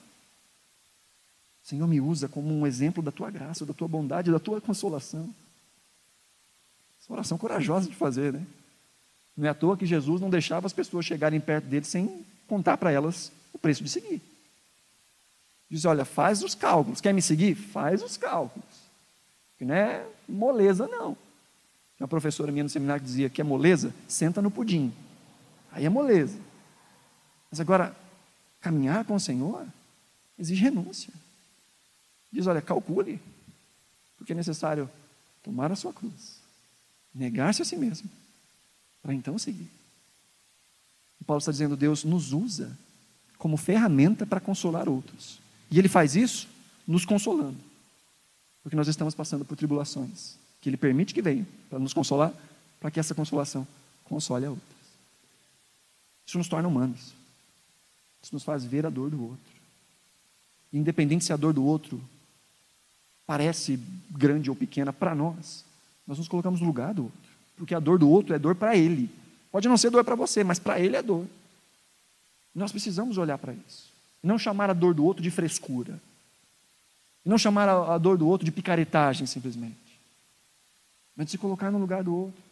Senhor, 1.64 1.88
me 1.88 2.00
usa 2.00 2.28
como 2.28 2.56
um 2.56 2.64
exemplo 2.64 3.02
da 3.02 3.10
tua 3.10 3.28
graça, 3.28 3.66
da 3.66 3.74
tua 3.74 3.88
bondade, 3.88 4.30
da 4.30 4.38
tua 4.38 4.60
consolação. 4.60 5.34
Essa 7.02 7.12
oração 7.12 7.36
corajosa 7.36 7.88
de 7.88 7.96
fazer, 7.96 8.32
né? 8.32 8.46
Não 9.36 9.46
é 9.46 9.48
à 9.48 9.54
toa 9.54 9.76
que 9.76 9.84
Jesus 9.84 10.20
não 10.20 10.30
deixava 10.30 10.68
as 10.68 10.72
pessoas 10.72 11.04
chegarem 11.04 11.40
perto 11.40 11.64
dele 11.64 11.84
sem 11.84 12.24
contar 12.46 12.76
para 12.76 12.92
elas 12.92 13.32
o 13.52 13.58
preço 13.58 13.82
de 13.82 13.90
seguir. 13.90 14.22
Diz: 15.74 15.84
olha, 15.86 16.04
faz 16.04 16.40
os 16.44 16.54
cálculos. 16.54 17.00
Quer 17.00 17.12
me 17.12 17.20
seguir? 17.20 17.56
Faz 17.56 18.00
os 18.00 18.16
cálculos. 18.16 18.64
Que 19.58 19.64
não 19.64 19.74
é 19.74 20.06
moleza, 20.28 20.86
não. 20.86 21.16
Uma 21.98 22.06
professora 22.06 22.52
minha 22.52 22.62
no 22.62 22.70
seminário 22.70 23.02
que 23.02 23.08
dizia 23.08 23.28
que 23.28 23.40
é 23.40 23.44
moleza, 23.44 23.92
senta 24.06 24.40
no 24.40 24.52
pudim. 24.52 24.92
Aí 25.72 25.84
é 25.84 25.88
moleza. 25.88 26.38
Mas 27.50 27.58
agora, 27.58 27.92
caminhar 28.60 29.04
com 29.04 29.16
o 29.16 29.20
Senhor 29.20 29.66
exige 30.38 30.62
renúncia. 30.62 31.12
Diz: 32.30 32.46
olha, 32.46 32.62
calcule, 32.62 33.20
porque 34.16 34.32
é 34.32 34.36
necessário 34.36 34.88
tomar 35.42 35.72
a 35.72 35.76
sua 35.76 35.92
cruz, 35.92 36.38
negar-se 37.12 37.62
a 37.62 37.64
si 37.64 37.74
mesmo, 37.74 38.08
para 39.02 39.12
então 39.12 39.36
seguir. 39.40 39.68
E 41.20 41.24
Paulo 41.24 41.40
está 41.40 41.50
dizendo: 41.50 41.76
Deus 41.76 42.04
nos 42.04 42.32
usa 42.32 42.78
como 43.38 43.56
ferramenta 43.56 44.24
para 44.24 44.38
consolar 44.38 44.88
outros. 44.88 45.42
E 45.74 45.78
Ele 45.80 45.88
faz 45.88 46.14
isso 46.14 46.46
nos 46.86 47.04
consolando, 47.04 47.56
porque 48.62 48.76
nós 48.76 48.86
estamos 48.86 49.12
passando 49.12 49.44
por 49.44 49.56
tribulações, 49.56 50.36
que 50.60 50.68
Ele 50.68 50.76
permite 50.76 51.12
que 51.12 51.20
venham 51.20 51.44
para 51.68 51.80
nos 51.80 51.92
consolar, 51.92 52.32
para 52.78 52.92
que 52.92 53.00
essa 53.00 53.12
consolação 53.12 53.66
console 54.04 54.46
a 54.46 54.50
outras. 54.50 54.78
Isso 56.24 56.38
nos 56.38 56.46
torna 56.46 56.68
humanos, 56.68 57.12
isso 58.22 58.32
nos 58.32 58.44
faz 58.44 58.64
ver 58.64 58.86
a 58.86 58.88
dor 58.88 59.10
do 59.10 59.20
outro. 59.20 59.52
Independente 60.72 61.24
se 61.24 61.32
a 61.32 61.36
dor 61.36 61.52
do 61.52 61.64
outro 61.64 62.00
parece 63.26 63.76
grande 64.10 64.50
ou 64.50 64.54
pequena 64.54 64.92
para 64.92 65.12
nós, 65.12 65.64
nós 66.06 66.18
nos 66.18 66.28
colocamos 66.28 66.60
no 66.60 66.68
lugar 66.68 66.94
do 66.94 67.04
outro. 67.06 67.30
Porque 67.56 67.74
a 67.74 67.80
dor 67.80 67.98
do 67.98 68.08
outro 68.08 68.32
é 68.32 68.38
dor 68.38 68.54
para 68.54 68.76
ele. 68.76 69.10
Pode 69.50 69.66
não 69.66 69.76
ser 69.76 69.90
dor 69.90 70.04
para 70.04 70.14
você, 70.14 70.44
mas 70.44 70.60
para 70.60 70.78
ele 70.78 70.94
é 70.94 71.02
dor. 71.02 71.26
Nós 72.54 72.70
precisamos 72.70 73.18
olhar 73.18 73.38
para 73.38 73.52
isso. 73.52 73.93
Não 74.24 74.38
chamar 74.38 74.70
a 74.70 74.72
dor 74.72 74.94
do 74.94 75.04
outro 75.04 75.22
de 75.22 75.30
frescura. 75.30 76.00
Não 77.22 77.36
chamar 77.36 77.68
a, 77.68 77.98
dor 77.98 78.16
do 78.16 78.26
outro 78.26 78.44
de 78.44 78.50
picaretagem, 78.50 79.26
simplesmente. 79.26 79.76
Mas 81.14 81.26
de 81.26 81.32
se 81.32 81.38
colocar 81.38 81.70
no 81.70 81.78
lugar 81.78 82.02
do 82.02 82.16
outro. 82.16 82.42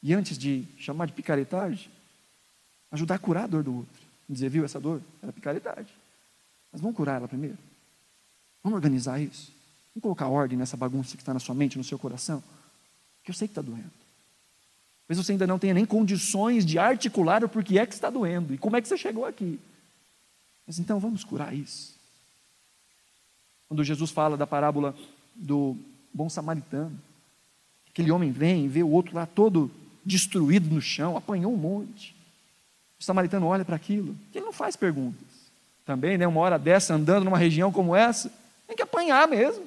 E 0.00 0.14
antes 0.14 0.38
de 0.38 0.64
chamar 0.78 1.06
de 1.06 1.12
picaretagem, 1.12 1.90
ajudar 2.92 3.16
a 3.16 3.18
curar 3.18 3.44
a 3.44 3.46
dor 3.48 3.64
do 3.64 3.76
outro. 3.78 4.00
Dizer, 4.28 4.48
viu, 4.48 4.64
essa 4.64 4.78
dor 4.78 5.02
era 5.20 5.32
picaretagem. 5.32 5.92
Mas 6.72 6.80
vamos 6.80 6.96
curar 6.96 7.16
ela 7.16 7.26
primeiro. 7.26 7.58
Vamos 8.62 8.76
organizar 8.76 9.20
isso. 9.20 9.50
Vamos 9.94 10.02
colocar 10.02 10.28
ordem 10.28 10.56
nessa 10.56 10.76
bagunça 10.76 11.16
que 11.16 11.22
está 11.22 11.34
na 11.34 11.40
sua 11.40 11.56
mente, 11.56 11.76
no 11.76 11.82
seu 11.82 11.98
coração. 11.98 12.42
Que 13.24 13.32
eu 13.32 13.34
sei 13.34 13.48
que 13.48 13.52
está 13.52 13.62
doendo. 13.62 13.90
Talvez 15.08 15.26
você 15.26 15.32
ainda 15.32 15.46
não 15.46 15.58
tenha 15.58 15.74
nem 15.74 15.84
condições 15.84 16.64
de 16.64 16.78
articular 16.78 17.42
o 17.42 17.48
porquê 17.48 17.80
é 17.80 17.86
que 17.86 17.94
está 17.94 18.10
doendo 18.10 18.54
e 18.54 18.58
como 18.58 18.76
é 18.76 18.80
que 18.80 18.86
você 18.86 18.96
chegou 18.96 19.24
aqui. 19.24 19.58
Mas 20.68 20.78
então 20.78 21.00
vamos 21.00 21.24
curar 21.24 21.54
isso. 21.54 21.94
Quando 23.66 23.82
Jesus 23.82 24.10
fala 24.10 24.36
da 24.36 24.46
parábola 24.46 24.94
do 25.34 25.74
bom 26.12 26.28
samaritano, 26.28 26.92
aquele 27.90 28.10
homem 28.10 28.30
vem 28.30 28.66
e 28.66 28.68
vê 28.68 28.82
o 28.82 28.90
outro 28.90 29.16
lá 29.16 29.24
todo 29.24 29.70
destruído 30.04 30.68
no 30.68 30.80
chão, 30.80 31.16
apanhou 31.16 31.52
um 31.52 31.56
monte. 31.56 32.14
O 33.00 33.04
samaritano 33.04 33.46
olha 33.46 33.64
para 33.64 33.76
aquilo, 33.76 34.14
ele 34.34 34.44
não 34.44 34.52
faz 34.52 34.76
perguntas. 34.76 35.26
Também, 35.86 36.18
né, 36.18 36.26
uma 36.26 36.40
hora 36.40 36.58
dessa, 36.58 36.94
andando 36.94 37.24
numa 37.24 37.38
região 37.38 37.72
como 37.72 37.96
essa, 37.96 38.30
tem 38.66 38.76
que 38.76 38.82
apanhar 38.82 39.26
mesmo. 39.26 39.66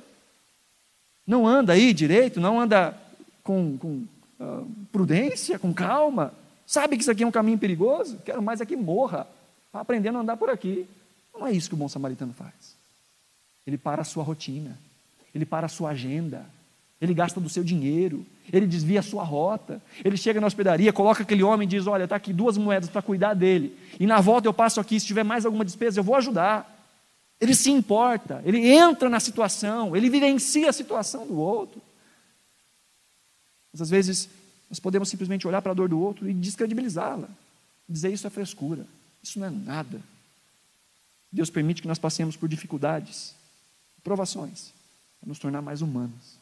Não 1.25 1.47
anda 1.47 1.73
aí 1.73 1.93
direito, 1.93 2.39
não 2.39 2.59
anda 2.59 2.95
com, 3.43 3.75
com 3.77 4.05
uh, 4.39 4.69
prudência, 4.91 5.57
com 5.57 5.73
calma. 5.73 6.31
Sabe 6.67 6.95
que 6.95 7.01
isso 7.01 7.11
aqui 7.11 7.23
é 7.23 7.27
um 7.27 7.31
caminho 7.31 7.57
perigoso? 7.57 8.19
Quero 8.23 8.41
mais 8.41 8.61
é 8.61 8.65
que 8.67 8.75
morra, 8.75 9.27
aprendendo 9.79 10.17
a 10.17 10.21
andar 10.21 10.37
por 10.37 10.49
aqui. 10.49 10.87
Não 11.33 11.47
é 11.47 11.51
isso 11.51 11.69
que 11.69 11.75
o 11.75 11.77
bom 11.77 11.87
samaritano 11.87 12.33
faz. 12.33 12.75
Ele 13.65 13.77
para 13.77 14.01
a 14.01 14.05
sua 14.05 14.23
rotina, 14.23 14.77
ele 15.33 15.45
para 15.45 15.67
a 15.67 15.69
sua 15.69 15.91
agenda, 15.91 16.45
ele 16.99 17.13
gasta 17.13 17.39
do 17.39 17.49
seu 17.49 17.63
dinheiro, 17.63 18.25
ele 18.51 18.67
desvia 18.67 18.99
a 18.99 19.03
sua 19.03 19.23
rota, 19.23 19.81
ele 20.03 20.17
chega 20.17 20.39
na 20.39 20.47
hospedaria, 20.47 20.93
coloca 20.93 21.23
aquele 21.23 21.41
homem 21.41 21.65
e 21.65 21.69
diz: 21.69 21.87
Olha, 21.87 22.03
está 22.03 22.15
aqui 22.15 22.31
duas 22.31 22.57
moedas 22.57 22.89
para 22.89 23.01
cuidar 23.01 23.33
dele, 23.33 23.75
e 23.99 24.05
na 24.05 24.21
volta 24.21 24.47
eu 24.47 24.53
passo 24.53 24.79
aqui, 24.79 24.99
se 24.99 25.07
tiver 25.07 25.23
mais 25.23 25.45
alguma 25.45 25.65
despesa, 25.65 25.99
eu 25.99 26.03
vou 26.03 26.15
ajudar. 26.15 26.77
Ele 27.39 27.55
se 27.55 27.71
importa, 27.71 28.39
ele 28.45 28.67
entra 28.67 29.09
na 29.09 29.19
situação, 29.19 29.95
ele 29.95 30.11
vivencia 30.11 30.69
a 30.69 30.73
situação 30.73 31.25
do 31.25 31.39
outro. 31.39 31.81
Mas 33.73 33.81
às 33.81 33.89
vezes 33.89 34.29
nós 34.69 34.79
podemos 34.79 35.09
simplesmente 35.09 35.47
olhar 35.47 35.61
para 35.61 35.71
a 35.71 35.75
dor 35.75 35.89
do 35.89 35.99
outro 35.99 36.29
e 36.29 36.33
descredibilizá-la, 36.33 37.27
dizer 37.89 38.13
isso 38.13 38.27
é 38.27 38.29
frescura, 38.29 38.85
isso 39.23 39.39
não 39.39 39.47
é 39.47 39.49
nada. 39.49 40.01
Deus 41.31 41.49
permite 41.49 41.81
que 41.81 41.87
nós 41.87 41.99
passemos 41.99 42.35
por 42.35 42.49
dificuldades, 42.49 43.33
provações, 44.03 44.73
para 45.19 45.29
nos 45.29 45.39
tornar 45.39 45.61
mais 45.61 45.81
humanos, 45.81 46.37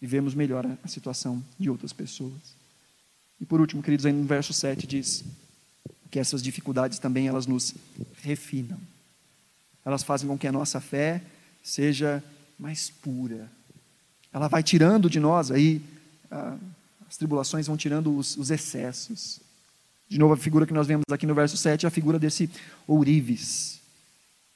vivemos 0.00 0.34
melhor 0.34 0.64
a 0.82 0.88
situação 0.88 1.44
de 1.58 1.68
outras 1.68 1.92
pessoas. 1.92 2.54
E 3.40 3.44
por 3.44 3.60
último, 3.60 3.82
queridos, 3.82 4.06
aí 4.06 4.12
no 4.12 4.24
verso 4.24 4.52
7 4.52 4.86
diz 4.86 5.24
que 6.10 6.18
essas 6.18 6.42
dificuldades 6.42 6.98
também 6.98 7.28
elas 7.28 7.46
nos 7.46 7.74
refinam 8.22 8.78
elas 9.84 10.02
fazem 10.02 10.28
com 10.28 10.38
que 10.38 10.46
a 10.46 10.52
nossa 10.52 10.80
fé 10.80 11.22
seja 11.62 12.22
mais 12.58 12.90
pura. 12.90 13.50
Ela 14.32 14.48
vai 14.48 14.62
tirando 14.62 15.08
de 15.08 15.18
nós 15.18 15.50
aí, 15.50 15.82
ah, 16.30 16.56
as 17.08 17.16
tribulações 17.16 17.66
vão 17.66 17.76
tirando 17.76 18.16
os, 18.16 18.36
os, 18.36 18.50
excessos. 18.50 19.40
De 20.10 20.18
novo, 20.18 20.34
a 20.34 20.36
figura 20.36 20.66
que 20.66 20.74
nós 20.74 20.88
vemos 20.88 21.04
aqui 21.08 21.24
no 21.24 21.36
verso 21.36 21.56
7 21.56 21.86
é 21.86 21.88
a 21.88 21.90
figura 21.90 22.18
desse 22.18 22.50
ourives. 22.84 23.80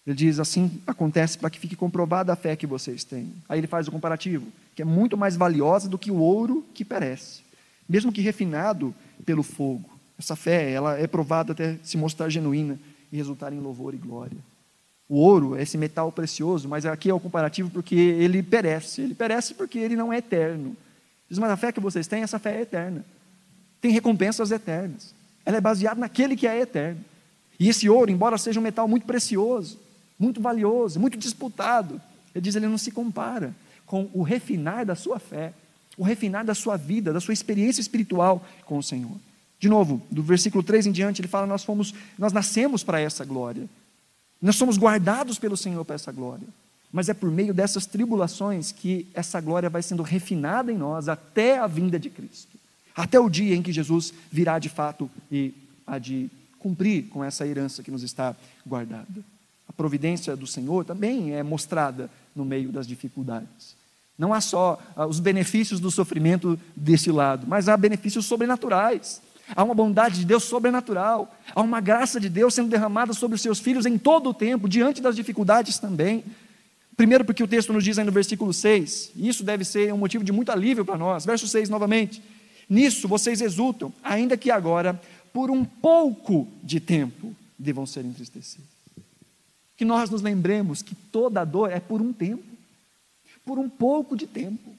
Ele 0.05 0.17
diz 0.17 0.41
assim: 0.41 0.83
acontece 0.85 1.39
para 1.39 1.49
que 1.49 1.61
fique 1.61 1.77
comprovada 1.77 2.33
a 2.33 2.37
fé 2.37 2.57
que 2.57 2.67
vocês 2.67 3.05
têm. 3.05 3.33
Aí 3.49 3.61
ele 3.61 3.69
faz 3.69 3.87
o 3.87 3.93
comparativo, 3.93 4.49
que 4.75 4.83
é 4.83 4.85
muito 4.85 5.17
mais 5.17 5.37
valiosa 5.37 5.89
do 5.89 5.97
que 5.97 6.11
o 6.11 6.17
ouro 6.17 6.67
que 6.75 6.85
perece, 6.85 7.43
mesmo 7.89 8.13
que 8.13 8.21
refinado 8.21 8.93
pelo 9.25 9.45
fogo. 9.45 9.89
Essa 10.19 10.35
fé, 10.35 10.73
ela 10.73 10.99
é 10.99 11.07
provada 11.07 11.53
até 11.53 11.79
se 11.85 11.97
mostrar 11.97 12.29
genuína 12.29 12.77
e 13.13 13.17
resultar 13.17 13.53
em 13.53 13.61
louvor 13.61 13.95
e 13.95 13.97
glória. 13.97 14.39
O 15.09 15.19
ouro 15.19 15.55
é 15.55 15.63
esse 15.63 15.79
metal 15.79 16.11
precioso, 16.11 16.69
mas 16.69 16.85
aqui 16.85 17.11
é 17.11 17.15
o 17.15 17.21
comparativo 17.21 17.71
porque 17.71 17.95
ele 17.95 18.43
perece. 18.43 19.03
Ele 19.03 19.15
perece 19.15 19.55
porque 19.55 19.79
ele 19.79 19.95
não 19.95 20.13
é 20.13 20.19
eterno. 20.19 20.77
Diz, 21.29 21.39
mas 21.39 21.51
a 21.51 21.57
fé 21.57 21.71
que 21.71 21.79
vocês 21.79 22.09
têm, 22.09 22.25
essa 22.25 22.41
fé 22.41 22.57
é 22.57 22.63
eterna. 22.63 23.05
Tem 23.81 23.93
recompensas 23.93 24.51
eternas. 24.51 25.15
Ela 25.45 25.59
é 25.59 25.61
baseada 25.61 26.01
naquele 26.01 26.37
que 26.37 26.47
é 26.47 26.61
eterno. 26.61 27.05
E 27.59 27.69
esse 27.69 27.89
ouro, 27.89 28.11
embora 28.11 28.39
seja 28.39 28.59
um 28.59 28.63
metal 28.63 28.89
muito 28.89 29.07
precioso, 29.07 29.79
muito 30.19 30.41
valioso, 30.41 30.99
muito 30.99 31.17
disputado, 31.17 32.01
ele 32.35 32.43
diz, 32.43 32.57
ele 32.57 32.67
não 32.67 32.79
se 32.79 32.91
compara 32.91 33.55
com 33.87 34.09
o 34.13 34.23
refinar 34.23 34.85
da 34.85 34.95
sua 34.95 35.19
fé, 35.19 35.53
o 35.97 36.03
refinar 36.03 36.45
da 36.45 36.55
sua 36.55 36.77
vida, 36.77 37.13
da 37.13 37.21
sua 37.21 37.35
experiência 37.35 37.81
espiritual 37.81 38.45
com 38.65 38.79
o 38.79 38.83
Senhor. 38.83 39.17
De 39.61 39.69
novo, 39.69 40.03
do 40.11 40.23
versículo 40.23 40.63
3 40.63 40.87
em 40.87 40.93
diante, 40.93 41.21
ele 41.21 41.29
fala: 41.29 41.47
nós 41.47 41.65
fomos, 41.65 41.95
nós 42.19 42.33
nascemos 42.33 42.83
para 42.83 43.01
essa 43.01 43.25
glória. 43.25 43.69
Nós 44.43 44.57
somos 44.57 44.77
guardados 44.77 45.39
pelo 45.39 45.57
Senhor 45.57 45.85
para 45.85 45.95
essa 45.95 46.13
glória. 46.13 46.47
Mas 46.93 47.09
é 47.09 47.15
por 47.15 47.31
meio 47.31 47.55
dessas 47.55 47.87
tribulações 47.87 48.71
que 48.71 49.07
essa 49.15 49.41
glória 49.41 49.71
vai 49.71 49.83
sendo 49.83 50.03
refinada 50.03 50.71
em 50.71 50.77
nós 50.77 51.09
até 51.09 51.59
a 51.59 51.67
vinda 51.67 51.99
de 51.99 52.11
Cristo. 52.11 52.57
Até 52.95 53.19
o 53.19 53.29
dia 53.29 53.55
em 53.55 53.63
que 53.63 53.73
Jesus 53.73 54.13
virá 54.31 54.59
de 54.59 54.69
fato 54.69 55.11
e 55.31 55.53
há 55.87 55.99
de 55.99 56.31
cumprir 56.59 57.05
com 57.09 57.23
essa 57.23 57.47
herança 57.47 57.83
que 57.83 57.91
nos 57.91 58.03
está 58.03 58.35
guardada. 58.67 59.25
A 59.69 59.73
providência 59.73 60.37
do 60.37 60.47
Senhor 60.47 60.85
também 60.85 61.35
é 61.35 61.43
mostrada 61.43 62.09
no 62.35 62.45
meio 62.45 62.71
das 62.71 62.87
dificuldades. 62.87 63.77
Não 64.17 64.33
há 64.33 64.41
só 64.41 64.81
ah, 64.97 65.07
os 65.07 65.19
benefícios 65.19 65.81
do 65.81 65.91
sofrimento 65.91 66.59
desse 66.77 67.11
lado, 67.11 67.47
mas 67.49 67.69
há 67.69 67.77
benefícios 67.77 68.27
sobrenaturais. 68.27 69.21
Há 69.55 69.63
uma 69.63 69.75
bondade 69.75 70.21
de 70.21 70.25
Deus 70.25 70.45
sobrenatural. 70.45 71.35
Há 71.55 71.61
uma 71.61 71.81
graça 71.81 72.21
de 72.21 72.29
Deus 72.29 72.55
sendo 72.55 72.71
derramada 72.71 73.13
sobre 73.13 73.35
os 73.35 73.43
seus 73.43 73.59
filhos 73.59 73.85
em 73.85 73.99
todo 73.99 74.31
o 74.31 74.35
tempo, 74.35 74.69
diante 74.69 75.03
das 75.03 75.17
dificuldades 75.17 75.79
também. 75.79 76.25
Primeiro, 76.97 77.25
porque 77.25 77.43
o 77.43 77.49
texto 77.49 77.73
nos 77.73 77.83
diz 77.83 77.99
aí 77.99 78.05
no 78.05 78.13
versículo 78.13 78.53
6, 78.53 79.11
e 79.17 79.29
isso 79.29 79.43
deve 79.43 79.65
ser 79.65 79.93
um 79.93 79.99
motivo 79.99 80.23
de 80.23 80.31
muito 80.31 80.53
alívio 80.53 80.85
para 80.85 80.97
nós. 80.97 81.27
Verso 81.27 81.49
6 81.49 81.69
novamente. 81.69 82.23
Nisso 82.69 83.07
vocês 83.07 83.41
exultam, 83.41 83.93
ainda 84.03 84.37
que 84.37 84.51
agora, 84.51 85.01
por 85.33 85.51
um 85.51 85.65
pouco 85.65 86.49
de 86.63 86.81
tempo, 86.81 87.35
devam 87.59 87.87
ser 87.87 88.05
entristecidos. 88.05 88.69
Que 89.77 89.85
nós 89.85 90.11
nos 90.11 90.23
lembremos 90.23 90.83
que 90.83 90.95
toda 90.95 91.45
dor 91.45 91.71
é 91.71 91.81
por 91.81 92.01
um 92.01 92.13
tempo, 92.13 92.45
por 93.45 93.59
um 93.59 93.69
pouco 93.69 94.17
de 94.17 94.27
tempo. 94.27 94.75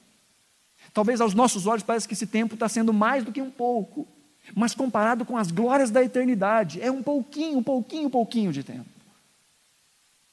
Talvez 0.92 1.20
aos 1.20 1.34
nossos 1.34 1.66
olhos 1.66 1.82
pareça 1.82 2.08
que 2.08 2.14
esse 2.14 2.26
tempo 2.26 2.54
está 2.54 2.68
sendo 2.68 2.92
mais 2.92 3.24
do 3.24 3.32
que 3.32 3.42
um 3.42 3.50
pouco, 3.50 4.06
mas 4.54 4.74
comparado 4.74 5.24
com 5.24 5.36
as 5.36 5.50
glórias 5.50 5.90
da 5.90 6.02
eternidade, 6.02 6.80
é 6.80 6.90
um 6.90 7.02
pouquinho, 7.02 7.58
um 7.58 7.62
pouquinho, 7.62 8.06
um 8.06 8.10
pouquinho 8.10 8.52
de 8.52 8.62
tempo. 8.62 8.86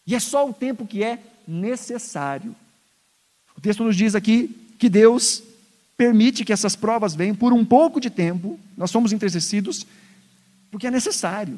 E 0.05 0.15
é 0.15 0.19
só 0.19 0.47
o 0.47 0.53
tempo 0.53 0.85
que 0.85 1.03
é 1.03 1.19
necessário. 1.47 2.55
O 3.57 3.61
texto 3.61 3.83
nos 3.83 3.95
diz 3.95 4.15
aqui 4.15 4.47
que 4.77 4.89
Deus 4.89 5.43
permite 6.03 6.43
que 6.43 6.51
essas 6.51 6.75
provas 6.75 7.15
venham 7.15 7.33
por 7.33 7.53
um 7.53 7.63
pouco 7.63 7.97
de 7.97 8.09
tempo, 8.09 8.59
nós 8.75 8.91
somos 8.91 9.13
entristecidos, 9.13 9.87
porque 10.69 10.87
é 10.87 10.91
necessário. 10.91 11.57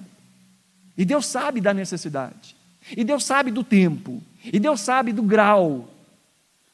E 0.95 1.03
Deus 1.03 1.25
sabe 1.25 1.59
da 1.59 1.73
necessidade. 1.73 2.55
E 2.95 3.03
Deus 3.03 3.23
sabe 3.23 3.49
do 3.49 3.63
tempo. 3.63 4.21
E 4.43 4.59
Deus 4.59 4.81
sabe 4.81 5.11
do 5.11 5.23
grau. 5.23 5.91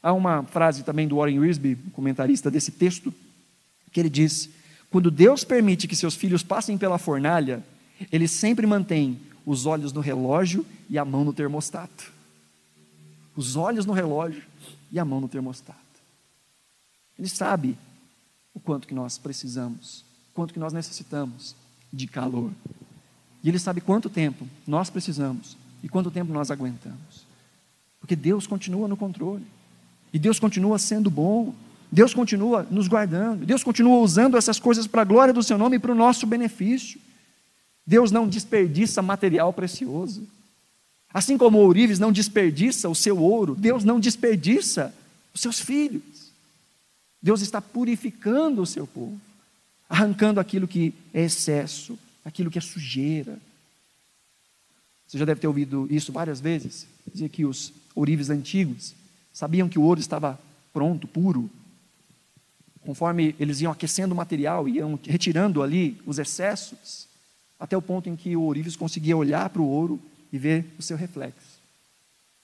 Há 0.02 0.12
uma 0.12 0.42
frase 0.42 0.82
também 0.82 1.08
do 1.08 1.16
Warren 1.16 1.38
Wiersbe, 1.38 1.78
comentarista 1.94 2.50
desse 2.50 2.72
texto, 2.72 3.12
que 3.90 3.98
ele 3.98 4.10
diz: 4.10 4.50
Quando 4.90 5.10
Deus 5.10 5.42
permite 5.42 5.88
que 5.88 5.96
seus 5.96 6.14
filhos 6.14 6.42
passem 6.42 6.76
pela 6.76 6.98
fornalha, 6.98 7.64
ele 8.12 8.28
sempre 8.28 8.66
mantém 8.66 9.18
os 9.46 9.64
olhos 9.64 9.94
no 9.94 10.02
relógio 10.02 10.66
e 10.90 10.98
a 10.98 11.06
mão 11.06 11.24
no 11.24 11.32
termostato. 11.32 12.12
Os 13.34 13.56
olhos 13.56 13.86
no 13.86 13.94
relógio 13.94 14.42
e 14.90 14.98
a 14.98 15.04
mão 15.06 15.22
no 15.22 15.28
termostato. 15.28 15.81
Ele 17.22 17.28
sabe 17.28 17.78
o 18.52 18.58
quanto 18.58 18.88
que 18.88 18.92
nós 18.92 19.16
precisamos, 19.16 20.04
quanto 20.34 20.52
que 20.52 20.58
nós 20.58 20.72
necessitamos 20.72 21.54
de 21.92 22.08
calor. 22.08 22.50
E 23.44 23.48
Ele 23.48 23.60
sabe 23.60 23.80
quanto 23.80 24.10
tempo 24.10 24.44
nós 24.66 24.90
precisamos 24.90 25.56
e 25.84 25.88
quanto 25.88 26.10
tempo 26.10 26.32
nós 26.32 26.50
aguentamos. 26.50 27.24
Porque 28.00 28.16
Deus 28.16 28.44
continua 28.44 28.88
no 28.88 28.96
controle. 28.96 29.46
E 30.12 30.18
Deus 30.18 30.40
continua 30.40 30.80
sendo 30.80 31.08
bom. 31.08 31.54
Deus 31.92 32.12
continua 32.12 32.66
nos 32.68 32.88
guardando. 32.88 33.46
Deus 33.46 33.62
continua 33.62 34.00
usando 34.00 34.36
essas 34.36 34.58
coisas 34.58 34.88
para 34.88 35.02
a 35.02 35.04
glória 35.04 35.32
do 35.32 35.44
seu 35.44 35.56
nome 35.56 35.76
e 35.76 35.78
para 35.78 35.92
o 35.92 35.94
nosso 35.94 36.26
benefício. 36.26 37.00
Deus 37.86 38.10
não 38.10 38.26
desperdiça 38.26 39.00
material 39.00 39.52
precioso. 39.52 40.26
Assim 41.14 41.38
como 41.38 41.58
o 41.58 41.62
ourives 41.62 42.00
não 42.00 42.10
desperdiça 42.10 42.88
o 42.88 42.96
seu 42.96 43.16
ouro, 43.16 43.54
Deus 43.54 43.84
não 43.84 44.00
desperdiça 44.00 44.92
os 45.32 45.40
seus 45.40 45.60
filhos. 45.60 46.11
Deus 47.22 47.40
está 47.40 47.62
purificando 47.62 48.60
o 48.62 48.66
seu 48.66 48.84
povo, 48.84 49.18
arrancando 49.88 50.40
aquilo 50.40 50.66
que 50.66 50.92
é 51.14 51.22
excesso, 51.22 51.96
aquilo 52.24 52.50
que 52.50 52.58
é 52.58 52.60
sujeira. 52.60 53.38
Você 55.06 55.18
já 55.18 55.24
deve 55.24 55.40
ter 55.40 55.46
ouvido 55.46 55.86
isso 55.88 56.10
várias 56.12 56.40
vezes. 56.40 56.86
Dizia 57.12 57.28
que 57.28 57.44
os 57.44 57.72
ourives 57.94 58.28
antigos 58.28 58.94
sabiam 59.32 59.68
que 59.68 59.78
o 59.78 59.82
ouro 59.82 60.00
estava 60.00 60.40
pronto, 60.72 61.06
puro. 61.06 61.48
Conforme 62.80 63.36
eles 63.38 63.60
iam 63.60 63.70
aquecendo 63.70 64.12
o 64.12 64.16
material, 64.16 64.68
iam 64.68 64.98
retirando 65.04 65.62
ali 65.62 66.00
os 66.04 66.18
excessos, 66.18 67.06
até 67.60 67.76
o 67.76 67.82
ponto 67.82 68.08
em 68.08 68.16
que 68.16 68.34
o 68.34 68.42
ourives 68.42 68.74
conseguia 68.74 69.16
olhar 69.16 69.48
para 69.50 69.62
o 69.62 69.68
ouro 69.68 70.00
e 70.32 70.38
ver 70.38 70.66
o 70.76 70.82
seu 70.82 70.96
reflexo. 70.96 71.60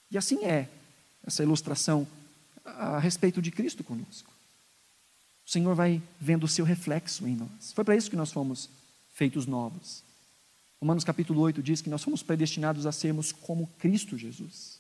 E 0.08 0.16
assim 0.16 0.44
é 0.44 0.68
essa 1.26 1.42
ilustração 1.42 2.06
a 2.64 3.00
respeito 3.00 3.42
de 3.42 3.50
Cristo 3.50 3.82
conosco 3.82 4.38
o 5.49 5.51
Senhor 5.51 5.74
vai 5.74 6.03
vendo 6.20 6.44
o 6.44 6.49
seu 6.49 6.62
reflexo 6.62 7.26
em 7.26 7.34
nós. 7.34 7.72
Foi 7.72 7.82
para 7.82 7.96
isso 7.96 8.11
que 8.11 8.16
nós 8.16 8.30
fomos 8.30 8.68
feitos 9.14 9.46
novos. 9.46 10.03
Romanos 10.78 11.05
capítulo 11.05 11.40
8 11.40 11.62
diz 11.62 11.80
que 11.80 11.88
nós 11.88 12.05
fomos 12.05 12.22
predestinados 12.22 12.84
a 12.84 12.92
sermos 12.92 13.32
como 13.32 13.66
Cristo 13.78 14.18
Jesus, 14.18 14.78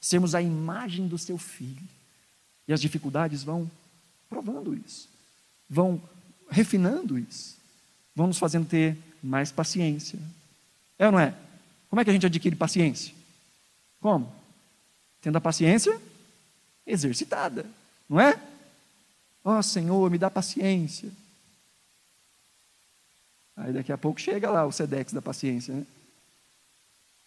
sermos 0.00 0.34
a 0.34 0.42
imagem 0.42 1.06
do 1.06 1.16
seu 1.16 1.38
Filho. 1.38 1.88
E 2.66 2.72
as 2.72 2.80
dificuldades 2.80 3.44
vão 3.44 3.70
provando 4.28 4.74
isso, 4.74 5.08
vão 5.68 6.02
refinando 6.50 7.16
isso, 7.16 7.56
vão 8.12 8.26
nos 8.26 8.38
fazendo 8.38 8.66
ter 8.66 8.98
mais 9.22 9.52
paciência. 9.52 10.18
É 10.98 11.06
ou 11.06 11.12
não 11.12 11.20
é? 11.20 11.36
Como 11.88 12.00
é 12.00 12.04
que 12.04 12.10
a 12.10 12.12
gente 12.12 12.26
adquire 12.26 12.56
paciência? 12.56 13.14
Como? 14.00 14.34
Tendo 15.22 15.36
a 15.36 15.40
paciência 15.40 15.96
exercitada, 16.84 17.64
não 18.08 18.20
é? 18.20 18.49
Ó 19.44 19.58
oh, 19.58 19.62
Senhor, 19.62 20.10
me 20.10 20.18
dá 20.18 20.30
paciência. 20.30 21.10
Aí 23.56 23.72
daqui 23.72 23.92
a 23.92 23.98
pouco 23.98 24.20
chega 24.20 24.50
lá 24.50 24.66
o 24.66 24.72
Sedex 24.72 25.12
da 25.12 25.22
paciência, 25.22 25.74
né? 25.74 25.86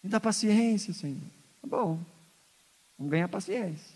Me 0.02 0.10
dá 0.10 0.20
paciência, 0.20 0.92
Senhor. 0.92 1.20
Tá 1.62 1.66
bom. 1.66 1.98
Vamos 2.98 3.10
ganhar 3.10 3.28
paciência. 3.28 3.94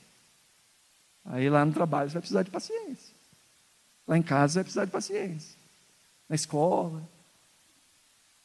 Aí 1.24 1.48
lá 1.50 1.64
no 1.64 1.72
trabalho 1.72 2.08
você 2.08 2.14
vai 2.14 2.22
precisar 2.22 2.42
de 2.42 2.50
paciência. 2.50 3.14
Lá 4.06 4.16
em 4.16 4.22
casa 4.22 4.52
você 4.52 4.58
vai 4.58 4.64
precisar 4.64 4.84
de 4.84 4.90
paciência. 4.90 5.56
Na 6.28 6.34
escola. 6.34 7.02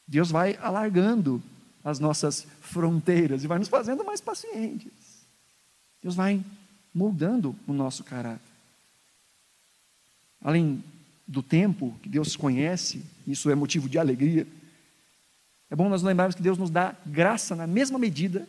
Deus 0.06 0.30
vai 0.30 0.56
alargando 0.60 1.42
as 1.82 1.98
nossas 1.98 2.46
fronteiras 2.60 3.42
e 3.42 3.46
vai 3.46 3.58
nos 3.58 3.68
fazendo 3.68 4.04
mais 4.04 4.20
pacientes. 4.20 4.92
Deus 6.02 6.14
vai 6.14 6.44
moldando 6.94 7.56
o 7.66 7.72
nosso 7.72 8.04
caráter 8.04 8.53
além 10.44 10.84
do 11.26 11.42
tempo 11.42 11.96
que 12.02 12.08
Deus 12.08 12.36
conhece, 12.36 13.02
isso 13.26 13.50
é 13.50 13.54
motivo 13.54 13.88
de 13.88 13.98
alegria. 13.98 14.46
É 15.70 15.74
bom 15.74 15.88
nós 15.88 16.02
lembrarmos 16.02 16.36
que 16.36 16.42
Deus 16.42 16.58
nos 16.58 16.68
dá 16.68 16.94
graça 17.06 17.56
na 17.56 17.66
mesma 17.66 17.98
medida 17.98 18.46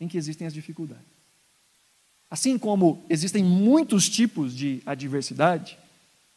em 0.00 0.08
que 0.08 0.18
existem 0.18 0.46
as 0.46 0.52
dificuldades. 0.52 1.06
Assim 2.28 2.58
como 2.58 3.04
existem 3.08 3.44
muitos 3.44 4.08
tipos 4.08 4.54
de 4.54 4.82
adversidade, 4.84 5.78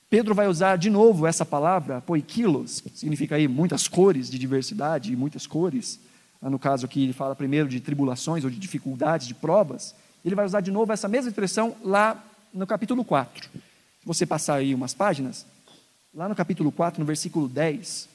Pedro 0.08 0.36
vai 0.36 0.48
usar 0.48 0.76
de 0.76 0.90
novo 0.90 1.26
essa 1.26 1.44
palavra, 1.44 2.02
poikilos, 2.02 2.80
que 2.80 2.90
significa 2.92 3.36
aí 3.36 3.48
muitas 3.48 3.88
cores 3.88 4.30
de 4.30 4.38
diversidade 4.38 5.12
e 5.12 5.16
muitas 5.16 5.48
cores. 5.48 6.00
No 6.42 6.60
caso 6.60 6.86
aqui, 6.86 7.04
ele 7.04 7.14
fala 7.14 7.36
primeiro 7.36 7.68
de 7.68 7.80
tribulações 7.80 8.44
ou 8.44 8.50
de 8.50 8.60
dificuldades, 8.60 9.28
de 9.28 9.34
provas. 9.34 9.96
Ele 10.24 10.36
vai 10.36 10.46
usar 10.46 10.62
de 10.62 10.72
novo 10.72 10.94
essa 10.94 11.08
mesma 11.08 11.30
expressão 11.30 11.76
lá 11.84 12.24
no 12.54 12.68
capítulo 12.68 13.04
4 13.04 13.50
você 14.04 14.26
passar 14.26 14.56
aí 14.56 14.74
umas 14.74 14.94
páginas, 14.94 15.46
lá 16.14 16.28
no 16.28 16.36
capítulo 16.36 16.72
4, 16.72 17.00
no 17.00 17.06
versículo 17.06 17.48
10, 17.48 18.08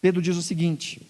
Pedro 0.00 0.22
diz 0.22 0.36
o 0.36 0.42
seguinte: 0.42 1.02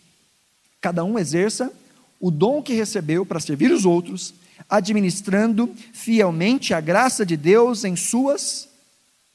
Cada 0.81 1.05
um 1.05 1.19
exerça 1.19 1.73
o 2.21 2.31
dom 2.31 2.63
que 2.63 2.75
recebeu 2.75 3.27
para 3.27 3.41
servir 3.41 3.71
os 3.71 3.85
outros, 3.85 4.35
administrando 4.69 5.73
fielmente 5.93 6.73
a 6.73 6.81
graça 6.81 7.25
de 7.25 7.37
Deus 7.37 7.85
em 7.85 7.95
suas 7.95 8.69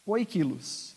poiquilos. 0.06 0.94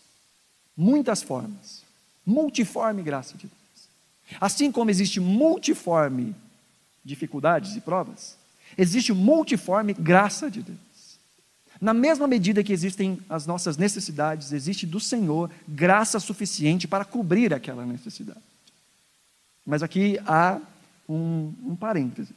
Muitas 0.75 1.21
formas. 1.21 1.83
Multiforme 2.25 3.03
graça 3.03 3.37
de 3.37 3.47
Deus. 3.47 4.41
Assim 4.41 4.71
como 4.71 4.89
existe 4.89 5.19
multiforme 5.19 6.35
dificuldades 7.03 7.75
e 7.75 7.81
provas, 7.81 8.35
existe 8.75 9.13
multiforme 9.13 9.93
graça 9.93 10.49
de 10.49 10.63
Deus. 10.63 10.84
Na 11.79 11.93
mesma 11.93 12.27
medida 12.27 12.63
que 12.63 12.71
existem 12.71 13.19
as 13.29 13.45
nossas 13.45 13.77
necessidades, 13.77 14.51
existe 14.51 14.85
do 14.85 14.99
Senhor 14.99 15.51
graça 15.67 16.19
suficiente 16.19 16.87
para 16.87 17.03
cobrir 17.03 17.53
aquela 17.53 17.85
necessidade. 17.85 18.39
Mas 19.65 19.83
aqui 19.83 20.19
há 20.25 20.59
um, 21.07 21.53
um 21.63 21.75
parênteses 21.75 22.35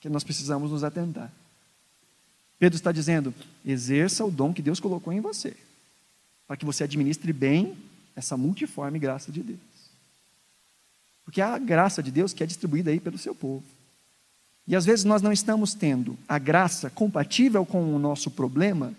que 0.00 0.08
nós 0.08 0.24
precisamos 0.24 0.70
nos 0.70 0.84
atentar. 0.84 1.32
Pedro 2.58 2.76
está 2.76 2.92
dizendo: 2.92 3.34
exerça 3.64 4.24
o 4.24 4.30
dom 4.30 4.52
que 4.52 4.62
Deus 4.62 4.80
colocou 4.80 5.12
em 5.12 5.20
você, 5.20 5.56
para 6.46 6.56
que 6.56 6.64
você 6.64 6.84
administre 6.84 7.32
bem 7.32 7.76
essa 8.14 8.36
multiforme 8.36 8.98
graça 8.98 9.32
de 9.32 9.42
Deus. 9.42 9.58
Porque 11.24 11.40
há 11.40 11.54
a 11.54 11.58
graça 11.58 12.02
de 12.02 12.10
Deus 12.10 12.32
que 12.32 12.42
é 12.42 12.46
distribuída 12.46 12.90
aí 12.90 13.00
pelo 13.00 13.16
seu 13.16 13.34
povo. 13.34 13.64
E 14.66 14.74
às 14.74 14.84
vezes 14.84 15.04
nós 15.04 15.20
não 15.20 15.32
estamos 15.32 15.74
tendo 15.74 16.16
a 16.28 16.38
graça 16.38 16.88
compatível 16.88 17.66
com 17.66 17.94
o 17.94 17.98
nosso 17.98 18.30
problema, 18.30 18.94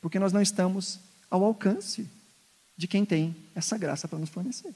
porque 0.00 0.18
nós 0.18 0.32
não 0.32 0.42
estamos 0.42 0.98
ao 1.30 1.44
alcance 1.44 2.08
de 2.76 2.86
quem 2.86 3.04
tem 3.04 3.34
essa 3.54 3.76
graça 3.76 4.06
para 4.06 4.18
nos 4.18 4.30
fornecer. 4.30 4.74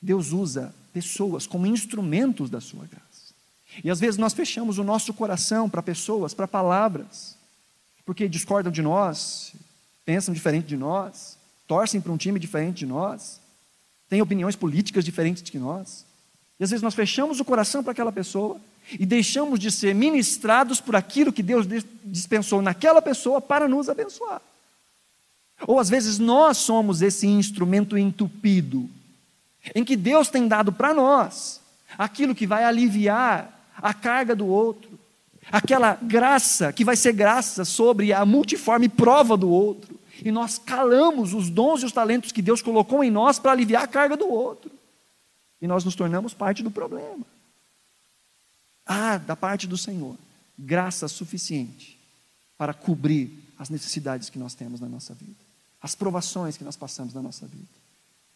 Deus 0.00 0.32
usa 0.32 0.74
pessoas 0.92 1.46
como 1.46 1.66
instrumentos 1.66 2.50
da 2.50 2.60
sua 2.60 2.86
graça. 2.86 3.04
E 3.82 3.90
às 3.90 3.98
vezes 3.98 4.18
nós 4.18 4.32
fechamos 4.32 4.78
o 4.78 4.84
nosso 4.84 5.12
coração 5.12 5.68
para 5.68 5.82
pessoas, 5.82 6.34
para 6.34 6.46
palavras, 6.46 7.36
porque 8.04 8.28
discordam 8.28 8.70
de 8.70 8.82
nós, 8.82 9.52
pensam 10.04 10.34
diferente 10.34 10.66
de 10.66 10.76
nós, 10.76 11.38
torcem 11.66 12.00
para 12.00 12.12
um 12.12 12.16
time 12.16 12.38
diferente 12.38 12.78
de 12.78 12.86
nós, 12.86 13.40
têm 14.08 14.20
opiniões 14.20 14.54
políticas 14.54 15.04
diferentes 15.04 15.42
de 15.42 15.58
nós. 15.58 16.04
Às 16.64 16.70
vezes 16.70 16.82
nós 16.82 16.94
fechamos 16.94 17.40
o 17.40 17.44
coração 17.44 17.82
para 17.82 17.92
aquela 17.92 18.10
pessoa 18.10 18.58
e 18.98 19.04
deixamos 19.04 19.58
de 19.58 19.70
ser 19.70 19.94
ministrados 19.94 20.80
por 20.80 20.96
aquilo 20.96 21.32
que 21.32 21.42
Deus 21.42 21.66
dispensou 22.02 22.62
naquela 22.62 23.02
pessoa 23.02 23.38
para 23.40 23.68
nos 23.68 23.88
abençoar. 23.88 24.40
Ou 25.66 25.78
às 25.78 25.90
vezes 25.90 26.18
nós 26.18 26.56
somos 26.56 27.02
esse 27.02 27.26
instrumento 27.26 27.98
entupido, 27.98 28.88
em 29.74 29.84
que 29.84 29.94
Deus 29.94 30.28
tem 30.28 30.48
dado 30.48 30.72
para 30.72 30.94
nós 30.94 31.60
aquilo 31.98 32.34
que 32.34 32.46
vai 32.46 32.64
aliviar 32.64 33.52
a 33.76 33.92
carga 33.92 34.34
do 34.34 34.46
outro, 34.46 34.98
aquela 35.52 35.98
graça 36.00 36.72
que 36.72 36.84
vai 36.84 36.96
ser 36.96 37.12
graça 37.12 37.64
sobre 37.64 38.10
a 38.10 38.24
multiforme 38.24 38.88
prova 38.88 39.36
do 39.36 39.50
outro, 39.50 40.00
e 40.24 40.32
nós 40.32 40.58
calamos 40.58 41.34
os 41.34 41.50
dons 41.50 41.82
e 41.82 41.86
os 41.86 41.92
talentos 41.92 42.32
que 42.32 42.40
Deus 42.40 42.62
colocou 42.62 43.04
em 43.04 43.10
nós 43.10 43.38
para 43.38 43.52
aliviar 43.52 43.84
a 43.84 43.88
carga 43.88 44.16
do 44.16 44.28
outro, 44.28 44.70
e 45.60 45.66
nós 45.66 45.84
nos 45.84 45.94
tornamos 45.94 46.34
parte 46.34 46.62
do 46.62 46.70
problema. 46.70 47.24
Há, 48.86 49.16
da 49.18 49.34
parte 49.34 49.66
do 49.66 49.78
Senhor, 49.78 50.16
graça 50.58 51.08
suficiente 51.08 51.98
para 52.56 52.74
cobrir 52.74 53.30
as 53.58 53.70
necessidades 53.70 54.28
que 54.28 54.38
nós 54.38 54.54
temos 54.54 54.80
na 54.80 54.88
nossa 54.88 55.14
vida, 55.14 55.36
as 55.80 55.94
provações 55.94 56.56
que 56.56 56.64
nós 56.64 56.76
passamos 56.76 57.14
na 57.14 57.22
nossa 57.22 57.46
vida. 57.46 57.64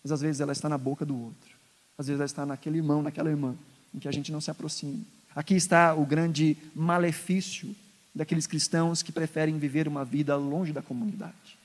Mas 0.02 0.12
às 0.12 0.20
vezes 0.20 0.40
ela 0.40 0.52
está 0.52 0.68
na 0.68 0.78
boca 0.78 1.04
do 1.04 1.16
outro, 1.16 1.50
às 1.96 2.06
vezes 2.06 2.20
ela 2.20 2.26
está 2.26 2.46
naquele 2.46 2.78
irmão, 2.78 3.02
naquela 3.02 3.30
irmã, 3.30 3.54
em 3.94 3.98
que 3.98 4.08
a 4.08 4.12
gente 4.12 4.32
não 4.32 4.40
se 4.40 4.50
aproxima. 4.50 5.04
Aqui 5.34 5.54
está 5.54 5.94
o 5.94 6.04
grande 6.04 6.56
malefício 6.74 7.74
daqueles 8.14 8.46
cristãos 8.46 9.02
que 9.02 9.12
preferem 9.12 9.58
viver 9.58 9.86
uma 9.86 10.04
vida 10.04 10.34
longe 10.36 10.72
da 10.72 10.82
comunidade, 10.82 11.58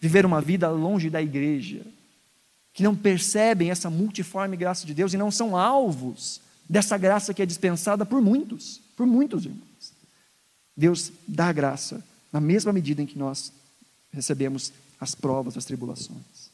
viver 0.00 0.24
uma 0.24 0.40
vida 0.40 0.68
longe 0.70 1.10
da 1.10 1.20
igreja, 1.22 1.82
que 2.72 2.82
não 2.82 2.94
percebem 2.94 3.70
essa 3.70 3.90
multiforme 3.90 4.56
graça 4.56 4.86
de 4.86 4.94
Deus 4.94 5.12
e 5.12 5.16
não 5.16 5.30
são 5.30 5.56
alvos 5.56 6.40
dessa 6.68 6.96
graça 6.96 7.34
que 7.34 7.42
é 7.42 7.46
dispensada 7.46 8.06
por 8.06 8.20
muitos, 8.20 8.80
por 8.96 9.06
muitos 9.06 9.44
irmãos. 9.44 9.92
Deus 10.76 11.12
dá 11.26 11.52
graça 11.52 12.02
na 12.32 12.40
mesma 12.40 12.72
medida 12.72 13.02
em 13.02 13.06
que 13.06 13.18
nós 13.18 13.52
recebemos 14.12 14.72
as 15.00 15.14
provas, 15.14 15.56
as 15.56 15.64
tribulações. 15.64 16.50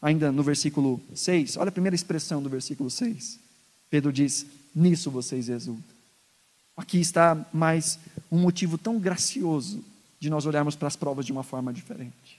Ainda 0.00 0.30
no 0.30 0.42
versículo 0.42 1.00
6, 1.14 1.56
olha 1.56 1.68
a 1.68 1.72
primeira 1.72 1.94
expressão 1.94 2.42
do 2.42 2.48
versículo 2.48 2.90
6. 2.90 3.38
Pedro 3.90 4.12
diz: 4.12 4.46
Nisso 4.74 5.10
vocês 5.10 5.48
exultam. 5.48 5.96
Aqui 6.76 7.00
está 7.00 7.46
mais 7.52 7.98
um 8.30 8.38
motivo 8.38 8.76
tão 8.76 8.98
gracioso 8.98 9.82
de 10.20 10.28
nós 10.28 10.44
olharmos 10.44 10.76
para 10.76 10.88
as 10.88 10.96
provas 10.96 11.24
de 11.24 11.32
uma 11.32 11.42
forma 11.42 11.72
diferente. 11.72 12.35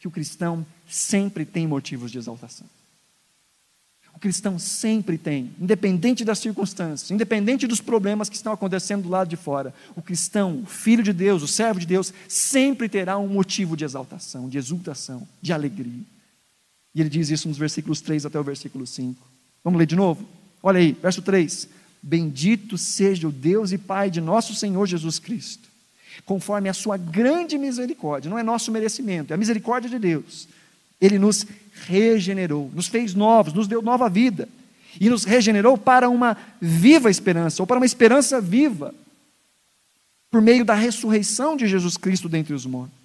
Que 0.00 0.08
o 0.08 0.10
cristão 0.10 0.66
sempre 0.88 1.44
tem 1.44 1.66
motivos 1.66 2.10
de 2.10 2.18
exaltação. 2.18 2.66
O 4.12 4.18
cristão 4.18 4.58
sempre 4.58 5.16
tem, 5.16 5.50
independente 5.58 6.26
das 6.26 6.38
circunstâncias, 6.40 7.10
independente 7.10 7.66
dos 7.66 7.80
problemas 7.80 8.28
que 8.28 8.36
estão 8.36 8.52
acontecendo 8.52 9.04
do 9.04 9.08
lado 9.08 9.28
de 9.28 9.36
fora, 9.36 9.72
o 9.96 10.02
cristão, 10.02 10.60
o 10.62 10.66
filho 10.66 11.02
de 11.02 11.12
Deus, 11.12 11.42
o 11.42 11.48
servo 11.48 11.80
de 11.80 11.86
Deus, 11.86 12.12
sempre 12.28 12.86
terá 12.86 13.16
um 13.16 13.28
motivo 13.28 13.76
de 13.76 13.84
exaltação, 13.84 14.48
de 14.48 14.58
exultação, 14.58 15.26
de 15.40 15.54
alegria. 15.54 16.02
E 16.94 17.00
ele 17.00 17.08
diz 17.08 17.30
isso 17.30 17.48
nos 17.48 17.56
versículos 17.56 18.02
3 18.02 18.26
até 18.26 18.38
o 18.38 18.44
versículo 18.44 18.86
5. 18.86 19.26
Vamos 19.64 19.78
ler 19.78 19.86
de 19.86 19.96
novo? 19.96 20.28
Olha 20.62 20.80
aí, 20.80 20.92
verso 20.92 21.22
3: 21.22 21.68
Bendito 22.02 22.76
seja 22.76 23.26
o 23.26 23.32
Deus 23.32 23.72
e 23.72 23.78
Pai 23.78 24.10
de 24.10 24.20
nosso 24.20 24.54
Senhor 24.54 24.86
Jesus 24.86 25.18
Cristo, 25.18 25.69
conforme 26.24 26.68
a 26.68 26.74
sua 26.74 26.96
grande 26.96 27.58
misericórdia, 27.58 28.30
não 28.30 28.38
é 28.38 28.42
nosso 28.42 28.70
merecimento, 28.70 29.32
é 29.32 29.34
a 29.34 29.38
misericórdia 29.38 29.90
de 29.90 29.98
Deus 29.98 30.48
ele 31.00 31.18
nos 31.18 31.46
regenerou, 31.86 32.70
nos 32.74 32.86
fez 32.86 33.14
novos, 33.14 33.54
nos 33.54 33.66
deu 33.66 33.80
nova 33.80 34.08
vida. 34.08 34.48
E 35.00 35.08
nos 35.08 35.24
regenerou 35.24 35.78
para 35.78 36.10
uma 36.10 36.36
viva 36.60 37.10
esperança, 37.10 37.62
ou 37.62 37.66
para 37.66 37.78
uma 37.78 37.86
esperança 37.86 38.40
viva, 38.40 38.92
por 40.30 40.42
meio 40.42 40.64
da 40.64 40.74
ressurreição 40.74 41.56
de 41.56 41.66
Jesus 41.66 41.96
Cristo 41.96 42.28
dentre 42.28 42.52
os 42.52 42.66
mortos. 42.66 42.98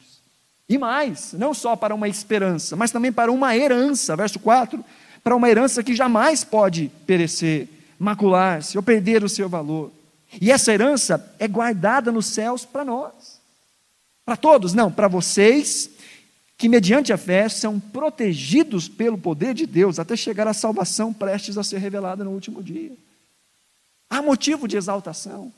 E 0.67 0.77
mais, 0.79 1.33
não 1.33 1.53
só 1.53 1.75
para 1.75 1.93
uma 1.93 2.09
esperança, 2.09 2.75
mas 2.75 2.91
também 2.91 3.11
para 3.11 3.31
uma 3.31 3.55
herança, 3.55 4.15
verso 4.15 4.39
4, 4.39 4.83
para 5.23 5.35
uma 5.35 5.49
herança 5.49 5.83
que 5.83 5.95
jamais 5.95 6.43
pode 6.43 6.91
perecer, 7.05 7.67
macular-se 7.99 8.77
ou 8.77 8.83
perder 8.83 9.23
o 9.23 9.29
seu 9.29 9.47
valor. 9.47 9.91
E 10.41 10.51
essa 10.51 10.73
herança 10.73 11.33
é 11.39 11.47
guardada 11.47 12.11
nos 12.11 12.25
céus 12.27 12.65
para 12.65 12.83
nós. 12.83 13.39
Para 14.25 14.35
todos, 14.35 14.73
não, 14.73 14.91
para 14.91 15.07
vocês 15.07 15.89
que, 16.57 16.67
mediante 16.67 17.13
a 17.13 17.17
fé, 17.17 17.47
são 17.47 17.79
protegidos 17.79 18.87
pelo 18.87 19.17
poder 19.17 19.53
de 19.53 19.65
Deus 19.65 19.99
até 19.99 20.15
chegar 20.15 20.47
à 20.47 20.53
salvação 20.53 21.13
prestes 21.13 21.57
a 21.57 21.63
ser 21.63 21.77
revelada 21.77 22.23
no 22.23 22.31
último 22.31 22.63
dia. 22.63 22.93
Há 24.09 24.21
motivo 24.21 24.67
de 24.67 24.77
exaltação, 24.77 25.51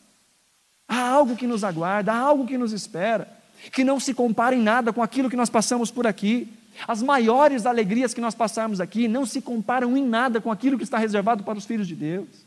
há 0.88 1.00
algo 1.00 1.36
que 1.36 1.48
nos 1.48 1.64
aguarda, 1.64 2.14
há 2.14 2.18
algo 2.18 2.46
que 2.46 2.58
nos 2.58 2.74
espera, 2.74 3.28
que 3.72 3.84
não 3.84 4.00
se 4.00 4.14
compara 4.14 4.56
em 4.56 4.62
nada 4.62 4.92
com 4.92 5.02
aquilo 5.04 5.30
que 5.30 5.36
nós 5.36 5.50
passamos 5.50 5.92
por 5.92 6.08
aqui. 6.08 6.52
As 6.88 7.02
maiores 7.02 7.66
alegrias 7.66 8.14
que 8.14 8.22
nós 8.22 8.36
passamos 8.36 8.80
aqui 8.80 9.08
não 9.08 9.26
se 9.26 9.42
comparam 9.42 9.96
em 9.98 10.06
nada 10.06 10.40
com 10.42 10.52
aquilo 10.52 10.78
que 10.78 10.84
está 10.84 10.98
reservado 10.98 11.44
para 11.44 11.58
os 11.58 11.66
filhos 11.66 11.88
de 11.88 11.96
Deus. 11.96 12.47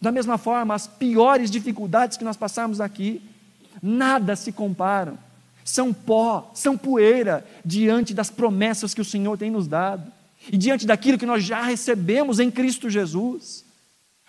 Da 0.00 0.12
mesma 0.12 0.38
forma, 0.38 0.74
as 0.74 0.86
piores 0.86 1.50
dificuldades 1.50 2.16
que 2.16 2.24
nós 2.24 2.36
passamos 2.36 2.80
aqui, 2.80 3.22
nada 3.82 4.36
se 4.36 4.52
comparam 4.52 5.18
são 5.64 5.94
pó, 5.94 6.50
são 6.54 6.76
poeira 6.76 7.44
diante 7.64 8.12
das 8.12 8.30
promessas 8.30 8.92
que 8.92 9.00
o 9.00 9.04
Senhor 9.04 9.38
tem 9.38 9.50
nos 9.50 9.66
dado 9.66 10.12
e 10.52 10.58
diante 10.58 10.86
daquilo 10.86 11.18
que 11.18 11.24
nós 11.24 11.42
já 11.42 11.62
recebemos 11.62 12.38
em 12.38 12.50
Cristo 12.50 12.90
Jesus. 12.90 13.64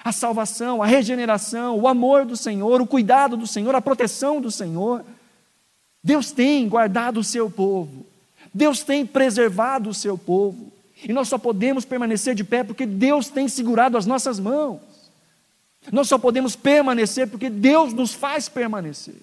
A 0.01 0.11
salvação, 0.11 0.81
a 0.81 0.85
regeneração, 0.85 1.77
o 1.77 1.87
amor 1.87 2.25
do 2.25 2.37
Senhor, 2.37 2.81
o 2.81 2.87
cuidado 2.87 3.35
do 3.35 3.45
Senhor, 3.45 3.75
a 3.75 3.81
proteção 3.81 4.39
do 4.39 4.49
Senhor. 4.49 5.03
Deus 6.01 6.31
tem 6.31 6.69
guardado 6.69 7.19
o 7.19 7.23
seu 7.23 7.49
povo, 7.49 8.05
Deus 8.53 8.83
tem 8.83 9.05
preservado 9.05 9.89
o 9.89 9.93
seu 9.93 10.17
povo, 10.17 10.71
e 11.03 11.11
nós 11.11 11.27
só 11.27 11.37
podemos 11.37 11.83
permanecer 11.83 12.35
de 12.35 12.43
pé 12.43 12.63
porque 12.63 12.85
Deus 12.85 13.27
tem 13.27 13.47
segurado 13.47 13.97
as 13.97 14.05
nossas 14.05 14.39
mãos. 14.39 14.79
Nós 15.91 16.07
só 16.07 16.17
podemos 16.17 16.55
permanecer 16.55 17.27
porque 17.27 17.49
Deus 17.49 17.93
nos 17.93 18.13
faz 18.13 18.49
permanecer. 18.49 19.15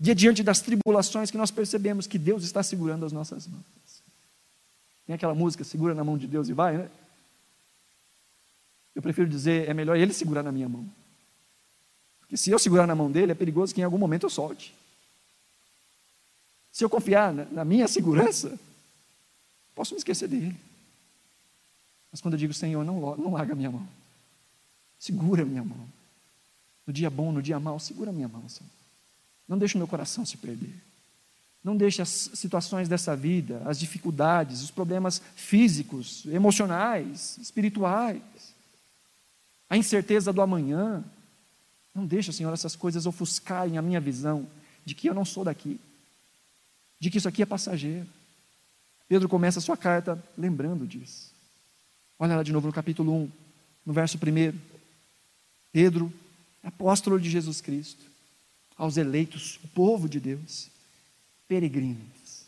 E 0.00 0.14
diante 0.14 0.42
das 0.42 0.60
tribulações 0.60 1.30
que 1.30 1.38
nós 1.38 1.50
percebemos 1.50 2.06
que 2.06 2.18
Deus 2.18 2.44
está 2.44 2.62
segurando 2.62 3.06
as 3.06 3.12
nossas 3.12 3.46
mãos. 3.46 3.62
Tem 5.06 5.14
aquela 5.14 5.34
música, 5.34 5.64
segura 5.64 5.94
na 5.94 6.04
mão 6.04 6.18
de 6.18 6.26
Deus 6.26 6.48
e 6.48 6.52
vai, 6.52 6.76
né? 6.76 6.90
Eu 8.94 9.02
prefiro 9.02 9.28
dizer, 9.28 9.68
é 9.68 9.74
melhor 9.74 9.96
Ele 9.96 10.12
segurar 10.12 10.42
na 10.42 10.52
minha 10.52 10.68
mão. 10.68 10.86
Porque 12.20 12.36
se 12.36 12.50
eu 12.50 12.58
segurar 12.58 12.86
na 12.86 12.94
mão 12.94 13.10
dele, 13.10 13.32
é 13.32 13.34
perigoso 13.34 13.74
que 13.74 13.80
em 13.80 13.84
algum 13.84 13.98
momento 13.98 14.24
eu 14.24 14.30
solte. 14.30 14.74
Se 16.72 16.84
eu 16.84 16.90
confiar 16.90 17.32
na 17.32 17.64
minha 17.64 17.86
segurança, 17.86 18.58
posso 19.74 19.94
me 19.94 19.98
esquecer 19.98 20.28
dele. 20.28 20.56
Mas 22.10 22.20
quando 22.20 22.34
eu 22.34 22.38
digo, 22.38 22.54
Senhor, 22.54 22.84
não, 22.84 23.16
não 23.16 23.32
larga 23.32 23.52
a 23.52 23.56
minha 23.56 23.70
mão. 23.70 23.86
Segura 25.04 25.44
minha 25.44 25.62
mão. 25.62 25.86
No 26.86 26.90
dia 26.90 27.10
bom, 27.10 27.30
no 27.30 27.42
dia 27.42 27.60
mau, 27.60 27.78
segura 27.78 28.10
minha 28.10 28.26
mão, 28.26 28.48
Senhor. 28.48 28.70
Não 29.46 29.58
deixe 29.58 29.74
o 29.74 29.78
meu 29.78 29.86
coração 29.86 30.24
se 30.24 30.38
perder. 30.38 30.74
Não 31.62 31.76
deixe 31.76 32.00
as 32.00 32.08
situações 32.08 32.88
dessa 32.88 33.14
vida, 33.14 33.60
as 33.66 33.78
dificuldades, 33.78 34.62
os 34.62 34.70
problemas 34.70 35.20
físicos, 35.36 36.24
emocionais, 36.24 37.36
espirituais, 37.36 38.22
a 39.68 39.76
incerteza 39.76 40.32
do 40.32 40.40
amanhã. 40.40 41.04
Não 41.94 42.06
deixe, 42.06 42.32
Senhor, 42.32 42.54
essas 42.54 42.74
coisas 42.74 43.04
ofuscarem 43.04 43.76
a 43.76 43.82
minha 43.82 44.00
visão 44.00 44.48
de 44.86 44.94
que 44.94 45.06
eu 45.06 45.12
não 45.12 45.26
sou 45.26 45.44
daqui, 45.44 45.78
de 46.98 47.10
que 47.10 47.18
isso 47.18 47.28
aqui 47.28 47.42
é 47.42 47.46
passageiro. 47.46 48.08
Pedro 49.06 49.28
começa 49.28 49.58
a 49.58 49.62
sua 49.62 49.76
carta 49.76 50.18
lembrando 50.34 50.86
disso. 50.86 51.30
Olha 52.18 52.36
lá 52.36 52.42
de 52.42 52.52
novo 52.54 52.68
no 52.68 52.72
capítulo 52.72 53.12
1, 53.12 53.30
no 53.84 53.92
verso 53.92 54.16
1. 54.16 54.73
Pedro, 55.74 56.12
apóstolo 56.62 57.18
de 57.18 57.28
Jesus 57.28 57.60
Cristo, 57.60 58.04
aos 58.78 58.96
eleitos, 58.96 59.58
o 59.64 59.66
povo 59.66 60.08
de 60.08 60.20
Deus, 60.20 60.70
peregrinos, 61.48 62.46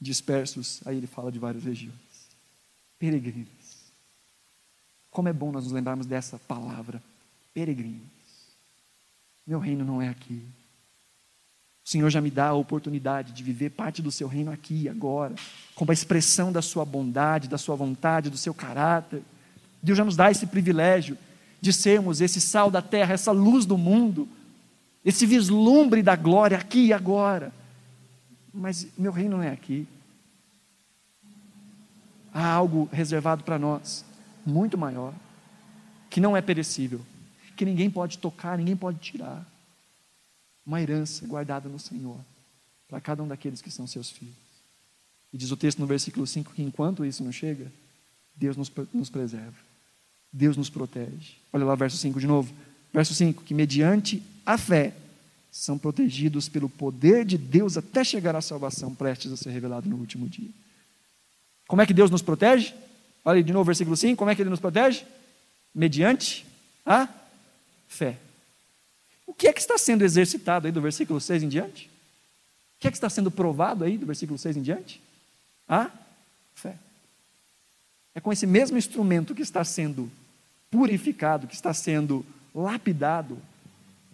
dispersos, 0.00 0.80
aí 0.86 0.98
ele 0.98 1.08
fala 1.08 1.32
de 1.32 1.38
várias 1.40 1.64
regiões, 1.64 1.98
peregrinos. 2.96 3.48
Como 5.10 5.28
é 5.28 5.32
bom 5.32 5.50
nós 5.50 5.64
nos 5.64 5.72
lembrarmos 5.72 6.06
dessa 6.06 6.38
palavra, 6.38 7.02
peregrinos. 7.52 8.06
Meu 9.44 9.58
reino 9.58 9.84
não 9.84 10.00
é 10.00 10.08
aqui. 10.08 10.40
O 11.84 11.90
Senhor 11.90 12.08
já 12.08 12.20
me 12.20 12.30
dá 12.30 12.50
a 12.50 12.54
oportunidade 12.54 13.32
de 13.32 13.42
viver 13.42 13.70
parte 13.70 14.00
do 14.00 14.12
seu 14.12 14.28
reino 14.28 14.52
aqui 14.52 14.88
agora, 14.88 15.34
como 15.74 15.90
a 15.90 15.94
expressão 15.94 16.52
da 16.52 16.62
sua 16.62 16.84
bondade, 16.84 17.48
da 17.48 17.58
sua 17.58 17.74
vontade, 17.74 18.30
do 18.30 18.36
seu 18.36 18.54
caráter. 18.54 19.24
Deus 19.82 19.98
já 19.98 20.04
nos 20.04 20.14
dá 20.14 20.30
esse 20.30 20.46
privilégio 20.46 21.18
de 21.60 21.72
sermos 21.72 22.20
esse 22.20 22.40
sal 22.40 22.70
da 22.70 22.80
terra, 22.80 23.14
essa 23.14 23.32
luz 23.32 23.66
do 23.66 23.76
mundo, 23.76 24.28
esse 25.04 25.26
vislumbre 25.26 26.02
da 26.02 26.16
glória 26.16 26.56
aqui 26.56 26.86
e 26.86 26.92
agora. 26.92 27.52
Mas 28.52 28.86
meu 28.96 29.12
reino 29.12 29.36
não 29.36 29.42
é 29.42 29.50
aqui. 29.50 29.86
Há 32.32 32.46
algo 32.46 32.88
reservado 32.92 33.42
para 33.42 33.58
nós, 33.58 34.04
muito 34.44 34.76
maior, 34.78 35.12
que 36.10 36.20
não 36.20 36.36
é 36.36 36.42
perecível, 36.42 37.00
que 37.56 37.64
ninguém 37.64 37.90
pode 37.90 38.18
tocar, 38.18 38.56
ninguém 38.58 38.76
pode 38.76 38.98
tirar. 38.98 39.44
Uma 40.64 40.80
herança 40.80 41.26
guardada 41.26 41.68
no 41.68 41.78
Senhor, 41.78 42.18
para 42.88 43.00
cada 43.00 43.22
um 43.22 43.28
daqueles 43.28 43.62
que 43.62 43.70
são 43.70 43.86
seus 43.86 44.10
filhos. 44.10 44.34
E 45.32 45.38
diz 45.38 45.50
o 45.50 45.56
texto 45.56 45.78
no 45.78 45.86
versículo 45.86 46.26
5 46.26 46.52
que 46.52 46.62
enquanto 46.62 47.04
isso 47.04 47.24
não 47.24 47.32
chega, 47.32 47.70
Deus 48.34 48.56
nos, 48.56 48.70
nos 48.92 49.10
preserva, 49.10 49.56
Deus 50.32 50.56
nos 50.56 50.70
protege. 50.70 51.36
Olha 51.52 51.64
lá, 51.64 51.74
verso 51.74 51.96
5 51.96 52.20
de 52.20 52.26
novo. 52.26 52.52
Verso 52.92 53.14
5: 53.14 53.44
que 53.44 53.54
mediante 53.54 54.22
a 54.44 54.56
fé 54.56 54.94
são 55.50 55.78
protegidos 55.78 56.48
pelo 56.48 56.68
poder 56.68 57.24
de 57.24 57.36
Deus 57.36 57.76
até 57.76 58.04
chegar 58.04 58.36
à 58.36 58.40
salvação 58.40 58.94
prestes 58.94 59.32
a 59.32 59.36
ser 59.36 59.50
revelado 59.50 59.88
no 59.88 59.96
último 59.96 60.28
dia. 60.28 60.50
Como 61.66 61.82
é 61.82 61.86
que 61.86 61.94
Deus 61.94 62.10
nos 62.10 62.22
protege? 62.22 62.74
Olha 63.24 63.42
de 63.42 63.52
novo 63.52 63.62
o 63.62 63.64
versículo 63.64 63.96
5, 63.96 64.16
como 64.16 64.30
é 64.30 64.34
que 64.34 64.42
ele 64.42 64.50
nos 64.50 64.60
protege? 64.60 65.04
Mediante 65.74 66.46
a 66.86 67.08
fé. 67.88 68.16
O 69.26 69.34
que 69.34 69.48
é 69.48 69.52
que 69.52 69.60
está 69.60 69.76
sendo 69.76 70.02
exercitado 70.02 70.66
aí 70.66 70.72
do 70.72 70.80
versículo 70.80 71.20
6 71.20 71.42
em 71.42 71.48
diante? 71.48 71.90
O 72.76 72.80
que 72.80 72.88
é 72.88 72.90
que 72.90 72.96
está 72.96 73.10
sendo 73.10 73.30
provado 73.30 73.84
aí 73.84 73.98
do 73.98 74.06
versículo 74.06 74.38
6 74.38 74.56
em 74.56 74.62
diante? 74.62 75.00
A 75.68 75.90
fé. 76.54 76.76
É 78.14 78.20
com 78.20 78.32
esse 78.32 78.46
mesmo 78.46 78.76
instrumento 78.76 79.34
que 79.34 79.42
está 79.42 79.64
sendo 79.64 80.10
purificado, 80.70 81.46
que 81.46 81.54
está 81.54 81.72
sendo 81.72 82.24
lapidado, 82.54 83.38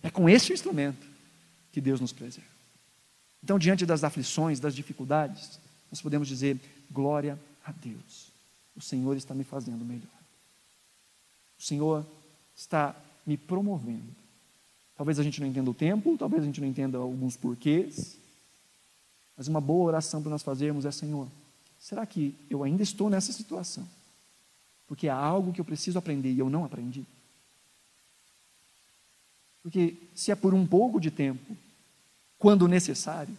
é 0.03 0.11
com 0.11 0.29
esse 0.29 0.53
instrumento 0.53 1.07
que 1.73 1.81
Deus 1.81 2.01
nos 2.01 2.13
preserva. 2.13 2.49
Então, 3.43 3.59
diante 3.59 3.85
das 3.85 4.05
aflições, 4.05 4.61
das 4.61 4.75
dificuldades, 4.75 5.59
nós 5.91 6.01
podemos 6.01 6.29
dizer: 6.29 6.59
glória 6.91 7.39
a 7.65 7.73
Deus, 7.73 8.29
o 8.77 8.81
Senhor 8.81 9.17
está 9.17 9.35
me 9.35 9.45
fazendo 9.45 9.85
melhor. 9.85 10.09
O 11.59 11.63
Senhor 11.63 12.07
está 12.57 12.95
me 13.27 13.37
promovendo. 13.37 14.15
Talvez 14.97 15.19
a 15.19 15.23
gente 15.23 15.41
não 15.41 15.49
entenda 15.49 15.71
o 15.71 15.75
tempo, 15.75 16.17
talvez 16.17 16.43
a 16.43 16.47
gente 16.47 16.61
não 16.61 16.69
entenda 16.69 16.99
alguns 16.99 17.37
porquês, 17.37 18.17
mas 19.37 19.49
uma 19.49 19.61
boa 19.61 19.87
oração 19.87 20.23
para 20.23 20.31
nós 20.31 20.43
fazermos 20.43 20.85
é: 20.85 20.91
Senhor, 20.91 21.29
será 21.85 22.07
que 22.07 22.35
eu 22.49 22.65
ainda 22.65 22.83
estou 22.83 23.11
nessa 23.11 23.31
situação? 23.31 23.87
Porque 24.87 25.07
há 25.07 25.15
algo 25.15 25.53
que 25.53 25.61
eu 25.61 25.65
preciso 25.67 25.99
aprender 25.99 26.33
e 26.33 26.39
eu 26.39 26.49
não 26.49 26.65
aprendi? 26.65 27.05
Porque 29.63 29.95
se 30.15 30.31
é 30.31 30.35
por 30.35 30.55
um 30.55 30.67
pouco 30.67 30.99
de 30.99 31.11
tempo, 31.11 31.55
quando 32.39 32.67
necessário, 32.67 33.37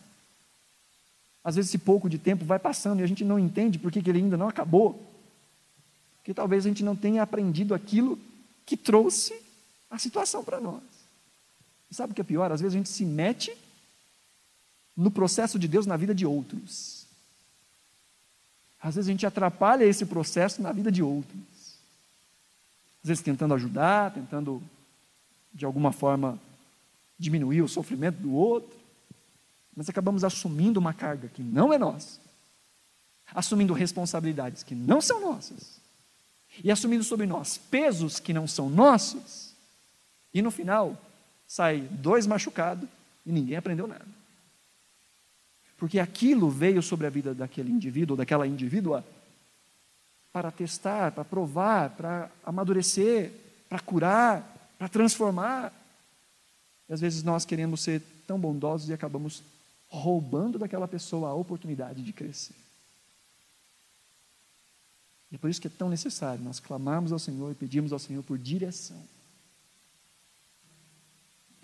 às 1.43 1.55
vezes 1.55 1.71
esse 1.71 1.79
pouco 1.79 2.07
de 2.07 2.19
tempo 2.19 2.45
vai 2.45 2.59
passando 2.59 2.99
e 2.99 3.03
a 3.03 3.07
gente 3.07 3.25
não 3.25 3.39
entende 3.39 3.79
por 3.79 3.91
que 3.91 3.97
ele 3.97 4.19
ainda 4.19 4.37
não 4.37 4.47
acabou. 4.47 5.03
Porque 6.17 6.31
talvez 6.31 6.67
a 6.67 6.69
gente 6.69 6.83
não 6.83 6.95
tenha 6.95 7.23
aprendido 7.23 7.73
aquilo 7.73 8.19
que 8.63 8.77
trouxe 8.77 9.33
a 9.89 9.97
situação 9.97 10.43
para 10.43 10.59
nós. 10.59 10.83
E 11.89 11.95
sabe 11.95 12.11
o 12.11 12.15
que 12.15 12.21
é 12.21 12.23
pior? 12.23 12.51
Às 12.51 12.61
vezes 12.61 12.75
a 12.75 12.77
gente 12.77 12.89
se 12.89 13.05
mete 13.05 13.57
no 14.95 15.09
processo 15.09 15.57
de 15.57 15.67
Deus 15.67 15.87
na 15.87 15.97
vida 15.97 16.13
de 16.13 16.27
outros. 16.27 16.94
Às 18.85 18.93
vezes 18.93 19.09
a 19.09 19.11
gente 19.11 19.25
atrapalha 19.25 19.83
esse 19.83 20.05
processo 20.05 20.61
na 20.61 20.71
vida 20.71 20.91
de 20.91 21.01
outros. 21.01 21.39
Às 23.01 23.07
vezes 23.07 23.23
tentando 23.23 23.55
ajudar, 23.55 24.13
tentando 24.13 24.61
de 25.51 25.65
alguma 25.65 25.91
forma 25.91 26.39
diminuir 27.17 27.63
o 27.63 27.67
sofrimento 27.67 28.17
do 28.17 28.31
outro, 28.31 28.77
mas 29.75 29.89
acabamos 29.89 30.23
assumindo 30.23 30.79
uma 30.79 30.93
carga 30.93 31.27
que 31.29 31.41
não 31.41 31.73
é 31.73 31.79
nossa, 31.79 32.19
assumindo 33.33 33.73
responsabilidades 33.73 34.61
que 34.61 34.75
não 34.75 35.01
são 35.01 35.19
nossas, 35.19 35.79
e 36.63 36.69
assumindo 36.69 37.03
sobre 37.03 37.25
nós 37.25 37.57
pesos 37.57 38.19
que 38.19 38.33
não 38.33 38.47
são 38.47 38.69
nossos, 38.69 39.55
e 40.31 40.43
no 40.43 40.51
final 40.51 40.95
sai 41.47 41.79
dois 41.89 42.27
machucados 42.27 42.87
e 43.25 43.31
ninguém 43.31 43.57
aprendeu 43.57 43.87
nada. 43.87 44.05
Porque 45.77 45.99
aquilo 45.99 46.49
veio 46.49 46.81
sobre 46.81 47.05
a 47.05 47.09
vida 47.09 47.33
daquele 47.33 47.71
indivíduo, 47.71 48.13
ou 48.13 48.17
daquela 48.17 48.47
indivídua, 48.47 49.05
para 50.31 50.51
testar, 50.51 51.11
para 51.11 51.23
provar, 51.23 51.91
para 51.91 52.31
amadurecer, 52.45 53.31
para 53.69 53.79
curar, 53.79 54.73
para 54.77 54.89
transformar. 54.89 55.73
E 56.89 56.93
às 56.93 57.01
vezes 57.01 57.23
nós 57.23 57.45
queremos 57.45 57.81
ser 57.81 58.01
tão 58.27 58.39
bondosos 58.39 58.89
e 58.89 58.93
acabamos 58.93 59.43
roubando 59.87 60.57
daquela 60.57 60.87
pessoa 60.87 61.29
a 61.29 61.33
oportunidade 61.33 62.01
de 62.01 62.11
crescer. 62.11 62.55
E 65.31 65.35
é 65.35 65.37
por 65.37 65.49
isso 65.49 65.61
que 65.61 65.67
é 65.67 65.71
tão 65.77 65.89
necessário 65.89 66.43
nós 66.43 66.59
clamarmos 66.59 67.11
ao 67.11 67.19
Senhor 67.19 67.51
e 67.51 67.55
pedirmos 67.55 67.91
ao 67.91 67.99
Senhor 67.99 68.23
por 68.23 68.37
direção 68.37 69.01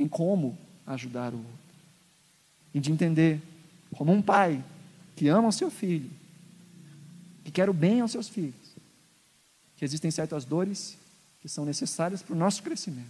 em 0.01 0.07
como 0.07 0.57
ajudar 0.86 1.34
o 1.34 1.38
outro. 1.38 1.51
E 2.74 2.80
de 2.80 2.91
entender, 2.91 3.41
como 3.95 4.11
um 4.11 4.21
pai 4.21 4.63
que 5.15 5.27
ama 5.27 5.47
o 5.47 5.51
seu 5.51 5.69
filho, 5.69 6.09
que 7.43 7.51
quer 7.51 7.69
o 7.69 7.73
bem 7.73 8.01
aos 8.01 8.11
seus 8.11 8.27
filhos, 8.27 8.55
que 9.75 9.85
existem 9.85 10.11
certas 10.11 10.45
dores 10.45 10.97
que 11.41 11.49
são 11.49 11.65
necessárias 11.65 12.21
para 12.21 12.35
o 12.35 12.37
nosso 12.37 12.61
crescimento. 12.61 13.09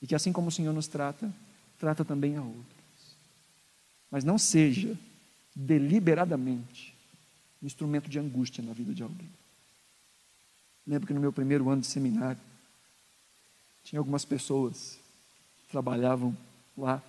E 0.00 0.06
que 0.06 0.14
assim 0.14 0.32
como 0.32 0.48
o 0.48 0.52
Senhor 0.52 0.72
nos 0.72 0.86
trata, 0.86 1.32
trata 1.78 2.04
também 2.04 2.36
a 2.36 2.42
outros. 2.42 2.66
Mas 4.10 4.24
não 4.24 4.38
seja 4.38 4.98
deliberadamente 5.54 6.94
um 7.62 7.66
instrumento 7.66 8.10
de 8.10 8.18
angústia 8.18 8.62
na 8.62 8.72
vida 8.72 8.92
de 8.92 9.02
alguém. 9.02 9.30
Lembro 10.86 11.06
que 11.06 11.14
no 11.14 11.20
meu 11.20 11.32
primeiro 11.32 11.68
ano 11.70 11.80
de 11.80 11.86
seminário, 11.86 12.40
tinha 13.84 13.98
algumas 14.00 14.24
pessoas 14.24 14.98
que 15.62 15.70
trabalhavam 15.70 16.36
lá, 16.76 17.02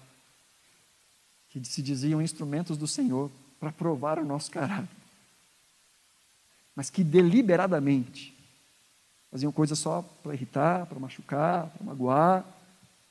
que 1.54 1.64
se 1.64 1.84
diziam 1.84 2.20
instrumentos 2.20 2.78
do 2.78 2.88
Senhor 2.88 3.30
para 3.60 3.72
provar 3.72 4.18
o 4.18 4.26
nosso 4.26 4.50
caráter, 4.50 4.90
mas 6.76 6.90
que 6.90 7.04
deliberadamente 7.04 8.34
faziam 9.30 9.52
coisas 9.52 9.78
só 9.78 10.02
para 10.24 10.34
irritar, 10.34 10.88
para 10.88 11.00
machucar, 11.00 11.70
para 11.70 11.86
magoar, 11.86 12.44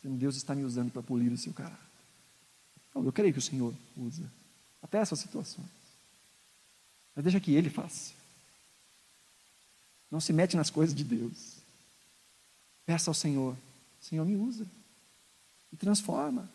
dizendo, 0.03 0.19
Deus 0.19 0.35
está 0.35 0.57
me 0.57 0.65
usando 0.65 0.91
para 0.91 1.03
polir 1.03 1.31
o 1.33 1.39
seu 1.39 1.53
caráter. 1.53 1.79
Então, 2.91 3.05
eu 3.05 3.13
creio 3.13 3.33
que 3.33 3.39
o 3.39 3.43
Senhor 3.43 3.73
usa 3.97 4.29
até 4.83 4.99
essas 4.99 5.21
situações. 5.21 5.69
Mas 7.15 7.23
deixa 7.23 7.39
que 7.39 7.55
Ele 7.55 7.71
faça. 7.71 8.13
Não 10.11 10.21
se 10.21 10.33
mete 10.33 10.57
nas 10.57 10.69
coisas 10.69 10.95
de 10.95 11.05
Deus. 11.05 11.59
Peça 12.85 13.09
ao 13.09 13.15
Senhor, 13.15 13.57
Senhor, 14.01 14.27
me 14.27 14.35
usa. 14.35 14.67
E 15.73 15.77
transforma 15.77 16.51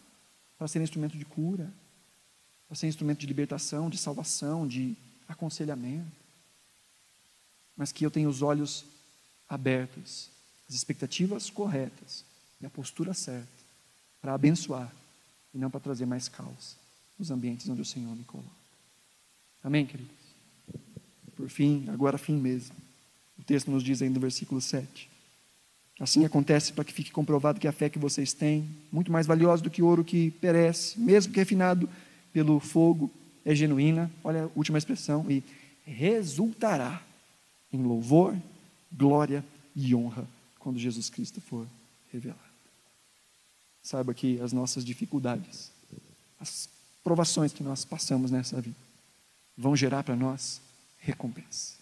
para 0.57 0.67
ser 0.67 0.81
instrumento 0.81 1.17
de 1.17 1.25
cura, 1.25 1.71
para 2.67 2.75
ser 2.75 2.87
instrumento 2.87 3.19
de 3.19 3.27
libertação, 3.27 3.89
de 3.89 3.97
salvação, 3.97 4.67
de 4.67 4.95
aconselhamento. 5.27 6.11
Mas 7.75 7.91
que 7.91 8.05
eu 8.05 8.11
tenha 8.11 8.27
os 8.27 8.41
olhos 8.41 8.85
abertos, 9.47 10.29
as 10.67 10.75
expectativas 10.75 11.49
corretas 11.49 12.25
e 12.59 12.65
a 12.65 12.69
postura 12.69 13.13
certa 13.13 13.47
para 14.21 14.33
abençoar 14.33 14.93
e 15.53 15.57
não 15.57 15.69
para 15.69 15.79
trazer 15.79 16.05
mais 16.05 16.27
caos 16.27 16.75
nos 17.17 17.31
ambientes 17.31 17.69
onde 17.69 17.81
o 17.81 17.85
Senhor 17.85 18.15
me 18.15 18.23
coloca. 18.23 18.49
Amém, 19.63 19.85
queridos? 19.85 20.15
Por 21.35 21.49
fim, 21.49 21.87
agora 21.89 22.17
fim 22.17 22.35
mesmo. 22.35 22.75
O 23.37 23.43
texto 23.43 23.69
nos 23.69 23.83
diz 23.83 24.01
ainda 24.01 24.15
no 24.15 24.21
versículo 24.21 24.59
7. 24.59 25.09
Assim 25.99 26.25
acontece 26.25 26.73
para 26.73 26.83
que 26.83 26.93
fique 26.93 27.11
comprovado 27.11 27.59
que 27.59 27.67
a 27.67 27.71
fé 27.71 27.89
que 27.89 27.97
vocês 27.97 28.31
têm, 28.31 28.69
muito 28.91 29.11
mais 29.11 29.25
valiosa 29.25 29.63
do 29.63 29.69
que 29.69 29.81
ouro 29.81 30.03
que 30.03 30.31
perece, 30.31 30.99
mesmo 30.99 31.33
que 31.33 31.39
refinado 31.39 31.89
pelo 32.31 32.59
fogo, 32.59 33.11
é 33.43 33.55
genuína. 33.55 34.11
Olha 34.23 34.43
a 34.43 34.49
última 34.55 34.77
expressão, 34.77 35.25
e 35.29 35.43
resultará 35.85 37.01
em 37.73 37.81
louvor, 37.81 38.37
glória 38.91 39.43
e 39.75 39.95
honra 39.95 40.27
quando 40.59 40.77
Jesus 40.77 41.09
Cristo 41.09 41.41
for 41.41 41.65
revelado. 42.13 42.39
Saiba 43.81 44.13
que 44.13 44.39
as 44.41 44.53
nossas 44.53 44.85
dificuldades, 44.85 45.71
as 46.39 46.69
provações 47.03 47.53
que 47.53 47.63
nós 47.63 47.85
passamos 47.85 48.29
nessa 48.29 48.61
vida, 48.61 48.75
vão 49.57 49.75
gerar 49.75 50.03
para 50.03 50.15
nós 50.15 50.61
recompensa. 50.99 51.75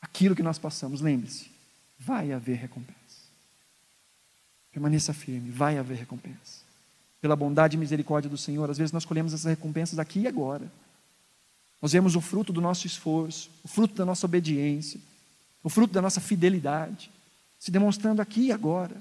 Aquilo 0.00 0.34
que 0.34 0.42
nós 0.42 0.58
passamos, 0.58 1.00
lembre-se, 1.00 1.51
vai 2.04 2.32
haver 2.32 2.56
recompensa. 2.56 2.98
Permaneça 4.70 5.12
firme, 5.12 5.50
vai 5.50 5.78
haver 5.78 5.98
recompensa. 5.98 6.62
pela 7.20 7.36
bondade 7.36 7.76
e 7.76 7.78
misericórdia 7.78 8.28
do 8.28 8.36
Senhor, 8.36 8.68
às 8.68 8.76
vezes 8.76 8.90
nós 8.90 9.04
colhemos 9.04 9.32
essas 9.32 9.48
recompensas 9.48 10.00
aqui 10.00 10.22
e 10.22 10.26
agora. 10.26 10.68
Nós 11.80 11.92
vemos 11.92 12.16
o 12.16 12.20
fruto 12.20 12.52
do 12.52 12.60
nosso 12.60 12.84
esforço, 12.84 13.48
o 13.62 13.68
fruto 13.68 13.94
da 13.94 14.04
nossa 14.04 14.26
obediência, 14.26 15.00
o 15.62 15.68
fruto 15.68 15.94
da 15.94 16.02
nossa 16.02 16.20
fidelidade, 16.20 17.12
se 17.60 17.70
demonstrando 17.70 18.20
aqui 18.20 18.46
e 18.46 18.52
agora, 18.52 18.96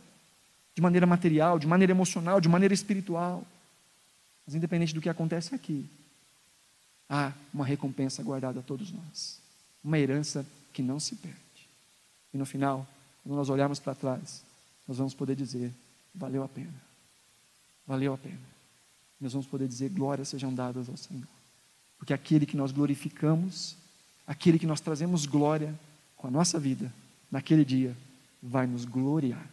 de 0.75 0.81
maneira 0.83 1.07
material, 1.07 1.57
de 1.57 1.65
maneira 1.65 1.91
emocional, 1.91 2.39
de 2.39 2.47
maneira 2.47 2.75
espiritual. 2.75 3.43
Mas 4.45 4.53
independente 4.53 4.93
do 4.93 5.01
que 5.01 5.09
acontece 5.09 5.55
aqui, 5.55 5.89
há 7.09 7.33
uma 7.51 7.65
recompensa 7.65 8.21
guardada 8.21 8.59
a 8.59 8.63
todos 8.63 8.91
nós, 8.91 9.39
uma 9.83 9.97
herança 9.97 10.45
que 10.71 10.83
não 10.83 10.99
se 10.99 11.15
perde. 11.15 11.39
E 12.33 12.37
no 12.37 12.45
final, 12.45 12.87
quando 13.23 13.35
nós 13.35 13.49
olharmos 13.49 13.79
para 13.79 13.95
trás, 13.95 14.43
nós 14.87 14.97
vamos 14.97 15.13
poder 15.13 15.35
dizer: 15.35 15.71
valeu 16.13 16.43
a 16.43 16.47
pena, 16.47 16.73
valeu 17.85 18.13
a 18.13 18.17
pena. 18.17 18.39
Nós 19.19 19.33
vamos 19.33 19.47
poder 19.47 19.67
dizer: 19.67 19.89
glórias 19.89 20.29
sejam 20.29 20.53
dadas 20.53 20.89
ao 20.89 20.97
Senhor. 20.97 21.27
Porque 21.97 22.13
aquele 22.13 22.45
que 22.45 22.57
nós 22.57 22.71
glorificamos, 22.71 23.75
aquele 24.25 24.57
que 24.57 24.65
nós 24.65 24.81
trazemos 24.81 25.25
glória 25.25 25.77
com 26.17 26.27
a 26.27 26.31
nossa 26.31 26.59
vida, 26.59 26.91
naquele 27.29 27.63
dia, 27.63 27.95
vai 28.41 28.65
nos 28.65 28.85
gloriar, 28.85 29.47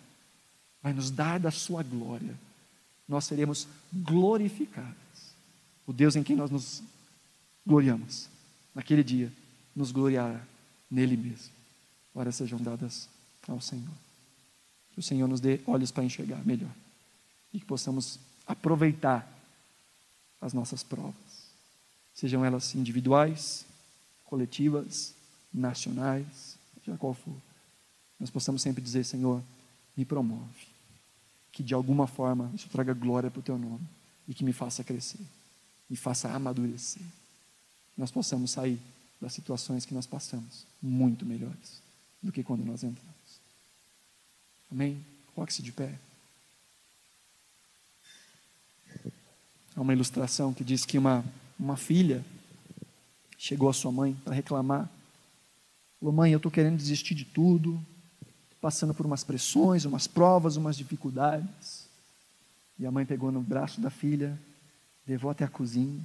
vai 0.82 0.92
nos 0.92 1.10
dar 1.10 1.38
da 1.38 1.50
sua 1.50 1.82
glória. 1.82 2.34
Nós 3.06 3.24
seremos 3.24 3.68
glorificados. 3.92 4.96
O 5.86 5.92
Deus 5.92 6.16
em 6.16 6.22
quem 6.22 6.36
nós 6.36 6.50
nos 6.50 6.82
gloriamos, 7.66 8.28
naquele 8.74 9.02
dia, 9.02 9.32
nos 9.74 9.90
gloriará 9.90 10.40
nele 10.90 11.16
mesmo. 11.16 11.57
Glórias 12.18 12.34
sejam 12.34 12.58
dadas 12.58 13.08
ao 13.46 13.60
Senhor. 13.60 13.94
Que 14.90 14.98
o 14.98 15.02
Senhor 15.04 15.28
nos 15.28 15.38
dê 15.38 15.60
olhos 15.64 15.92
para 15.92 16.02
enxergar 16.02 16.44
melhor 16.44 16.74
e 17.54 17.60
que 17.60 17.64
possamos 17.64 18.18
aproveitar 18.44 19.24
as 20.40 20.52
nossas 20.52 20.82
provas, 20.82 21.14
sejam 22.12 22.44
elas 22.44 22.74
individuais, 22.74 23.64
coletivas, 24.24 25.14
nacionais, 25.54 26.58
seja 26.84 26.98
qual 26.98 27.14
for. 27.14 27.36
Nós 28.18 28.30
possamos 28.30 28.62
sempre 28.62 28.82
dizer: 28.82 29.04
Senhor, 29.04 29.40
me 29.96 30.04
promove, 30.04 30.66
que 31.52 31.62
de 31.62 31.72
alguma 31.72 32.08
forma 32.08 32.50
isso 32.52 32.68
traga 32.68 32.94
glória 32.94 33.30
para 33.30 33.38
o 33.38 33.44
teu 33.44 33.56
nome 33.56 33.86
e 34.26 34.34
que 34.34 34.42
me 34.42 34.52
faça 34.52 34.82
crescer, 34.82 35.24
me 35.88 35.94
faça 35.94 36.28
amadurecer. 36.32 37.06
Nós 37.96 38.10
possamos 38.10 38.50
sair 38.50 38.80
das 39.20 39.32
situações 39.32 39.84
que 39.84 39.94
nós 39.94 40.04
passamos 40.04 40.66
muito 40.82 41.24
melhores 41.24 41.86
do 42.22 42.32
que 42.32 42.42
quando 42.42 42.64
nós 42.64 42.82
entramos. 42.82 43.40
Amém? 44.70 45.04
Coloque-se 45.34 45.62
de 45.62 45.72
pé. 45.72 45.98
Há 49.74 49.80
uma 49.80 49.92
ilustração 49.92 50.52
que 50.52 50.64
diz 50.64 50.84
que 50.84 50.98
uma, 50.98 51.24
uma 51.58 51.76
filha 51.76 52.24
chegou 53.36 53.68
à 53.68 53.72
sua 53.72 53.92
mãe 53.92 54.14
para 54.24 54.34
reclamar. 54.34 54.90
Falou, 56.00 56.12
mãe, 56.12 56.32
eu 56.32 56.38
estou 56.38 56.50
querendo 56.50 56.76
desistir 56.76 57.14
de 57.14 57.24
tudo, 57.24 57.80
passando 58.60 58.92
por 58.92 59.06
umas 59.06 59.22
pressões, 59.22 59.84
umas 59.84 60.06
provas, 60.06 60.56
umas 60.56 60.76
dificuldades. 60.76 61.86
E 62.78 62.86
a 62.86 62.90
mãe 62.90 63.06
pegou 63.06 63.30
no 63.30 63.40
braço 63.40 63.80
da 63.80 63.90
filha, 63.90 64.38
levou 65.06 65.30
até 65.30 65.44
a 65.44 65.48
cozinha, 65.48 66.04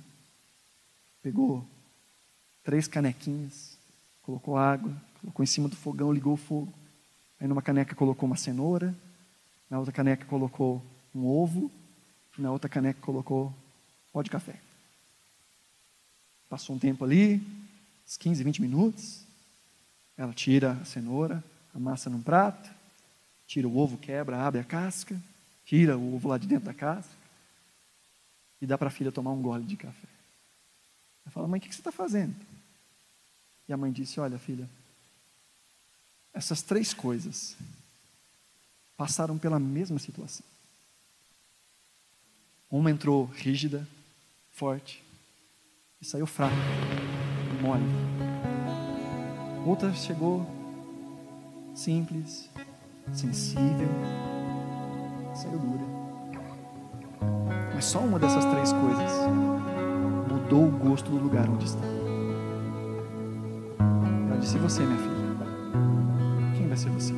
pegou 1.21 1.67
três 2.63 2.87
canequinhas, 2.87 3.77
colocou 4.21 4.57
água, 4.57 4.95
colocou 5.23 5.41
em 5.41 5.47
cima 5.47 5.69
do 5.69 5.75
fogão, 5.75 6.11
ligou 6.11 6.33
o 6.33 6.37
fogo. 6.37 6.71
Aí 7.39 7.47
numa 7.47 7.61
caneca 7.61 7.95
colocou 7.95 8.27
uma 8.27 8.35
cenoura, 8.35 8.93
na 9.69 9.79
outra 9.79 9.93
caneca 9.93 10.25
colocou 10.25 10.83
um 11.15 11.25
ovo, 11.25 11.71
na 12.37 12.51
outra 12.51 12.69
caneca 12.69 12.99
colocou 13.01 13.53
pó 14.11 14.21
de 14.21 14.29
café. 14.29 14.59
Passou 16.49 16.75
um 16.75 16.79
tempo 16.79 17.05
ali, 17.05 17.41
uns 18.05 18.17
15, 18.17 18.43
20 18.43 18.61
minutos. 18.61 19.23
Ela 20.17 20.33
tira 20.33 20.73
a 20.73 20.85
cenoura, 20.85 21.43
amassa 21.73 22.09
num 22.09 22.21
prato, 22.21 22.69
tira 23.47 23.67
o 23.67 23.77
ovo, 23.77 23.97
quebra, 23.97 24.45
abre 24.45 24.59
a 24.59 24.63
casca, 24.63 25.19
tira 25.65 25.97
o 25.97 26.15
ovo 26.15 26.27
lá 26.27 26.37
de 26.37 26.47
dentro 26.47 26.65
da 26.65 26.73
casca 26.73 27.15
e 28.61 28.67
dá 28.67 28.77
para 28.77 28.89
a 28.89 28.91
filha 28.91 29.11
tomar 29.11 29.31
um 29.31 29.41
gole 29.41 29.63
de 29.63 29.77
café. 29.77 30.07
Ela 31.25 31.31
fala, 31.31 31.47
mãe, 31.47 31.59
o 31.59 31.61
que 31.61 31.73
você 31.73 31.79
está 31.79 31.91
fazendo? 31.91 32.35
E 33.67 33.73
a 33.73 33.77
mãe 33.77 33.91
disse: 33.91 34.19
Olha, 34.19 34.37
filha, 34.37 34.69
essas 36.33 36.61
três 36.61 36.93
coisas 36.93 37.55
passaram 38.97 39.37
pela 39.37 39.59
mesma 39.59 39.99
situação. 39.99 40.45
Uma 42.71 42.89
entrou 42.89 43.25
rígida, 43.25 43.87
forte, 44.51 45.03
e 46.01 46.05
saiu 46.05 46.25
fraca, 46.25 46.55
mole. 47.61 47.83
Outra 49.65 49.93
chegou 49.93 50.45
simples, 51.75 52.49
sensível, 53.13 53.89
saiu 55.35 55.59
dura. 55.59 55.83
Mas 57.75 57.85
só 57.85 57.99
uma 57.99 58.17
dessas 58.17 58.43
três 58.45 58.73
coisas 58.73 59.11
mudou 60.31 60.67
o 60.67 60.71
gosto 60.71 61.09
do 61.11 61.17
lugar 61.17 61.47
onde 61.47 61.65
está. 61.65 61.85
Ela 64.29 64.39
disse: 64.39 64.57
Você, 64.57 64.83
minha 64.83 64.97
filha 64.97 65.22
vai 66.73 66.77
ser 66.77 66.89
você. 66.89 67.13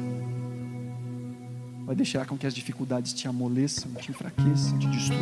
Vai 1.86 1.95
deixar 1.95 2.26
com 2.26 2.38
que 2.38 2.45
as 2.45 2.53
dificuldades 2.53 3.14
te 3.14 3.28
amoleçam, 3.28 3.93
te 3.93 4.12
enfraqueçam, 4.12 4.78
te 4.80 4.88
destruam. 4.88 5.22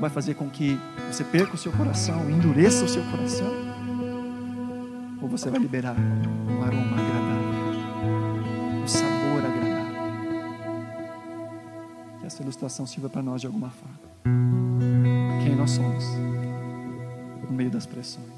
Vai 0.00 0.08
fazer 0.10 0.34
com 0.34 0.48
que 0.48 0.78
você 1.10 1.24
perca 1.24 1.54
o 1.54 1.58
seu 1.58 1.72
coração, 1.72 2.30
endureça 2.30 2.84
o 2.84 2.88
seu 2.88 3.02
coração. 3.10 3.52
Ou 5.20 5.28
você 5.28 5.50
vai 5.50 5.60
liberar 5.60 5.96
um 5.96 6.62
aroma 6.62 6.96
agradável, 6.96 7.74
um 8.82 8.88
sabor 8.88 9.44
agradável. 9.44 9.96
Que 12.20 12.26
essa 12.26 12.42
ilustração 12.42 12.86
sirva 12.86 13.10
para 13.10 13.22
nós 13.22 13.40
de 13.40 13.46
alguma 13.46 13.70
forma. 13.70 13.98
Quem 15.42 15.56
nós 15.56 15.72
somos 15.72 16.04
no 17.48 17.52
meio 17.52 17.70
das 17.70 17.86
pressões. 17.86 18.35